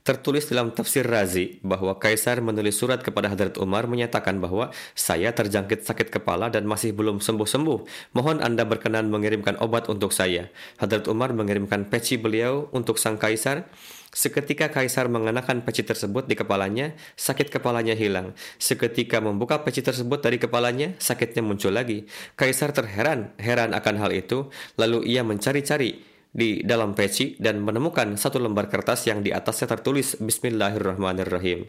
Tertulis 0.07 0.47
dalam 0.49 0.73
tafsir 0.73 1.05
Razi 1.05 1.59
bahwa 1.61 1.99
Kaisar 1.99 2.39
menulis 2.41 2.79
surat 2.79 3.03
kepada 3.03 3.29
Hadrat 3.29 3.59
Umar 3.59 3.91
menyatakan 3.91 4.39
bahwa 4.39 4.71
saya 4.95 5.35
terjangkit 5.35 5.85
sakit 5.85 6.09
kepala 6.09 6.49
dan 6.49 6.65
masih 6.65 6.95
belum 6.97 7.21
sembuh-sembuh. 7.21 8.13
Mohon 8.15 8.41
Anda 8.41 8.65
berkenan 8.65 9.11
mengirimkan 9.11 9.59
obat 9.61 9.91
untuk 9.91 10.15
saya. 10.15 10.49
Hadrat 10.81 11.11
Umar 11.11 11.35
mengirimkan 11.35 11.91
peci 11.91 12.17
beliau 12.17 12.71
untuk 12.73 12.97
sang 12.97 13.19
Kaisar. 13.19 13.69
Seketika 14.17 14.73
Kaisar 14.73 15.13
mengenakan 15.13 15.61
peci 15.61 15.85
tersebut 15.85 16.25
di 16.25 16.39
kepalanya, 16.39 16.97
sakit 17.21 17.53
kepalanya 17.53 17.93
hilang. 17.93 18.33
Seketika 18.57 19.21
membuka 19.21 19.61
peci 19.61 19.85
tersebut 19.85 20.25
dari 20.25 20.41
kepalanya, 20.41 20.97
sakitnya 20.97 21.45
muncul 21.45 21.75
lagi. 21.75 22.09
Kaisar 22.33 22.73
terheran, 22.73 23.37
heran 23.37 23.77
akan 23.77 23.95
hal 24.01 24.17
itu, 24.17 24.49
lalu 24.81 25.05
ia 25.05 25.21
mencari-cari 25.21 26.16
di 26.37 26.61
dalam 26.61 26.93
peci 26.93 27.33
dan 27.41 27.65
menemukan 27.65 28.21
satu 28.21 28.37
lembar 28.37 28.69
kertas 28.69 29.09
yang 29.09 29.25
di 29.25 29.33
atasnya 29.33 29.73
tertulis 29.73 30.21
Bismillahirrahmanirrahim. 30.21 31.65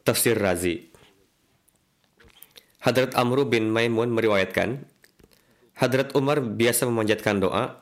Tafsir 0.00 0.40
Razi 0.40 0.94
Hadrat 2.84 3.16
Amru 3.16 3.48
bin 3.48 3.72
Maimun 3.72 4.12
meriwayatkan, 4.12 4.84
Hadrat 5.76 6.12
Umar 6.12 6.44
biasa 6.44 6.84
memanjatkan 6.84 7.40
doa, 7.40 7.80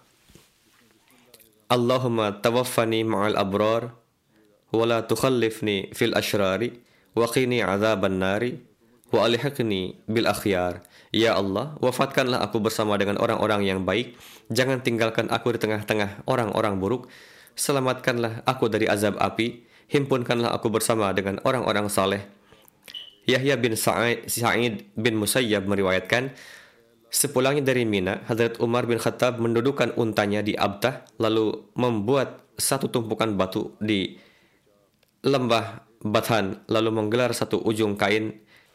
Allahumma 1.66 2.38
tawaffani 2.38 3.02
ma'al 3.02 3.34
abrar, 3.34 3.98
wa 4.70 4.84
la 4.86 5.02
tukhallifni 5.02 5.90
fil 5.90 6.14
ashrari, 6.14 6.78
wa 7.18 7.26
qini 7.26 7.66
azaban 7.66 8.22
nari, 8.22 8.62
wa 9.12 9.28
bil 10.08 10.26
akhyar. 10.26 10.80
Ya 11.12 11.36
Allah, 11.36 11.76
wafatkanlah 11.84 12.40
aku 12.40 12.64
bersama 12.64 12.96
dengan 12.96 13.20
orang-orang 13.20 13.68
yang 13.68 13.84
baik. 13.84 14.16
Jangan 14.48 14.80
tinggalkan 14.80 15.28
aku 15.28 15.52
di 15.52 15.60
tengah-tengah 15.60 16.24
orang-orang 16.24 16.80
buruk. 16.80 17.12
Selamatkanlah 17.52 18.42
aku 18.48 18.72
dari 18.72 18.88
azab 18.88 19.20
api. 19.20 19.68
Himpunkanlah 19.92 20.56
aku 20.56 20.72
bersama 20.72 21.12
dengan 21.12 21.36
orang-orang 21.44 21.92
saleh. 21.92 22.24
Yahya 23.28 23.60
bin 23.60 23.76
Sa'id 23.76 24.88
bin 24.96 25.14
Musayyab 25.20 25.68
meriwayatkan, 25.68 26.32
Sepulangnya 27.12 27.60
dari 27.60 27.84
Mina, 27.84 28.24
Hadrat 28.24 28.56
Umar 28.56 28.88
bin 28.88 28.96
Khattab 28.96 29.36
mendudukan 29.36 29.92
untanya 30.00 30.40
di 30.40 30.56
Abtah, 30.56 31.04
lalu 31.20 31.68
membuat 31.76 32.48
satu 32.56 32.88
tumpukan 32.88 33.36
batu 33.36 33.76
di 33.76 34.16
lembah 35.20 35.84
Bathan, 36.00 36.64
lalu 36.72 36.88
menggelar 36.88 37.36
satu 37.36 37.60
ujung 37.60 38.00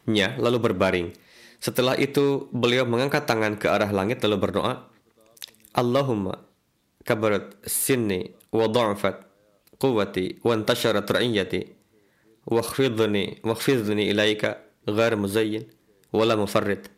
kainnya, 0.08 0.32
lalu 0.40 0.56
berbaring. 0.72 1.12
Setelah 1.60 1.92
itu 2.00 2.48
beliau 2.48 2.88
mengangkat 2.88 3.28
tangan 3.28 3.60
ke 3.60 3.68
arah 3.68 3.92
langit 3.92 4.24
lalu 4.24 4.48
berdoa, 4.48 4.88
Allahumma 5.76 6.40
kabarat 7.04 7.52
sinni 7.68 8.32
wa 8.48 8.64
dha'fat 8.64 9.20
quwwati 9.76 10.40
wa 10.40 10.56
intasharat 10.56 11.04
ra'iyati 11.04 11.68
wa 12.48 12.64
khfidni 12.64 13.44
wa 13.44 13.52
khfidni 13.52 14.08
ilaika 14.08 14.64
ghair 14.88 15.12
muzayyin 15.20 15.68
wala 16.08 16.40
mufarrid. 16.40 16.88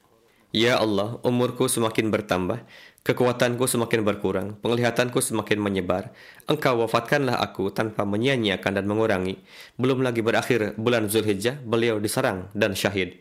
Ya 0.54 0.78
Allah, 0.78 1.18
umurku 1.26 1.66
semakin 1.66 2.10
bertambah, 2.14 2.62
kekuatanku 3.00 3.64
semakin 3.64 4.00
berkurang, 4.04 4.48
penglihatanku 4.60 5.18
semakin 5.24 5.58
menyebar. 5.58 6.12
Engkau 6.44 6.84
wafatkanlah 6.84 7.40
aku 7.40 7.72
tanpa 7.72 8.04
menyia-nyiakan 8.04 8.72
dan 8.76 8.84
mengurangi. 8.84 9.40
Belum 9.80 10.04
lagi 10.04 10.20
berakhir 10.20 10.76
bulan 10.76 11.08
Zulhijjah, 11.08 11.58
beliau 11.64 11.96
diserang 11.96 12.52
dan 12.52 12.76
syahid. 12.76 13.16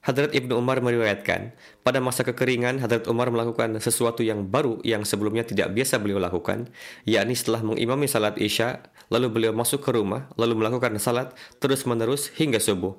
Hadrat 0.00 0.32
Ibnu 0.32 0.56
Umar 0.56 0.80
meriwayatkan, 0.80 1.52
pada 1.84 2.00
masa 2.00 2.24
kekeringan 2.24 2.80
Hadrat 2.80 3.04
Umar 3.04 3.28
melakukan 3.28 3.76
sesuatu 3.84 4.24
yang 4.24 4.48
baru 4.48 4.80
yang 4.80 5.04
sebelumnya 5.04 5.44
tidak 5.44 5.76
biasa 5.76 6.00
beliau 6.00 6.16
lakukan, 6.16 6.72
yakni 7.04 7.36
setelah 7.36 7.60
mengimami 7.60 8.08
salat 8.08 8.40
Isya, 8.40 8.80
lalu 9.12 9.28
beliau 9.28 9.52
masuk 9.52 9.84
ke 9.84 9.92
rumah, 9.92 10.32
lalu 10.40 10.56
melakukan 10.56 10.96
salat 10.96 11.36
terus-menerus 11.60 12.32
hingga 12.32 12.56
subuh. 12.56 12.96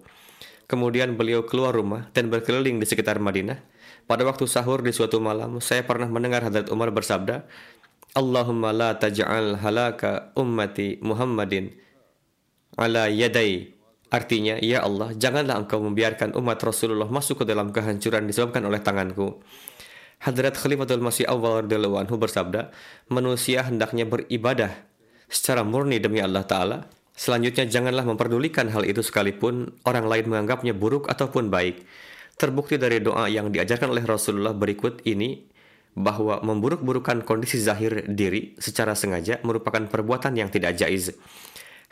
Kemudian 0.70 1.18
beliau 1.18 1.42
keluar 1.42 1.74
rumah 1.74 2.06
dan 2.14 2.30
berkeliling 2.30 2.78
di 2.78 2.86
sekitar 2.86 3.18
Madinah. 3.18 3.58
Pada 4.06 4.28
waktu 4.28 4.46
sahur 4.50 4.84
di 4.84 4.92
suatu 4.92 5.22
malam, 5.24 5.58
saya 5.64 5.86
pernah 5.88 6.10
mendengar 6.10 6.44
Hadrat 6.44 6.68
Umar 6.74 6.92
bersabda, 6.92 7.48
Allahumma 8.12 8.76
la 8.76 8.92
taj'al 9.00 9.56
halaka 9.64 10.36
ummati 10.36 11.00
Muhammadin 11.00 11.72
ala 12.76 13.08
yadai 13.08 13.82
Artinya, 14.12 14.60
ya 14.60 14.84
Allah, 14.84 15.16
janganlah 15.16 15.56
engkau 15.56 15.80
membiarkan 15.80 16.36
umat 16.36 16.60
Rasulullah 16.60 17.08
masuk 17.08 17.42
ke 17.42 17.46
dalam 17.48 17.72
kehancuran 17.72 18.28
disebabkan 18.28 18.60
oleh 18.68 18.84
tanganku. 18.84 19.40
Hadrat 20.20 20.60
Khalifatul 20.60 21.00
Masih 21.00 21.24
Awal 21.32 21.64
radhiyallahu 21.64 21.96
anhu 21.96 22.20
bersabda, 22.20 22.76
manusia 23.08 23.64
hendaknya 23.64 24.04
beribadah 24.04 24.84
secara 25.32 25.64
murni 25.64 26.04
demi 26.04 26.20
Allah 26.20 26.44
Ta'ala. 26.44 26.92
Selanjutnya 27.16 27.64
janganlah 27.72 28.04
memperdulikan 28.04 28.68
hal 28.68 28.84
itu 28.84 29.00
sekalipun 29.00 29.80
orang 29.88 30.04
lain 30.04 30.28
menganggapnya 30.28 30.76
buruk 30.76 31.08
ataupun 31.08 31.48
baik. 31.48 31.88
Terbukti 32.42 32.82
dari 32.82 32.98
doa 32.98 33.30
yang 33.30 33.54
diajarkan 33.54 33.94
oleh 33.94 34.02
Rasulullah 34.02 34.58
berikut 34.58 35.06
ini 35.06 35.46
bahwa 35.94 36.42
memburuk-burukan 36.42 37.22
kondisi 37.22 37.62
zahir 37.62 38.10
diri 38.10 38.58
secara 38.58 38.98
sengaja 38.98 39.38
merupakan 39.46 39.86
perbuatan 39.86 40.34
yang 40.42 40.50
tidak 40.50 40.74
jaiz. 40.74 41.14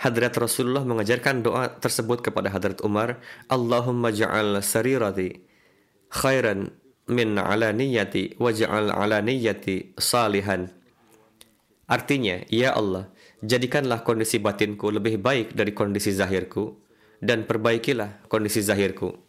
Hadrat 0.02 0.34
Rasulullah 0.42 0.82
mengajarkan 0.82 1.46
doa 1.46 1.70
tersebut 1.70 2.26
kepada 2.26 2.50
Hadrat 2.50 2.82
Umar, 2.82 3.22
Allahumma 3.46 4.10
ja'al 4.10 4.58
sarirati 4.66 5.38
khairan 6.10 6.74
min 7.06 7.38
alaniyati 7.38 8.42
waj'al 8.42 8.90
alaniyati 8.90 9.94
salihan. 10.02 10.74
Artinya, 11.86 12.42
ya 12.50 12.74
Allah, 12.74 13.14
jadikanlah 13.46 14.02
kondisi 14.02 14.42
batinku 14.42 14.90
lebih 14.90 15.22
baik 15.22 15.54
dari 15.54 15.78
kondisi 15.78 16.10
zahirku 16.10 16.74
dan 17.22 17.46
perbaikilah 17.46 18.26
kondisi 18.26 18.66
zahirku. 18.66 19.29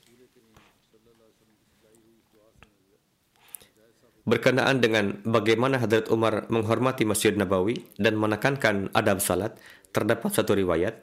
Berkenaan 4.30 4.78
dengan 4.78 5.18
bagaimana 5.26 5.82
Hadrat 5.82 6.06
Umar 6.06 6.46
menghormati 6.46 7.02
Masjid 7.02 7.34
Nabawi 7.34 7.82
dan 7.98 8.14
menekankan 8.14 8.94
adab 8.94 9.18
salat, 9.18 9.58
terdapat 9.90 10.30
satu 10.30 10.54
riwayat. 10.54 11.02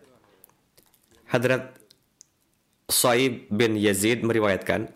Hadrat 1.27 1.75
Saib 2.87 3.51
bin 3.51 3.75
Yazid 3.75 4.23
meriwayatkan, 4.23 4.87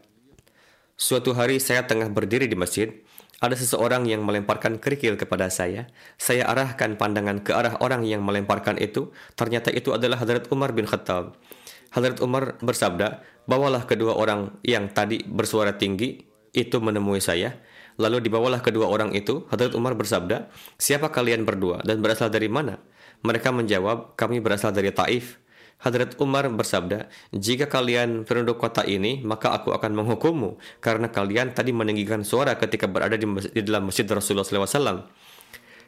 Suatu 0.96 1.36
hari 1.36 1.60
saya 1.60 1.84
tengah 1.84 2.08
berdiri 2.08 2.48
di 2.48 2.56
masjid, 2.56 2.94
ada 3.42 3.58
seseorang 3.58 4.06
yang 4.06 4.22
melemparkan 4.22 4.78
kerikil 4.78 5.18
kepada 5.18 5.50
saya. 5.50 5.90
Saya 6.16 6.46
arahkan 6.46 6.94
pandangan 6.94 7.42
ke 7.42 7.52
arah 7.52 7.74
orang 7.82 8.06
yang 8.06 8.22
melemparkan 8.22 8.78
itu. 8.78 9.10
Ternyata 9.34 9.74
itu 9.74 9.98
adalah 9.98 10.22
Hadrat 10.22 10.46
Umar 10.54 10.78
bin 10.78 10.86
Khattab. 10.86 11.42
Hadrat 11.90 12.22
Umar 12.22 12.62
bersabda, 12.62 13.26
bawalah 13.50 13.90
kedua 13.90 14.14
orang 14.14 14.62
yang 14.62 14.94
tadi 14.94 15.26
bersuara 15.26 15.74
tinggi 15.74 16.22
itu 16.54 16.78
menemui 16.78 17.18
saya. 17.18 17.58
Lalu 18.02 18.26
dibawalah 18.26 18.66
kedua 18.66 18.90
orang 18.90 19.14
itu, 19.14 19.46
Hadrat 19.54 19.78
Umar 19.78 19.94
bersabda, 19.94 20.50
siapa 20.82 21.14
kalian 21.14 21.46
berdua 21.46 21.86
dan 21.86 22.02
berasal 22.02 22.34
dari 22.34 22.50
mana? 22.50 22.82
Mereka 23.22 23.54
menjawab, 23.54 24.18
kami 24.18 24.42
berasal 24.42 24.74
dari 24.74 24.90
Taif. 24.90 25.38
Hadrat 25.82 26.18
Umar 26.22 26.46
bersabda, 26.50 27.10
jika 27.34 27.70
kalian 27.70 28.26
penduduk 28.26 28.62
kota 28.62 28.86
ini, 28.86 29.22
maka 29.22 29.54
aku 29.54 29.74
akan 29.74 29.98
menghukummu 29.98 30.58
karena 30.78 31.10
kalian 31.10 31.54
tadi 31.54 31.74
meninggikan 31.74 32.22
suara 32.22 32.58
ketika 32.58 32.86
berada 32.86 33.18
di, 33.18 33.26
masjid, 33.26 33.50
di 33.54 33.62
dalam 33.66 33.90
masjid 33.90 34.06
Rasulullah 34.06 34.46
SAW. 34.46 35.10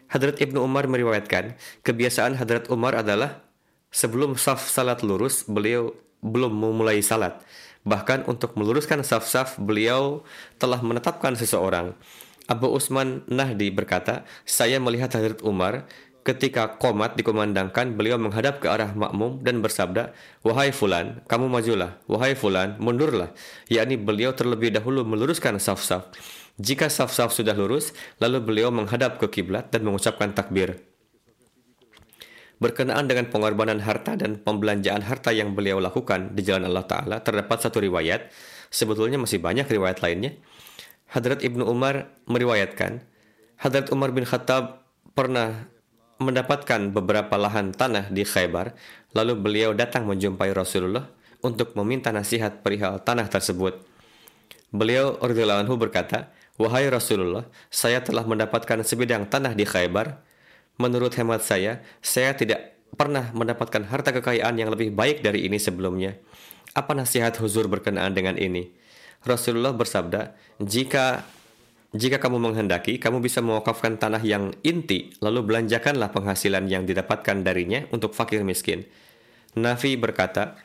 Hadrat 0.09 0.37
Ibnu 0.37 0.61
Umar 0.61 0.85
meriwayatkan, 0.89 1.57
kebiasaan 1.85 2.37
Hadrat 2.37 2.69
Umar 2.73 2.97
adalah 3.01 3.45
sebelum 3.93 4.37
saf 4.37 4.65
salat 4.65 5.01
lurus, 5.05 5.45
beliau 5.45 5.93
belum 6.23 6.55
memulai 6.55 7.03
salat. 7.03 7.43
Bahkan 7.83 8.31
untuk 8.31 8.55
meluruskan 8.55 9.03
saf-saf, 9.03 9.59
beliau 9.59 10.23
telah 10.55 10.79
menetapkan 10.79 11.35
seseorang. 11.35 11.91
Abu 12.47 12.71
Usman 12.71 13.23
Nahdi 13.27 13.71
berkata, 13.71 14.23
saya 14.47 14.79
melihat 14.79 15.11
Hadrat 15.15 15.43
Umar 15.43 15.87
ketika 16.23 16.79
komat 16.79 17.19
dikumandangkan, 17.19 17.99
beliau 17.99 18.15
menghadap 18.15 18.63
ke 18.63 18.71
arah 18.71 18.95
makmum 18.95 19.43
dan 19.43 19.59
bersabda, 19.59 20.15
Wahai 20.43 20.71
Fulan, 20.71 21.19
kamu 21.27 21.51
majulah. 21.51 21.99
Wahai 22.07 22.35
Fulan, 22.39 22.79
mundurlah. 22.79 23.35
Yakni 23.67 23.99
beliau 23.99 24.31
terlebih 24.31 24.71
dahulu 24.71 25.03
meluruskan 25.03 25.59
saf-saf. 25.59 26.07
Jika 26.55 26.87
saf-saf 26.87 27.35
sudah 27.35 27.55
lurus, 27.55 27.91
lalu 28.23 28.39
beliau 28.39 28.71
menghadap 28.71 29.19
ke 29.19 29.27
kiblat 29.27 29.67
dan 29.71 29.83
mengucapkan 29.83 30.31
takbir. 30.31 30.92
Berkenaan 32.61 33.09
dengan 33.09 33.27
pengorbanan 33.29 33.81
harta 33.81 34.13
dan 34.17 34.39
pembelanjaan 34.39 35.01
harta 35.03 35.33
yang 35.33 35.57
beliau 35.57 35.81
lakukan 35.81 36.33
di 36.37 36.45
jalan 36.45 36.69
Allah 36.69 36.85
Ta'ala, 36.85 37.15
terdapat 37.21 37.59
satu 37.59 37.81
riwayat, 37.81 38.29
sebetulnya 38.73 39.17
masih 39.21 39.41
banyak 39.41 39.67
riwayat 39.67 39.99
lainnya. 40.01 40.37
Hadrat 41.13 41.45
Ibnu 41.45 41.65
Umar 41.65 42.09
meriwayatkan, 42.25 43.03
Hadrat 43.61 43.89
Umar 43.93 44.09
bin 44.15 44.25
Khattab 44.25 44.85
pernah 45.13 45.69
mendapatkan 46.17 46.93
beberapa 46.93 47.35
lahan 47.37 47.73
tanah 47.75 48.09
di 48.09 48.25
Khaybar, 48.25 48.73
lalu 49.13 49.37
beliau 49.37 49.71
datang 49.75 50.09
menjumpai 50.09 50.49
Rasulullah 50.55 51.09
untuk 51.43 51.75
meminta 51.75 52.09
nasihat 52.09 52.63
perihal 52.63 53.03
tanah 53.03 53.27
tersebut. 53.27 53.83
Beliau 54.73 55.21
radhiyallahu 55.21 55.75
berkata, 55.77 56.33
"Wahai 56.57 56.89
Rasulullah, 56.89 57.45
saya 57.69 58.01
telah 58.01 58.25
mendapatkan 58.25 58.81
sebidang 58.81 59.29
tanah 59.29 59.53
di 59.53 59.67
Khaybar 59.67 60.17
Menurut 60.81 61.13
hemat 61.17 61.45
saya, 61.45 61.85
saya 62.01 62.33
tidak 62.33 62.73
pernah 62.93 63.29
mendapatkan 63.33 63.85
harta 63.89 64.13
kekayaan 64.13 64.57
yang 64.57 64.69
lebih 64.73 64.93
baik 64.93 65.21
dari 65.21 65.45
ini 65.45 65.57
sebelumnya. 65.57 66.17
Apa 66.73 66.97
nasihat 66.97 67.33
huzur 67.37 67.69
berkenaan 67.69 68.13
dengan 68.17 68.37
ini? 68.37 68.73
Rasulullah 69.23 69.71
bersabda, 69.71 70.33
jika 70.59 71.23
jika 71.93 72.17
kamu 72.17 72.41
menghendaki, 72.41 72.97
kamu 72.97 73.21
bisa 73.21 73.37
mewakafkan 73.45 74.01
tanah 74.01 74.25
yang 74.25 74.49
inti, 74.65 75.13
lalu 75.21 75.45
belanjakanlah 75.45 76.09
penghasilan 76.09 76.65
yang 76.65 76.89
didapatkan 76.89 77.45
darinya 77.45 77.85
untuk 77.93 78.17
fakir 78.17 78.41
miskin. 78.41 78.89
Nafi 79.53 79.93
berkata, 79.93 80.57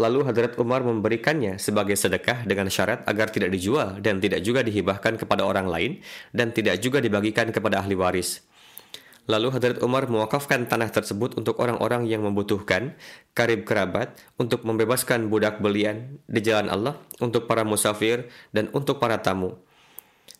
lalu 0.00 0.24
Hadrat 0.24 0.56
Umar 0.56 0.80
memberikannya 0.80 1.60
sebagai 1.60 2.00
sedekah 2.00 2.48
dengan 2.48 2.72
syarat 2.72 3.04
agar 3.04 3.28
tidak 3.28 3.52
dijual 3.52 4.00
dan 4.00 4.24
tidak 4.24 4.40
juga 4.40 4.64
dihibahkan 4.64 5.20
kepada 5.20 5.44
orang 5.44 5.68
lain 5.68 6.00
dan 6.32 6.48
tidak 6.48 6.80
juga 6.80 7.04
dibagikan 7.04 7.52
kepada 7.52 7.84
ahli 7.84 7.92
waris. 7.92 8.40
Lalu 9.28 9.48
Hadrat 9.52 9.78
Umar 9.84 10.08
mewakafkan 10.08 10.64
tanah 10.64 10.88
tersebut 10.88 11.36
untuk 11.36 11.60
orang-orang 11.60 12.08
yang 12.08 12.24
membutuhkan, 12.24 12.96
karib 13.36 13.68
kerabat, 13.68 14.16
untuk 14.40 14.64
membebaskan 14.64 15.28
budak 15.28 15.60
belian 15.60 16.20
di 16.24 16.40
jalan 16.40 16.72
Allah, 16.72 16.94
untuk 17.20 17.44
para 17.44 17.62
musafir, 17.62 18.32
dan 18.50 18.72
untuk 18.72 18.96
para 18.96 19.20
tamu. 19.20 19.60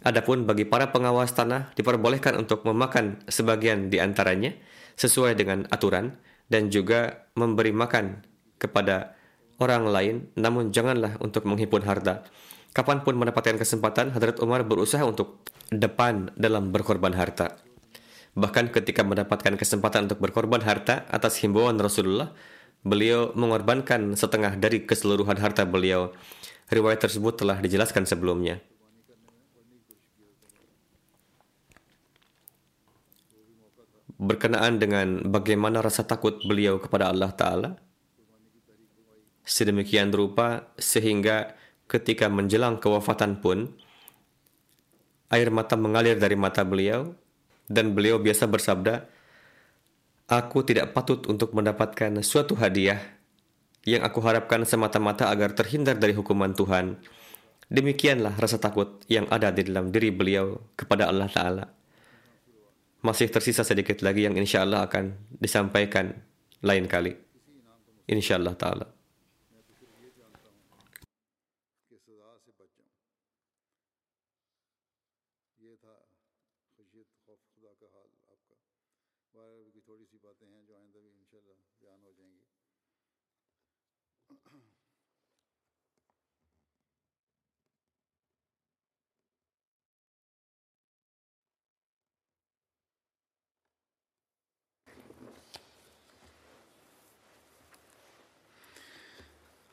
Adapun 0.01 0.49
bagi 0.49 0.65
para 0.65 0.89
pengawas 0.89 1.37
tanah 1.37 1.77
diperbolehkan 1.77 2.33
untuk 2.41 2.65
memakan 2.65 3.21
sebagian 3.29 3.93
di 3.93 4.01
antaranya 4.01 4.57
sesuai 4.97 5.37
dengan 5.37 5.69
aturan 5.69 6.17
dan 6.49 6.73
juga 6.73 7.29
memberi 7.37 7.71
makan 7.77 8.25
kepada 8.57 9.13
orang 9.61 9.85
lain, 9.93 10.17
namun 10.41 10.73
janganlah 10.73 11.21
untuk 11.21 11.45
menghimpun 11.45 11.85
harta. 11.85 12.25
Kapan 12.73 13.05
pun 13.05 13.13
mendapatkan 13.19 13.61
kesempatan, 13.61 14.17
Hadrat 14.17 14.41
Umar 14.41 14.65
berusaha 14.65 15.05
untuk 15.05 15.45
depan 15.69 16.33
dalam 16.35 16.73
berkorban 16.73 17.13
harta. 17.13 17.61
Bahkan 18.39 18.71
ketika 18.71 19.03
mendapatkan 19.03 19.59
kesempatan 19.59 20.07
untuk 20.07 20.23
berkorban 20.23 20.63
harta 20.63 21.03
atas 21.11 21.43
himbauan 21.43 21.75
Rasulullah, 21.83 22.31
beliau 22.87 23.35
mengorbankan 23.35 24.15
setengah 24.15 24.55
dari 24.55 24.87
keseluruhan 24.87 25.37
harta 25.37 25.67
beliau. 25.67 26.15
Riwayat 26.71 27.03
tersebut 27.03 27.35
telah 27.35 27.59
dijelaskan 27.59 28.07
sebelumnya. 28.07 28.63
Berkenaan 34.21 34.77
dengan 34.79 35.27
bagaimana 35.27 35.81
rasa 35.83 36.05
takut 36.05 36.39
beliau 36.45 36.77
kepada 36.77 37.09
Allah 37.09 37.33
Ta'ala, 37.33 37.71
sedemikian 39.43 40.13
rupa 40.13 40.71
sehingga 40.77 41.57
ketika 41.89 42.29
menjelang 42.31 42.79
kewafatan 42.79 43.41
pun, 43.41 43.75
air 45.33 45.49
mata 45.51 45.75
mengalir 45.75 46.21
dari 46.21 46.37
mata 46.37 46.63
beliau 46.63 47.17
dan 47.71 47.95
beliau 47.95 48.19
biasa 48.19 48.51
bersabda, 48.51 49.07
Aku 50.31 50.63
tidak 50.63 50.95
patut 50.95 51.27
untuk 51.27 51.55
mendapatkan 51.55 52.23
suatu 52.23 52.55
hadiah 52.55 53.03
yang 53.83 54.07
aku 54.07 54.23
harapkan 54.23 54.63
semata-mata 54.63 55.27
agar 55.27 55.55
terhindar 55.59 55.99
dari 55.99 56.15
hukuman 56.15 56.55
Tuhan. 56.55 57.03
Demikianlah 57.71 58.39
rasa 58.39 58.59
takut 58.59 59.03
yang 59.11 59.27
ada 59.31 59.51
di 59.55 59.67
dalam 59.67 59.91
diri 59.91 60.11
beliau 60.15 60.59
kepada 60.79 61.11
Allah 61.11 61.31
Ta'ala. 61.31 61.65
Masih 63.03 63.27
tersisa 63.27 63.67
sedikit 63.67 64.03
lagi 64.07 64.27
yang 64.27 64.39
insya 64.39 64.63
Allah 64.63 64.87
akan 64.87 65.35
disampaikan 65.39 66.15
lain 66.63 66.87
kali. 66.87 67.15
Insya 68.07 68.39
Allah 68.39 68.55
Ta'ala. 68.55 69.00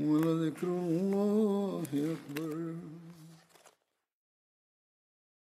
ولذكر 0.00 0.66
الله 0.68 1.84
أكبر 1.94 2.74